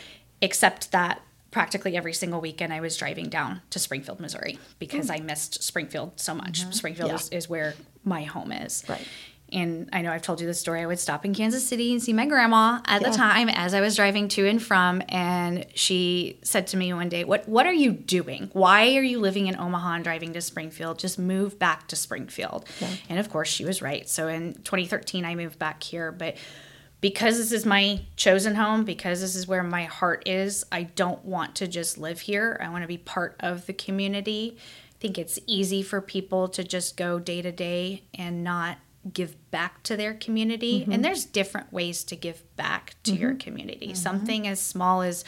except 0.43 0.93
that 0.93 1.23
practically 1.51 1.97
every 1.97 2.13
single 2.13 2.41
weekend 2.41 2.73
I 2.73 2.81
was 2.81 2.97
driving 2.97 3.29
down 3.29 3.61
to 3.71 3.79
Springfield, 3.79 4.21
Missouri, 4.21 4.59
because 4.79 5.11
I 5.11 5.19
missed 5.19 5.63
Springfield 5.63 6.13
so 6.15 6.35
much. 6.35 6.65
Springfield 6.73 7.09
Yeah. 7.09 7.17
is, 7.17 7.29
is 7.31 7.49
where 7.49 7.75
my 8.05 8.23
home 8.25 8.53
is. 8.53 8.85
Right. 8.89 9.07
And 9.53 9.89
I 9.93 10.03
know 10.03 10.13
I've 10.13 10.23
told 10.23 10.41
you 10.41 10.47
this 10.47 10.61
story. 10.61 10.81
I 10.81 10.87
would 10.87 11.01
stop 11.01 11.25
in 11.25 11.35
Kansas 11.35 11.67
City 11.67 11.91
and 11.93 12.01
see 12.01 12.13
my 12.13 12.25
grandma 12.25 12.81
at 12.87 13.03
Yeah. 13.03 13.11
the 13.11 13.17
time 13.17 13.49
as 13.49 13.75
I 13.75 13.81
was 13.81 13.97
driving 13.97 14.29
to 14.29 14.47
and 14.47 14.63
from. 14.63 15.03
And 15.09 15.67
she 15.75 16.39
said 16.45 16.69
to 16.69 16.77
me 16.77 16.93
one 16.93 17.09
day, 17.09 17.25
What 17.25 17.49
what 17.49 17.67
are 17.67 17.73
you 17.73 17.91
doing? 17.91 18.49
Why 18.53 18.95
are 18.97 19.03
you 19.03 19.19
living 19.19 19.49
in 19.49 19.57
Omaha 19.59 19.95
and 19.95 20.05
driving 20.05 20.33
to 20.35 20.41
Springfield? 20.41 21.01
Just 21.01 21.19
move 21.19 21.59
back 21.59 21.89
to 21.89 21.97
Springfield. 21.97 22.65
And 23.09 23.19
of 23.19 23.29
course 23.29 23.49
she 23.49 23.65
was 23.65 23.83
right. 23.83 24.09
So 24.09 24.29
in 24.29 24.55
2013 24.63 25.25
I 25.25 25.35
moved 25.35 25.59
back 25.59 25.83
here. 25.83 26.13
But 26.13 26.37
because 27.01 27.37
this 27.39 27.51
is 27.51 27.67
my 27.67 28.03
chosen 28.15 28.55
home, 28.55 28.85
because 28.85 29.21
this 29.21 29.35
is 29.35 29.49
where 29.49 29.65
my 29.65 29.85
heart 29.85 30.29
is, 30.29 30.65
I 30.71 30.85
don't 30.85 31.25
want 31.25 31.57
to 31.57 31.67
just 31.67 31.99
live 31.99 32.21
here. 32.21 32.61
I 32.63 32.69
want 32.69 32.83
to 32.85 32.89
be 32.89 32.99
part 32.99 33.35
of 33.41 33.67
the 33.67 33.73
community. 33.73 34.59
I 35.01 35.03
think 35.03 35.17
it's 35.17 35.39
easy 35.47 35.83
for 35.83 36.03
people 36.03 36.47
to 36.49 36.63
just 36.63 36.99
go 36.99 37.19
day 37.19 37.41
to 37.41 37.51
day 37.51 38.03
and 38.13 38.45
not 38.45 38.77
give 39.11 39.35
back 39.51 39.83
to 39.85 39.97
their 39.97 40.13
community. 40.13 40.83
And 40.83 40.93
mm-hmm. 40.93 41.03
there's 41.03 41.25
different 41.25 41.73
ways 41.73 42.05
to 42.05 42.17
give 42.17 42.45
back 42.57 42.97
to 43.05 43.15
your 43.15 43.31
mm-hmm. 43.31 43.39
community. 43.39 43.87
Mm-hmm. 43.87 43.95
Something 43.95 44.47
as 44.47 44.61
small 44.61 45.01
as 45.01 45.25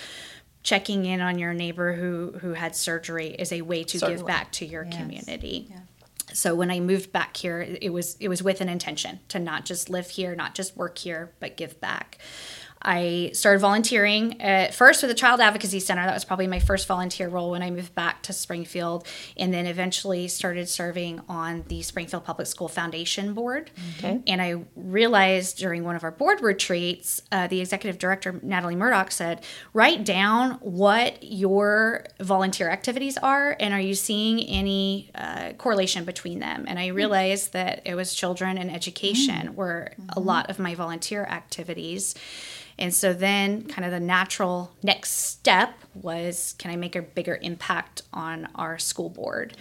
checking 0.63 1.07
in 1.07 1.23
on 1.23 1.39
your 1.39 1.55
neighbor 1.55 1.95
who 1.95 2.39
who 2.41 2.53
had 2.53 2.77
surgery 2.77 3.29
is 3.29 3.51
a 3.51 3.63
way 3.63 3.83
to 3.85 3.99
Certainly. 3.99 4.19
give 4.19 4.27
back 4.27 4.53
to 4.53 4.67
your 4.67 4.85
Yes. 4.85 4.95
community 4.95 5.73
so 6.33 6.55
when 6.55 6.71
I 6.71 6.81
moved 6.81 7.13
back 7.13 7.37
here, 7.37 7.61
it 7.81 7.93
was 7.93 8.17
it 8.21 8.29
was 8.29 8.43
with 8.43 8.61
an 8.61 8.69
intention 8.69 9.21
to 9.29 9.39
not 9.39 9.65
just 9.65 9.91
live 9.91 10.11
here, 10.11 10.35
not 10.35 10.55
just 10.55 10.77
work 10.77 10.99
here, 10.99 11.33
but 11.41 11.57
give 11.57 11.81
back. 11.81 12.19
I 12.85 13.31
started 13.33 13.61
volunteering 13.61 14.41
at 14.41 14.75
first 14.75 15.03
with 15.03 15.11
the 15.11 15.15
Child 15.15 15.41
Advocacy 15.41 15.81
Center. 15.81 16.05
That 16.05 16.15
was 16.15 16.25
probably 16.25 16.47
my 16.47 16.59
first 16.59 16.87
volunteer 16.87 17.29
role 17.29 17.53
when 17.53 17.63
I 17.63 17.71
moved 17.71 17.95
back 17.95 18.23
to 18.23 18.33
Springfield, 18.33 19.07
and 19.37 19.55
then 19.55 19.67
eventually 19.67 20.29
started 20.29 20.69
serving 20.69 21.21
on 21.29 21.65
the 21.69 21.83
Springfield 21.83 22.25
Public 22.25 22.49
School 22.49 22.69
Foundation 22.69 23.35
Board. 23.35 23.71
Okay. 23.99 24.21
And 24.27 24.43
I 24.43 24.63
realized 24.75 25.59
during 25.59 25.85
one 25.85 25.97
of 25.97 26.05
our 26.05 26.11
board 26.11 26.41
retreats, 26.41 27.23
uh, 27.31 27.47
the 27.47 27.61
executive 27.61 27.99
director, 27.99 28.41
Natalie 28.43 28.77
Murdoch, 28.77 29.13
said, 29.13 29.45
Write 29.73 30.05
down 30.05 30.53
what 30.61 31.23
your 31.23 32.07
volunteer 32.21 32.69
activities 32.69 33.17
are, 33.19 33.57
and 33.61 33.73
are 33.73 33.81
you 33.81 33.95
seeing 33.95 34.41
any 34.41 35.11
uh, 35.15 35.53
correlation 35.53 36.05
between 36.05 36.41
them? 36.41 36.65
And 36.67 36.79
I 36.79 36.89
realized 36.89 37.53
that 37.53 37.83
it 37.85 37.95
was 37.95 38.15
children 38.15 38.59
and 38.59 38.71
education 38.71 39.55
were 39.55 39.93
a 40.09 40.21
lot 40.21 40.51
of 40.51 40.59
my 40.59 40.75
volunteer 40.75 41.25
activities. 41.25 42.15
And 42.79 42.93
so 42.95 43.13
then, 43.13 43.65
kind 43.65 43.85
of 43.85 43.91
the 43.91 44.01
natural 44.01 44.73
next 44.83 45.11
step 45.11 45.75
was 45.95 46.55
can 46.59 46.71
I 46.71 46.77
make 46.77 46.97
a 46.97 47.03
bigger 47.03 47.39
impact 47.43 48.03
on 48.13 48.49
our 48.55 48.79
school 48.79 49.09
board? 49.09 49.57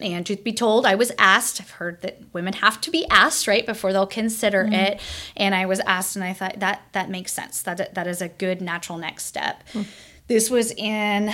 And 0.00 0.24
truth 0.24 0.42
be 0.42 0.52
told, 0.52 0.86
I 0.86 0.94
was 0.94 1.12
asked. 1.18 1.60
I've 1.60 1.70
heard 1.72 2.00
that 2.02 2.20
women 2.32 2.54
have 2.54 2.80
to 2.82 2.90
be 2.90 3.06
asked, 3.10 3.46
right, 3.46 3.66
before 3.66 3.92
they'll 3.92 4.06
consider 4.06 4.64
mm-hmm. 4.64 4.72
it. 4.72 5.00
And 5.36 5.54
I 5.54 5.66
was 5.66 5.80
asked, 5.80 6.16
and 6.16 6.24
I 6.24 6.32
thought 6.32 6.60
that 6.60 6.82
that 6.92 7.10
makes 7.10 7.32
sense. 7.32 7.62
That 7.62 7.94
that 7.94 8.06
is 8.06 8.22
a 8.22 8.28
good 8.28 8.62
natural 8.62 8.98
next 8.98 9.26
step. 9.26 9.62
Hmm. 9.72 9.82
This 10.26 10.48
was 10.48 10.72
in 10.72 11.32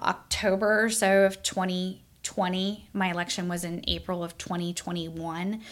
October 0.00 0.84
or 0.84 0.90
so 0.90 1.24
of 1.24 1.42
2020. 1.42 2.88
My 2.92 3.10
election 3.10 3.48
was 3.48 3.64
in 3.64 3.82
April 3.88 4.22
of 4.22 4.36
2021 4.38 5.62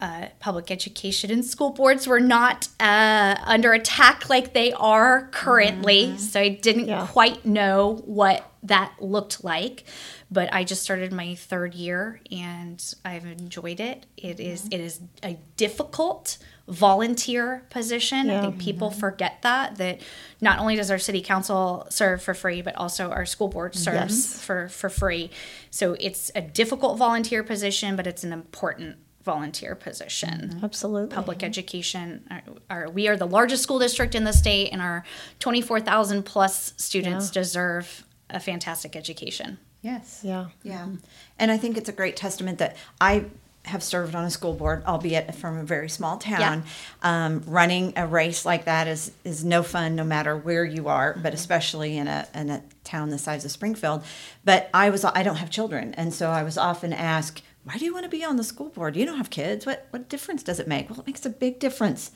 uh, 0.00 0.26
public 0.40 0.70
education 0.70 1.30
and 1.30 1.44
school 1.44 1.70
boards 1.70 2.06
were 2.06 2.20
not 2.20 2.68
uh, 2.80 3.34
under 3.44 3.72
attack 3.72 4.28
like 4.28 4.52
they 4.52 4.72
are 4.74 5.28
currently. 5.32 6.18
So 6.18 6.38
I 6.40 6.48
didn't 6.50 6.88
Yeah. 6.88 7.06
quite 7.10 7.46
know 7.46 8.02
what 8.04 8.50
that 8.62 8.92
looked 9.00 9.42
like. 9.44 9.84
But 10.30 10.52
I 10.52 10.64
just 10.64 10.82
started 10.82 11.12
my 11.12 11.34
third 11.36 11.72
year 11.74 12.20
and 12.32 12.82
I've 13.04 13.24
enjoyed 13.24 13.78
it. 13.80 14.06
It 14.16 14.40
is 14.40 14.66
it 14.70 14.80
is 14.80 15.00
a 15.22 15.38
difficult 15.56 16.36
volunteer 16.68 17.64
position. 17.70 18.26
Yeah. 18.26 18.38
I 18.38 18.40
think 18.42 18.58
people 18.58 18.90
forget 18.90 19.40
that 19.42 19.76
that 19.76 20.00
not 20.40 20.58
only 20.58 20.76
does 20.76 20.90
our 20.90 20.98
city 20.98 21.22
council 21.22 21.86
serve 21.90 22.22
for 22.22 22.34
free, 22.34 22.60
but 22.60 22.74
also 22.76 23.10
our 23.10 23.24
school 23.24 23.48
board 23.48 23.74
serves 23.74 24.34
Yes. 24.34 24.44
for 24.44 24.68
for 24.68 24.88
free. 24.90 25.30
So 25.70 25.96
it's 26.00 26.30
a 26.34 26.40
difficult 26.42 26.98
volunteer 26.98 27.42
position, 27.44 27.96
but 27.96 28.06
it's 28.06 28.24
an 28.24 28.32
important 28.32 28.96
volunteer 29.26 29.74
position. 29.74 30.52
Mm-hmm. 30.54 30.64
Absolutely. 30.64 31.14
Public 31.14 31.42
education, 31.42 32.24
are, 32.30 32.42
are, 32.70 32.88
we 32.88 33.08
are 33.08 33.16
the 33.16 33.26
largest 33.26 33.62
school 33.62 33.78
district 33.78 34.14
in 34.14 34.24
the 34.24 34.32
state, 34.32 34.70
and 34.72 34.80
our 34.80 35.04
24,000 35.40 36.22
plus 36.22 36.72
students 36.78 37.26
Yeah. 37.26 37.42
deserve 37.42 38.04
a 38.30 38.40
fantastic 38.40 38.96
education. 38.96 39.58
Yes. 39.82 40.20
Yeah. 40.22 40.46
Yeah. 40.62 40.80
Mm-hmm. 40.80 40.94
And 41.38 41.50
I 41.50 41.58
think 41.58 41.76
it's 41.76 41.88
a 41.88 41.92
great 41.92 42.16
testament 42.16 42.58
that 42.58 42.76
I 43.00 43.26
have 43.64 43.82
served 43.82 44.14
on 44.14 44.24
a 44.24 44.30
school 44.30 44.54
board, 44.54 44.84
albeit 44.86 45.34
from 45.34 45.58
a 45.58 45.64
very 45.64 45.88
small 45.88 46.18
town. 46.18 46.62
Um, 47.02 47.42
running 47.46 47.92
a 47.96 48.06
race 48.06 48.44
like 48.44 48.64
that 48.66 48.86
is 48.86 49.10
is 49.24 49.44
no 49.44 49.62
fun, 49.64 49.96
no 49.96 50.04
matter 50.04 50.36
where 50.36 50.64
you 50.64 50.86
are, 50.88 51.14
but 51.14 51.20
mm-hmm. 51.24 51.34
especially 51.34 51.96
in 51.98 52.06
a 52.06 52.26
in 52.32 52.48
a 52.50 52.62
town 52.84 53.10
the 53.10 53.18
size 53.18 53.44
of 53.44 53.50
Springfield. 53.50 54.04
But 54.44 54.70
I 54.72 54.90
was 54.90 55.04
I 55.04 55.22
don't 55.24 55.36
have 55.36 55.50
children, 55.50 55.94
and 55.94 56.14
so 56.14 56.30
I 56.30 56.44
was 56.44 56.56
often 56.56 56.92
asked, 56.92 57.42
"Why 57.66 57.76
do 57.78 57.84
you 57.84 57.92
want 57.92 58.04
to 58.04 58.08
be 58.08 58.24
on 58.24 58.36
the 58.36 58.44
school 58.44 58.68
board? 58.70 58.96
You 58.96 59.04
don't 59.04 59.18
have 59.18 59.30
kids. 59.30 59.66
What 59.66 59.86
what 59.90 60.08
difference 60.08 60.42
does 60.42 60.58
it 60.60 60.68
make?" 60.68 60.88
Well, 60.88 61.00
it 61.00 61.06
makes 61.06 61.26
a 61.26 61.30
big 61.30 61.58
difference. 61.58 62.12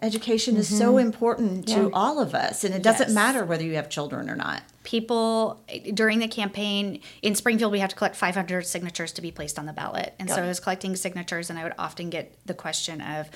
Education 0.00 0.56
is 0.56 0.66
so 0.68 0.94
mm-hmm. 0.94 1.06
important 1.06 1.68
to 1.68 1.90
all 1.92 2.18
of 2.18 2.34
us, 2.34 2.64
and 2.64 2.74
it 2.74 2.82
doesn't 2.82 3.08
Yes. 3.10 3.14
matter 3.14 3.44
whether 3.44 3.62
you 3.62 3.74
have 3.74 3.88
children 3.88 4.28
or 4.28 4.34
not. 4.34 4.62
people 4.84 5.62
during 5.94 6.18
the 6.18 6.26
campaign 6.26 6.98
in 7.22 7.36
Springfield, 7.36 7.70
we 7.70 7.78
have 7.78 7.90
to 7.90 7.94
collect 7.94 8.16
500 8.16 8.66
signatures 8.66 9.12
to 9.12 9.22
be 9.22 9.30
placed 9.30 9.56
on 9.60 9.66
the 9.66 9.72
ballot. 9.72 10.12
And 10.18 10.26
Got 10.26 10.34
so 10.34 10.42
it. 10.42 10.46
I 10.46 10.48
was 10.48 10.58
collecting 10.58 10.96
signatures, 10.96 11.50
and 11.50 11.56
I 11.58 11.62
would 11.62 11.74
often 11.78 12.10
get 12.10 12.34
the 12.46 12.54
question 12.54 13.00
of, 13.00 13.30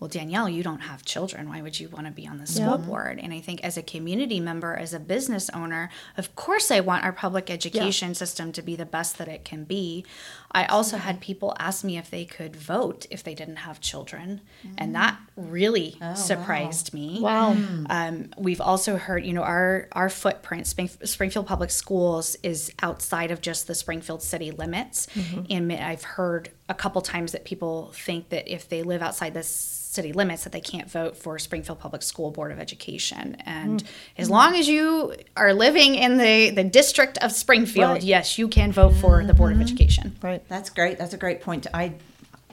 well, 0.00 0.08
Danielle, 0.08 0.48
you 0.48 0.62
don't 0.62 0.80
have 0.80 1.04
children. 1.04 1.50
Why 1.50 1.60
would 1.60 1.78
you 1.78 1.90
want 1.90 2.06
to 2.06 2.12
be 2.12 2.26
on 2.26 2.38
the 2.38 2.46
school 2.46 2.78
board? 2.78 3.20
And 3.22 3.34
I 3.34 3.40
think 3.40 3.62
as 3.62 3.76
a 3.76 3.82
community 3.82 4.40
member, 4.40 4.74
as 4.74 4.94
a 4.94 4.98
business 4.98 5.50
owner, 5.50 5.90
of 6.16 6.34
course 6.34 6.70
I 6.70 6.80
want 6.80 7.04
our 7.04 7.12
public 7.12 7.50
education 7.50 8.14
system 8.14 8.50
to 8.52 8.62
be 8.62 8.76
the 8.76 8.86
best 8.86 9.18
that 9.18 9.28
it 9.28 9.44
can 9.44 9.64
be. 9.64 10.06
I 10.52 10.64
also 10.64 10.96
had 10.96 11.20
people 11.20 11.54
ask 11.58 11.84
me 11.84 11.98
if 11.98 12.10
they 12.10 12.24
could 12.24 12.56
vote 12.56 13.06
if 13.10 13.22
they 13.22 13.34
didn't 13.34 13.56
have 13.56 13.82
children. 13.82 14.40
And 14.78 14.90
mm. 14.90 14.94
that 14.94 15.18
really 15.48 15.96
oh, 16.00 16.14
surprised 16.14 16.92
me. 16.92 17.18
Wow. 17.20 17.54
Hmm. 17.54 17.86
Um, 17.88 18.30
we've 18.36 18.60
also 18.60 18.96
heard, 18.96 19.24
you 19.24 19.32
know, 19.32 19.42
our 19.42 19.88
our 19.92 20.08
footprint, 20.08 20.66
Spring, 20.66 20.88
Springfield 21.04 21.46
Public 21.46 21.70
Schools, 21.70 22.36
is 22.42 22.72
outside 22.82 23.30
of 23.30 23.40
just 23.40 23.66
the 23.66 23.74
Springfield 23.74 24.22
city 24.22 24.50
limits. 24.50 25.06
Mm-hmm. 25.14 25.42
And 25.50 25.72
I've 25.72 26.02
heard 26.02 26.50
a 26.68 26.74
couple 26.74 27.02
times 27.02 27.32
that 27.32 27.44
people 27.44 27.92
think 27.94 28.28
that 28.28 28.52
if 28.52 28.68
they 28.68 28.82
live 28.82 29.02
outside 29.02 29.34
the 29.34 29.42
city 29.42 30.12
limits, 30.12 30.44
that 30.44 30.52
they 30.52 30.60
can't 30.60 30.88
vote 30.88 31.16
for 31.16 31.38
Springfield 31.38 31.80
Public 31.80 32.02
School 32.02 32.30
Board 32.30 32.52
of 32.52 32.60
Education. 32.60 33.36
And 33.44 33.82
mm. 33.82 33.86
as 34.16 34.30
long 34.30 34.54
as 34.54 34.68
you 34.68 35.14
are 35.36 35.52
living 35.52 35.96
in 35.96 36.16
the 36.16 36.50
the 36.50 36.64
district 36.64 37.18
of 37.18 37.32
Springfield, 37.32 37.90
Right. 37.90 38.02
yes, 38.02 38.38
you 38.38 38.46
can 38.46 38.70
vote 38.70 38.94
for 38.94 39.24
the 39.24 39.34
Board 39.34 39.52
of 39.52 39.58
mm-hmm. 39.58 39.62
Education. 39.62 40.16
Right. 40.22 40.46
That's 40.48 40.70
great. 40.70 40.98
That's 40.98 41.14
a 41.14 41.18
great 41.18 41.40
point. 41.40 41.66
I 41.74 41.94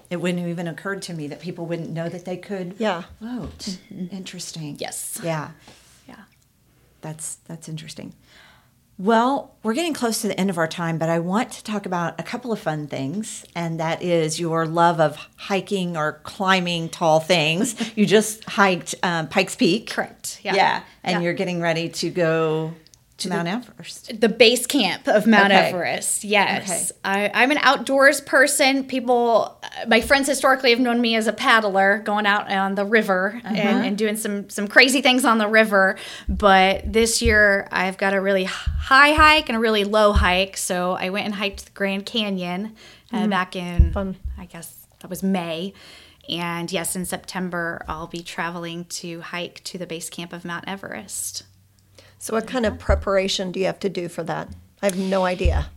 it 0.09 0.17
wouldn't 0.17 0.39
have 0.39 0.49
even 0.49 0.67
occurred 0.67 1.01
to 1.03 1.13
me 1.13 1.27
that 1.27 1.39
people 1.41 1.65
wouldn't 1.65 1.89
know 1.89 2.07
that 2.09 2.25
they 2.25 2.37
could 2.37 2.75
Yeah. 2.77 3.03
vote. 3.21 3.77
Interesting. 4.11 4.77
Yes. 4.79 5.19
Yeah. 5.23 5.51
Yeah. 6.07 6.15
That's 7.01 7.35
that's 7.47 7.67
interesting. 7.69 8.13
Well, 8.99 9.53
we're 9.61 9.75
getting 9.75 9.93
close 9.93 10.21
to 10.21 10.27
the 10.27 10.39
end 10.39 10.49
of 10.49 10.57
our 10.57 10.67
time, 10.67 10.97
but 10.97 11.07
I 11.07 11.19
want 11.19 11.51
to 11.51 11.63
talk 11.63 11.85
about 11.85 12.19
a 12.19 12.23
couple 12.23 12.51
of 12.51 12.57
fun 12.59 12.87
things, 12.87 13.45
and 13.53 13.79
that 13.79 14.01
is 14.01 14.39
your 14.39 14.65
love 14.65 14.99
of 14.99 15.17
hiking 15.35 15.95
or 15.95 16.13
climbing 16.23 16.89
tall 16.89 17.19
things. 17.19 17.75
you 17.95 18.07
just 18.07 18.43
hiked 18.45 18.95
um, 19.03 19.27
Pikes 19.27 19.55
Peak, 19.55 19.87
Correct. 19.91 20.39
Yeah. 20.43 20.55
Yeah, 20.55 20.83
and 21.03 21.13
Yeah. 21.13 21.19
you're 21.25 21.33
getting 21.35 21.61
ready 21.61 21.89
to 21.89 22.09
go 22.09 22.73
to 23.17 23.29
Mount 23.29 23.47
Everest. 23.47 24.21
the 24.21 24.29
base 24.29 24.67
camp 24.67 25.07
of 25.07 25.25
Mount 25.25 25.51
Okay. 25.51 25.69
Everest. 25.69 26.23
Yes, 26.23 26.91
I, 27.03 27.31
I'm 27.33 27.49
an 27.51 27.57
outdoors 27.61 28.21
person. 28.21 28.83
People, 28.85 29.57
uh, 29.63 29.85
my 29.87 30.01
friends 30.01 30.27
historically 30.27 30.69
have 30.69 30.79
known 30.79 31.01
me 31.01 31.15
as 31.15 31.25
a 31.25 31.33
paddler, 31.33 31.99
going 32.05 32.25
out 32.27 32.51
on 32.51 32.75
the 32.75 32.85
river 32.85 33.41
Uh-huh. 33.43 33.55
and, 33.55 33.85
and 33.85 33.97
doing 33.97 34.15
some 34.17 34.49
some 34.49 34.67
crazy 34.67 35.01
things 35.01 35.25
on 35.25 35.39
the 35.39 35.47
river. 35.47 35.97
But 36.29 36.91
this 36.93 37.21
year, 37.21 37.67
I've 37.71 37.97
got 37.97 38.13
a 38.13 38.21
really 38.21 38.43
high 38.43 39.13
hike 39.13 39.49
and 39.49 39.55
a 39.57 39.59
really 39.59 39.83
low 39.83 40.13
hike. 40.13 40.55
So 40.57 40.91
I 40.93 41.09
went 41.09 41.25
and 41.25 41.33
hiked 41.35 41.65
the 41.65 41.71
Grand 41.71 42.05
Canyon 42.05 42.75
uh, 43.11 43.17
Mm-hmm. 43.17 43.29
back 43.29 43.55
in, 43.55 43.93
Fun. 43.93 44.17
I 44.37 44.45
guess 44.45 44.85
that 44.99 45.09
was 45.09 45.23
May. 45.23 45.73
And 46.29 46.69
yes, 46.71 46.95
in 46.95 47.05
September, 47.05 47.83
I'll 47.87 48.07
be 48.07 48.21
traveling 48.21 48.83
to 48.85 49.21
hike 49.21 49.63
to 49.63 49.77
the 49.77 49.87
base 49.87 50.09
camp 50.09 50.33
of 50.33 50.43
Mount 50.43 50.65
Everest. 50.67 51.43
So, 52.19 52.33
what 52.33 52.47
kind 52.47 52.65
of 52.65 52.79
preparation 52.79 53.51
do 53.51 53.59
you 53.59 53.67
have 53.67 53.79
to 53.79 53.89
do 53.89 54.09
for 54.09 54.23
that? 54.23 54.49
I 54.81 54.87
have 54.87 54.97
no 54.97 55.25
idea. 55.25 55.69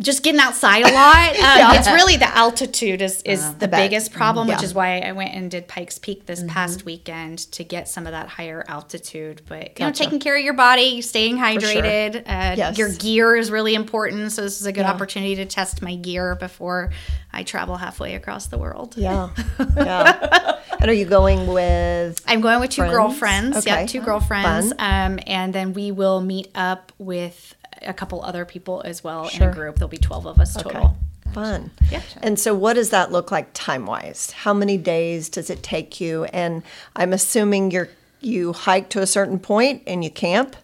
Just 0.00 0.22
getting 0.22 0.40
outside 0.40 0.82
a 0.84 0.92
lot. 0.92 1.36
Um, 1.46 1.76
It's 1.76 1.88
really 1.88 2.16
the 2.16 2.28
altitude 2.36 3.00
is, 3.02 3.22
is 3.22 3.54
the 3.54 3.68
biggest 3.68 4.12
problem, 4.12 4.48
which 4.48 4.58
Yeah. 4.58 4.64
is 4.64 4.74
why 4.74 4.98
I 5.00 5.12
went 5.12 5.34
and 5.34 5.50
did 5.50 5.68
Pikes 5.68 5.98
Peak 5.98 6.26
this 6.26 6.42
past 6.48 6.84
weekend 6.84 7.38
to 7.52 7.64
get 7.64 7.88
some 7.88 8.06
of 8.06 8.12
that 8.12 8.28
higher 8.28 8.64
altitude. 8.68 9.42
But 9.48 9.78
you 9.78 9.86
know, 9.86 9.92
taking 9.92 10.18
care 10.18 10.36
of 10.36 10.42
your 10.44 10.54
body, 10.54 11.00
staying 11.02 11.36
sure. 11.36 11.44
hydrated. 11.44 12.16
Uh, 12.26 12.54
Yes. 12.56 12.78
Your 12.78 12.90
gear 12.92 13.36
is 13.36 13.50
really 13.50 13.74
important. 13.74 14.32
So 14.32 14.42
this 14.42 14.60
is 14.60 14.66
a 14.66 14.72
good 14.72 14.82
Yeah. 14.86 14.90
opportunity 14.92 15.36
to 15.36 15.44
test 15.44 15.82
my 15.82 15.94
gear 15.96 16.34
before 16.36 16.90
I 17.32 17.42
travel 17.42 17.76
halfway 17.76 18.14
across 18.14 18.46
the 18.46 18.58
world. 18.58 18.94
Yeah. 18.96 19.28
Yeah. 19.76 20.58
and 20.80 20.90
are 20.90 20.94
you 20.94 21.04
going 21.04 21.46
with 21.46 22.20
I'm 22.26 22.40
going 22.40 22.60
with 22.60 22.70
two 22.70 22.82
Friends? 22.82 22.92
girlfriends. 22.94 23.56
Okay. 23.58 23.80
Yeah, 23.82 23.86
two 23.86 24.00
girlfriends. 24.00 24.72
Fun. 24.72 25.12
Um, 25.12 25.18
and 25.26 25.52
then 25.52 25.72
we 25.74 25.90
will 25.92 26.20
meet 26.20 26.48
up 26.54 26.92
with 26.98 27.54
a 27.86 27.94
couple 27.94 28.22
other 28.22 28.44
people 28.44 28.82
as 28.84 29.02
well 29.02 29.28
in 29.28 29.42
a 29.42 29.52
group. 29.52 29.76
There'll 29.76 29.88
be 29.88 29.96
12 29.98 30.26
of 30.26 30.40
us 30.40 30.54
total. 30.54 30.96
Fun. 31.32 31.70
Yeah. 31.90 32.02
And 32.22 32.38
so, 32.38 32.54
what 32.54 32.74
does 32.74 32.90
that 32.90 33.12
look 33.12 33.30
like 33.30 33.50
time 33.52 33.84
wise? 33.84 34.30
How 34.30 34.54
many 34.54 34.78
days 34.78 35.28
does 35.28 35.50
it 35.50 35.62
take 35.62 36.00
you? 36.00 36.24
And 36.24 36.62
I'm 36.94 37.12
assuming 37.12 37.70
you're 37.70 37.90
you 38.20 38.52
hike 38.52 38.88
to 38.90 39.00
a 39.00 39.06
certain 39.06 39.38
point 39.38 39.82
and 39.86 40.02
you 40.02 40.10
camp. 40.10 40.56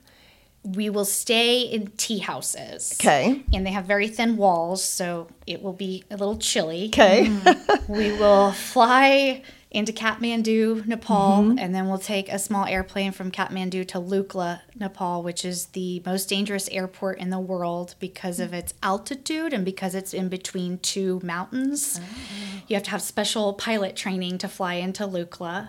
We 0.64 0.91
will 0.91 1.05
stay 1.05 1.62
in 1.62 1.89
tea 1.97 2.18
houses. 2.18 2.97
Okay. 3.01 3.43
And 3.53 3.66
they 3.66 3.73
have 3.73 3.85
very 3.85 4.09
thin 4.09 4.37
walls, 4.37 4.83
so 4.83 5.29
it 5.47 5.61
will 5.61 5.73
be 5.73 6.05
a 6.11 6.16
little 6.16 6.39
chilly. 6.39 6.87
Okay. 6.87 7.27
Mm. 7.27 7.89
We 7.89 8.12
will 8.12 8.53
fly 8.53 9.43
into 9.73 9.93
Kathmandu, 9.93 10.87
Nepal, 10.87 11.43
Mm-hmm. 11.43 11.59
and 11.59 11.75
then 11.75 11.89
we'll 11.89 11.99
take 11.99 12.29
a 12.31 12.39
small 12.39 12.66
airplane 12.66 13.11
from 13.12 13.31
Kathmandu 13.31 13.87
to 13.89 13.99
Lukla, 13.99 14.61
Nepal, 14.79 15.23
which 15.23 15.45
is 15.45 15.66
the 15.66 16.03
most 16.07 16.29
dangerous 16.29 16.68
airport 16.68 17.18
in 17.18 17.31
the 17.31 17.39
world 17.41 17.95
because 17.99 18.39
of 18.39 18.53
its 18.53 18.75
altitude 18.83 19.53
and 19.53 19.64
because 19.64 19.95
it's 19.95 20.12
in 20.14 20.29
between 20.29 20.79
two 20.79 21.20
mountains. 21.25 21.99
Oh. 22.03 22.62
You 22.68 22.77
have 22.77 22.83
to 22.85 22.91
have 22.91 23.03
special 23.03 23.55
pilot 23.55 23.97
training 23.97 24.39
to 24.39 24.49
fly 24.49 24.75
into 24.75 25.05
Lukla. 25.05 25.68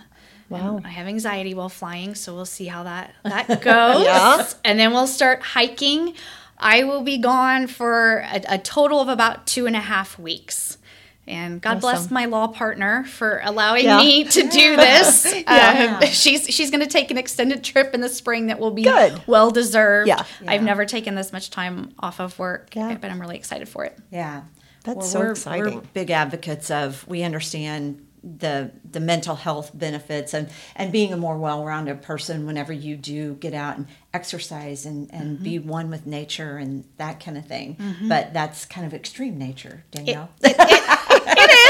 Wow. 0.50 0.78
And 0.78 0.86
I 0.86 0.90
have 0.90 1.08
anxiety 1.08 1.54
while 1.54 1.70
flying, 1.70 2.14
so 2.16 2.36
we'll 2.36 2.46
see 2.46 2.66
how 2.68 2.84
that 2.84 3.14
that 3.24 3.48
goes. 3.62 4.04
Yeah. 4.04 4.48
And 4.66 4.78
then 4.80 4.92
we'll 4.92 5.08
start 5.08 5.42
hiking. 5.42 6.14
I 6.60 6.84
will 6.84 7.02
be 7.02 7.18
gone 7.18 7.68
for 7.68 8.18
a, 8.32 8.42
a 8.50 8.58
total 8.58 9.00
of 9.00 9.08
about 9.10 9.48
two 9.48 9.66
and 9.66 9.76
a 9.76 9.80
half 9.82 10.20
weeks. 10.20 10.78
And 11.26 11.62
God 11.62 11.80
bless 11.80 12.12
my 12.12 12.26
law 12.26 12.48
partner 12.48 13.06
for 13.06 13.40
allowing 13.46 13.86
Yeah. 13.86 13.98
me 13.98 14.26
to 14.26 14.42
do 14.50 14.76
this. 14.76 15.26
Yeah. 15.48 16.00
Um, 16.02 16.08
she's 16.10 16.46
she's 16.54 16.70
going 16.72 16.82
to 16.82 16.90
take 16.90 17.12
an 17.12 17.18
extended 17.18 17.64
trip 17.64 17.94
in 17.94 18.02
the 18.02 18.10
spring 18.10 18.48
that 18.48 18.60
will 18.60 18.72
be 18.72 18.84
Good. 18.84 19.22
well 19.28 19.52
deserved. 19.52 20.08
Yeah. 20.08 20.24
I've 20.48 20.64
never 20.64 20.86
taken 20.86 21.16
this 21.16 21.32
much 21.32 21.50
time 21.50 21.94
off 22.00 22.20
of 22.20 22.38
work, 22.40 22.76
Yeah. 22.76 22.98
but 23.00 23.10
I'm 23.12 23.20
really 23.22 23.38
excited 23.38 23.70
for 23.70 23.86
it. 23.86 23.98
Yeah, 24.12 24.42
That's 24.84 25.10
so 25.12 25.20
we're, 25.20 25.32
exciting. 25.32 25.76
We're 25.76 25.82
big 25.94 26.12
advocates 26.12 26.70
of. 26.72 27.06
We 27.08 27.24
understand 27.24 28.06
the 28.26 28.72
the 28.90 29.02
mental 29.02 29.36
health 29.36 29.72
benefits 29.74 30.34
and 30.34 30.50
and 30.78 30.94
being 30.94 31.12
a 31.12 31.18
more 31.18 31.38
well-rounded 31.38 32.02
person 32.02 32.46
whenever 32.46 32.72
you 32.72 32.96
do 32.96 33.34
get 33.36 33.54
out 33.54 33.76
and 33.78 33.86
exercise 34.14 34.86
and 34.86 35.14
and 35.14 35.44
be 35.44 35.60
Mm-hmm. 35.60 35.68
one 35.70 35.90
with 35.90 36.06
nature 36.08 36.56
and 36.58 36.86
that 36.98 37.20
kind 37.24 37.38
of 37.38 37.46
thing. 37.46 37.78
But 38.08 38.34
that's 38.34 38.66
kind 38.66 38.88
of 38.88 38.94
extreme 38.94 39.38
nature, 39.38 39.84
Danielle. 39.92 40.30
it 40.42 40.56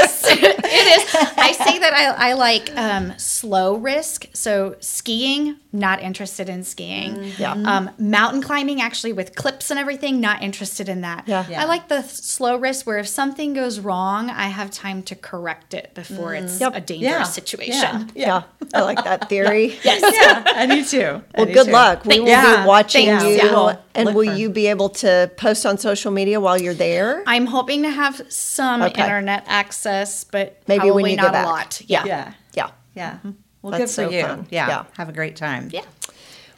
is. 0.04 0.24
it 0.28 0.66
is. 0.66 1.16
I 1.38 1.52
say 1.54 1.80
that 1.80 1.94
I, 2.24 2.30
I 2.30 2.34
like 2.34 2.76
um, 2.78 3.14
slow 3.18 3.76
risk. 3.76 4.26
So 4.34 4.76
skiing, 4.80 5.58
not 5.72 6.02
interested 6.02 6.50
in 6.50 6.64
skiing. 6.64 7.32
Yeah. 7.38 7.52
Um, 7.54 7.90
mountain 7.98 8.42
climbing, 8.42 8.82
actually 8.82 9.14
with 9.14 9.36
clips 9.36 9.70
and 9.72 9.80
everything, 9.80 10.20
not 10.22 10.42
interested 10.42 10.88
in 10.90 11.02
that. 11.02 11.28
Yeah. 11.28 11.46
Yeah. 11.50 11.62
I 11.62 11.66
like 11.66 11.88
the 11.90 12.02
slow 12.04 12.58
risk 12.58 12.86
where 12.88 12.98
if 13.00 13.08
something 13.08 13.54
goes 13.54 13.80
wrong, 13.80 14.30
I 14.30 14.48
have 14.48 14.72
time 14.72 15.04
to 15.04 15.16
correct 15.16 15.74
it 15.74 15.92
before 15.94 16.34
it's 16.34 16.60
Yep. 16.60 16.76
a 16.76 16.82
dangerous 16.82 17.12
Yeah. 17.12 17.24
situation. 17.24 18.12
Yeah. 18.16 18.44
I 18.74 18.82
like 18.82 19.04
that 19.04 19.30
theory. 19.30 19.78
yeah, 19.84 20.00
I 20.56 20.66
do 20.68 20.84
too. 20.86 21.22
Well, 21.36 21.46
good 21.46 21.68
luck. 21.68 22.06
We 22.06 22.20
will 22.20 22.28
Yeah. 22.28 22.62
be 22.64 22.68
watching 22.68 23.06
Thanks. 23.08 23.24
you. 23.26 23.30
Yeah. 23.50 23.76
And 23.96 24.08
Look 24.08 24.16
will 24.16 24.26
for- 24.32 24.34
you 24.38 24.50
be 24.50 24.68
able 24.68 24.90
to 24.90 25.30
post 25.38 25.66
on 25.68 25.78
social 25.78 26.12
media 26.12 26.40
while 26.40 26.60
you're 26.60 26.74
there? 26.74 27.24
I'm 27.28 27.46
hoping 27.46 27.84
to 27.84 27.90
have 27.92 28.22
some 28.30 28.82
Okay. 28.82 29.02
internet 29.04 29.44
access, 29.48 30.24
but 30.24 30.58
Maybe 30.68 30.80
probably 30.80 31.04
when 31.04 31.12
you 31.12 31.18
not 31.18 31.26
get 31.26 31.32
back. 31.34 31.46
a 31.46 31.50
lot. 31.50 31.82
Yeah. 31.86 32.04
Yeah, 32.14 32.34
Yeah. 32.54 32.70
yeah. 32.96 33.12
Mm-hmm. 33.18 33.32
Well, 33.62 33.72
That's 33.72 33.96
good 33.96 34.06
for 34.06 34.12
so 34.12 34.18
you. 34.18 34.24
fun. 34.24 34.48
Yeah. 34.50 34.68
Yeah. 34.68 34.84
have 34.98 35.10
a 35.10 35.14
great 35.14 35.36
time. 35.36 35.70
Yeah. 35.72 35.86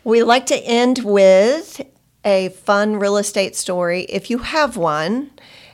We 0.04 0.24
like 0.24 0.46
to 0.48 0.56
end 0.58 1.00
with 1.04 1.82
a 2.24 2.50
fun 2.50 2.98
real 2.98 3.18
estate 3.18 3.56
story, 3.56 4.02
if 4.04 4.30
you 4.32 4.40
have 4.40 4.76
one, 4.78 5.30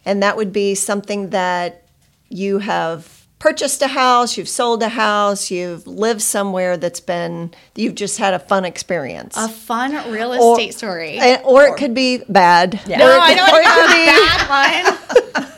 and 0.06 0.22
that 0.24 0.36
would 0.38 0.52
be 0.52 0.76
something 0.76 1.30
that 1.30 1.84
you 2.30 2.60
have 2.60 3.26
purchased 3.40 3.82
a 3.82 3.88
house, 3.88 4.38
you've 4.38 4.48
sold 4.50 4.84
a 4.84 4.90
house, 4.90 5.50
you've 5.50 5.88
lived 5.88 6.22
somewhere 6.22 6.78
that's 6.78 7.00
been 7.00 7.52
you've 7.76 7.96
just 7.96 8.18
had 8.20 8.34
a 8.34 8.40
fun 8.40 8.66
experience. 8.66 9.36
A 9.38 9.48
fun 9.50 9.92
real 10.12 10.34
Or- 10.34 10.54
estate 10.60 10.74
story. 10.76 11.18
And- 11.18 11.42
or, 11.44 11.64
it 11.66 11.78
could 11.78 11.94
be 11.96 12.22
bad. 12.30 12.80
Yeah. 12.86 12.98
Or 12.98 13.00
No, 13.00 13.16
it 13.16 13.20
I 13.20 13.30
could- 13.30 13.38
don't 13.38 13.54
or 13.54 13.62
it 13.62 13.68
could 13.78 13.92
be- 13.96 14.04
a 14.04 14.48
bad 14.48 15.36
one. 15.40 15.48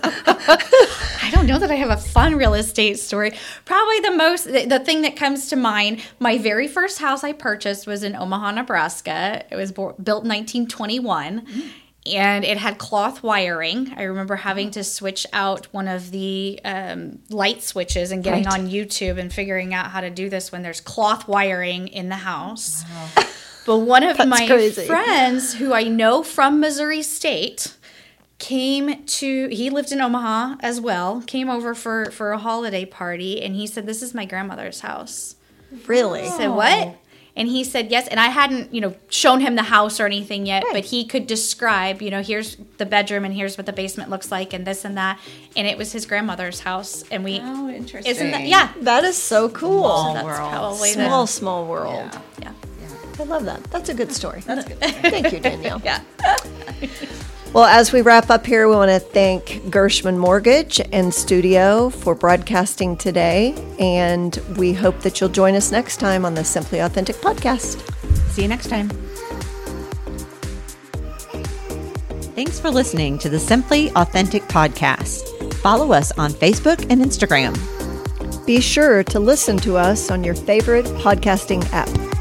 I 0.47 1.29
don't 1.31 1.47
know 1.47 1.59
that 1.59 1.71
I 1.71 1.75
have 1.75 1.89
a 1.89 1.97
fun 1.97 2.35
real 2.35 2.53
estate 2.53 2.99
story. 2.99 3.31
Probably 3.65 3.99
the 4.01 4.11
most, 4.11 4.45
the, 4.45 4.65
the 4.65 4.79
thing 4.79 5.01
that 5.03 5.15
comes 5.15 5.47
to 5.49 5.55
mind, 5.55 6.01
my 6.19 6.37
very 6.37 6.67
first 6.67 6.99
house 6.99 7.23
I 7.23 7.33
purchased 7.33 7.87
was 7.87 8.03
in 8.03 8.15
Omaha, 8.15 8.51
Nebraska. 8.51 9.43
It 9.49 9.55
was 9.55 9.71
bo- 9.71 9.93
built 10.01 10.23
in 10.23 10.29
1921. 10.29 11.45
And 12.05 12.43
it 12.43 12.57
had 12.57 12.77
cloth 12.79 13.23
wiring. 13.23 13.93
I 13.95 14.03
remember 14.03 14.35
having 14.35 14.71
to 14.71 14.83
switch 14.83 15.25
out 15.31 15.67
one 15.71 15.87
of 15.87 16.11
the 16.11 16.59
um, 16.65 17.19
light 17.29 17.63
switches 17.63 18.11
and 18.11 18.21
getting 18.21 18.43
Right. 18.43 18.59
on 18.59 18.69
YouTube 18.69 19.17
and 19.17 19.31
figuring 19.31 19.73
out 19.73 19.89
how 19.89 20.01
to 20.01 20.09
do 20.09 20.27
this 20.29 20.51
when 20.51 20.63
there's 20.63 20.81
cloth 20.81 21.29
wiring 21.29 21.87
in 21.87 22.09
the 22.09 22.15
house. 22.17 22.83
But 23.65 23.77
one 23.77 24.03
of 24.03 24.17
That's 24.17 24.29
my 24.29 24.45
crazy. 24.47 24.85
friends 24.85 25.53
who 25.53 25.71
I 25.73 25.83
know 25.83 26.23
from 26.23 26.59
Missouri 26.59 27.03
State 27.03 27.73
came 28.39 29.05
to 29.05 29.47
he 29.47 29.69
lived 29.69 29.91
in 29.91 30.01
Omaha 30.01 30.55
as 30.61 30.81
well, 30.81 31.21
came 31.27 31.49
over 31.49 31.73
for 31.73 32.11
for 32.11 32.31
a 32.31 32.37
holiday 32.37 32.85
party 32.85 33.41
and 33.41 33.55
he 33.55 33.67
said 33.67 33.85
this 33.85 34.01
is 34.01 34.13
my 34.13 34.25
grandmother's 34.25 34.81
house. 34.81 35.35
Really? 35.87 36.21
I 36.21 36.29
said, 36.29 36.47
"What?" 36.49 36.97
And 37.35 37.47
he 37.47 37.63
said 37.63 37.89
yes. 37.89 38.07
And 38.09 38.19
I 38.19 38.27
hadn't, 38.27 38.71
you 38.71 38.79
know, 38.79 38.93
shown 39.09 39.39
him 39.41 39.55
the 39.55 39.63
house 39.63 39.99
or 39.99 40.05
anything 40.05 40.45
yet, 40.45 40.63
but 40.71 40.85
he 40.85 41.03
could 41.03 41.25
describe, 41.25 41.99
you 41.99 42.11
know, 42.11 42.21
here's 42.21 42.57
the 42.77 42.85
bedroom 42.85 43.25
and 43.25 43.33
here's 43.33 43.57
what 43.57 43.65
the 43.65 43.73
basement 43.73 44.11
looks 44.11 44.31
like 44.31 44.53
and 44.53 44.67
this 44.67 44.85
and 44.85 44.97
that. 44.97 45.19
And 45.55 45.65
it 45.65 45.75
was 45.75 45.91
his 45.91 46.05
grandmother's 46.05 46.59
house. 46.59 47.03
And 47.09 47.23
we, 47.23 47.39
Oh, 47.41 47.69
interesting. 47.69 48.11
isn't 48.11 48.29
that, 48.29 48.43
yeah. 48.43 48.71
That 48.81 49.03
is 49.03 49.17
so 49.17 49.49
cool. 49.49 49.81
Small 49.81 50.13
That's 50.13 50.25
world. 50.25 50.51
probably 50.51 50.89
Small, 50.91 51.21
the, 51.25 51.31
small 51.31 51.65
world. 51.65 52.11
Yeah. 52.39 52.51
yeah. 52.81 52.87
I 53.19 53.23
love 53.23 53.45
that. 53.45 53.63
That's 53.71 53.89
a 53.89 53.95
good 53.95 54.11
story. 54.11 54.41
That's 54.41 54.67
good. 54.67 54.77
Thank 54.79 55.33
you, 55.33 55.39
Danielle. 55.39 55.81
Yeah. 55.83 56.01
Well, 57.53 57.65
as 57.65 57.93
we 57.93 58.01
wrap 58.01 58.31
up 58.31 58.47
here, 58.47 58.67
we 58.67 58.75
want 58.75 58.89
to 58.89 58.99
thank 58.99 59.69
Gershman 59.69 60.17
Mortgage 60.17 60.81
and 60.91 61.13
Studio 61.13 61.91
for 61.91 62.15
broadcasting 62.15 62.97
today. 62.97 63.53
And 63.77 64.35
we 64.57 64.73
hope 64.73 65.01
that 65.01 65.21
you'll 65.21 65.29
join 65.29 65.53
us 65.53 65.71
next 65.71 65.97
time 65.97 66.25
on 66.25 66.33
the 66.33 66.43
Simply 66.43 66.79
Authentic 66.79 67.17
podcast. 67.17 67.79
See 68.31 68.41
you 68.41 68.47
next 68.47 68.69
time. 68.69 68.89
Thanks 72.33 72.59
for 72.59 72.71
listening 72.71 73.19
to 73.19 73.29
the 73.29 73.39
Simply 73.39 73.91
Authentic 73.91 74.41
podcast. 74.45 75.53
Follow 75.57 75.91
us 75.93 76.11
on 76.13 76.31
Facebook 76.31 76.81
and 76.89 77.03
Instagram. 77.03 77.55
Be 78.47 78.61
sure 78.61 79.03
to 79.03 79.19
listen 79.19 79.57
to 79.57 79.77
us 79.77 80.09
on 80.09 80.23
your 80.23 80.33
favorite 80.33 80.85
podcasting 80.85 81.63
app. 81.71 82.12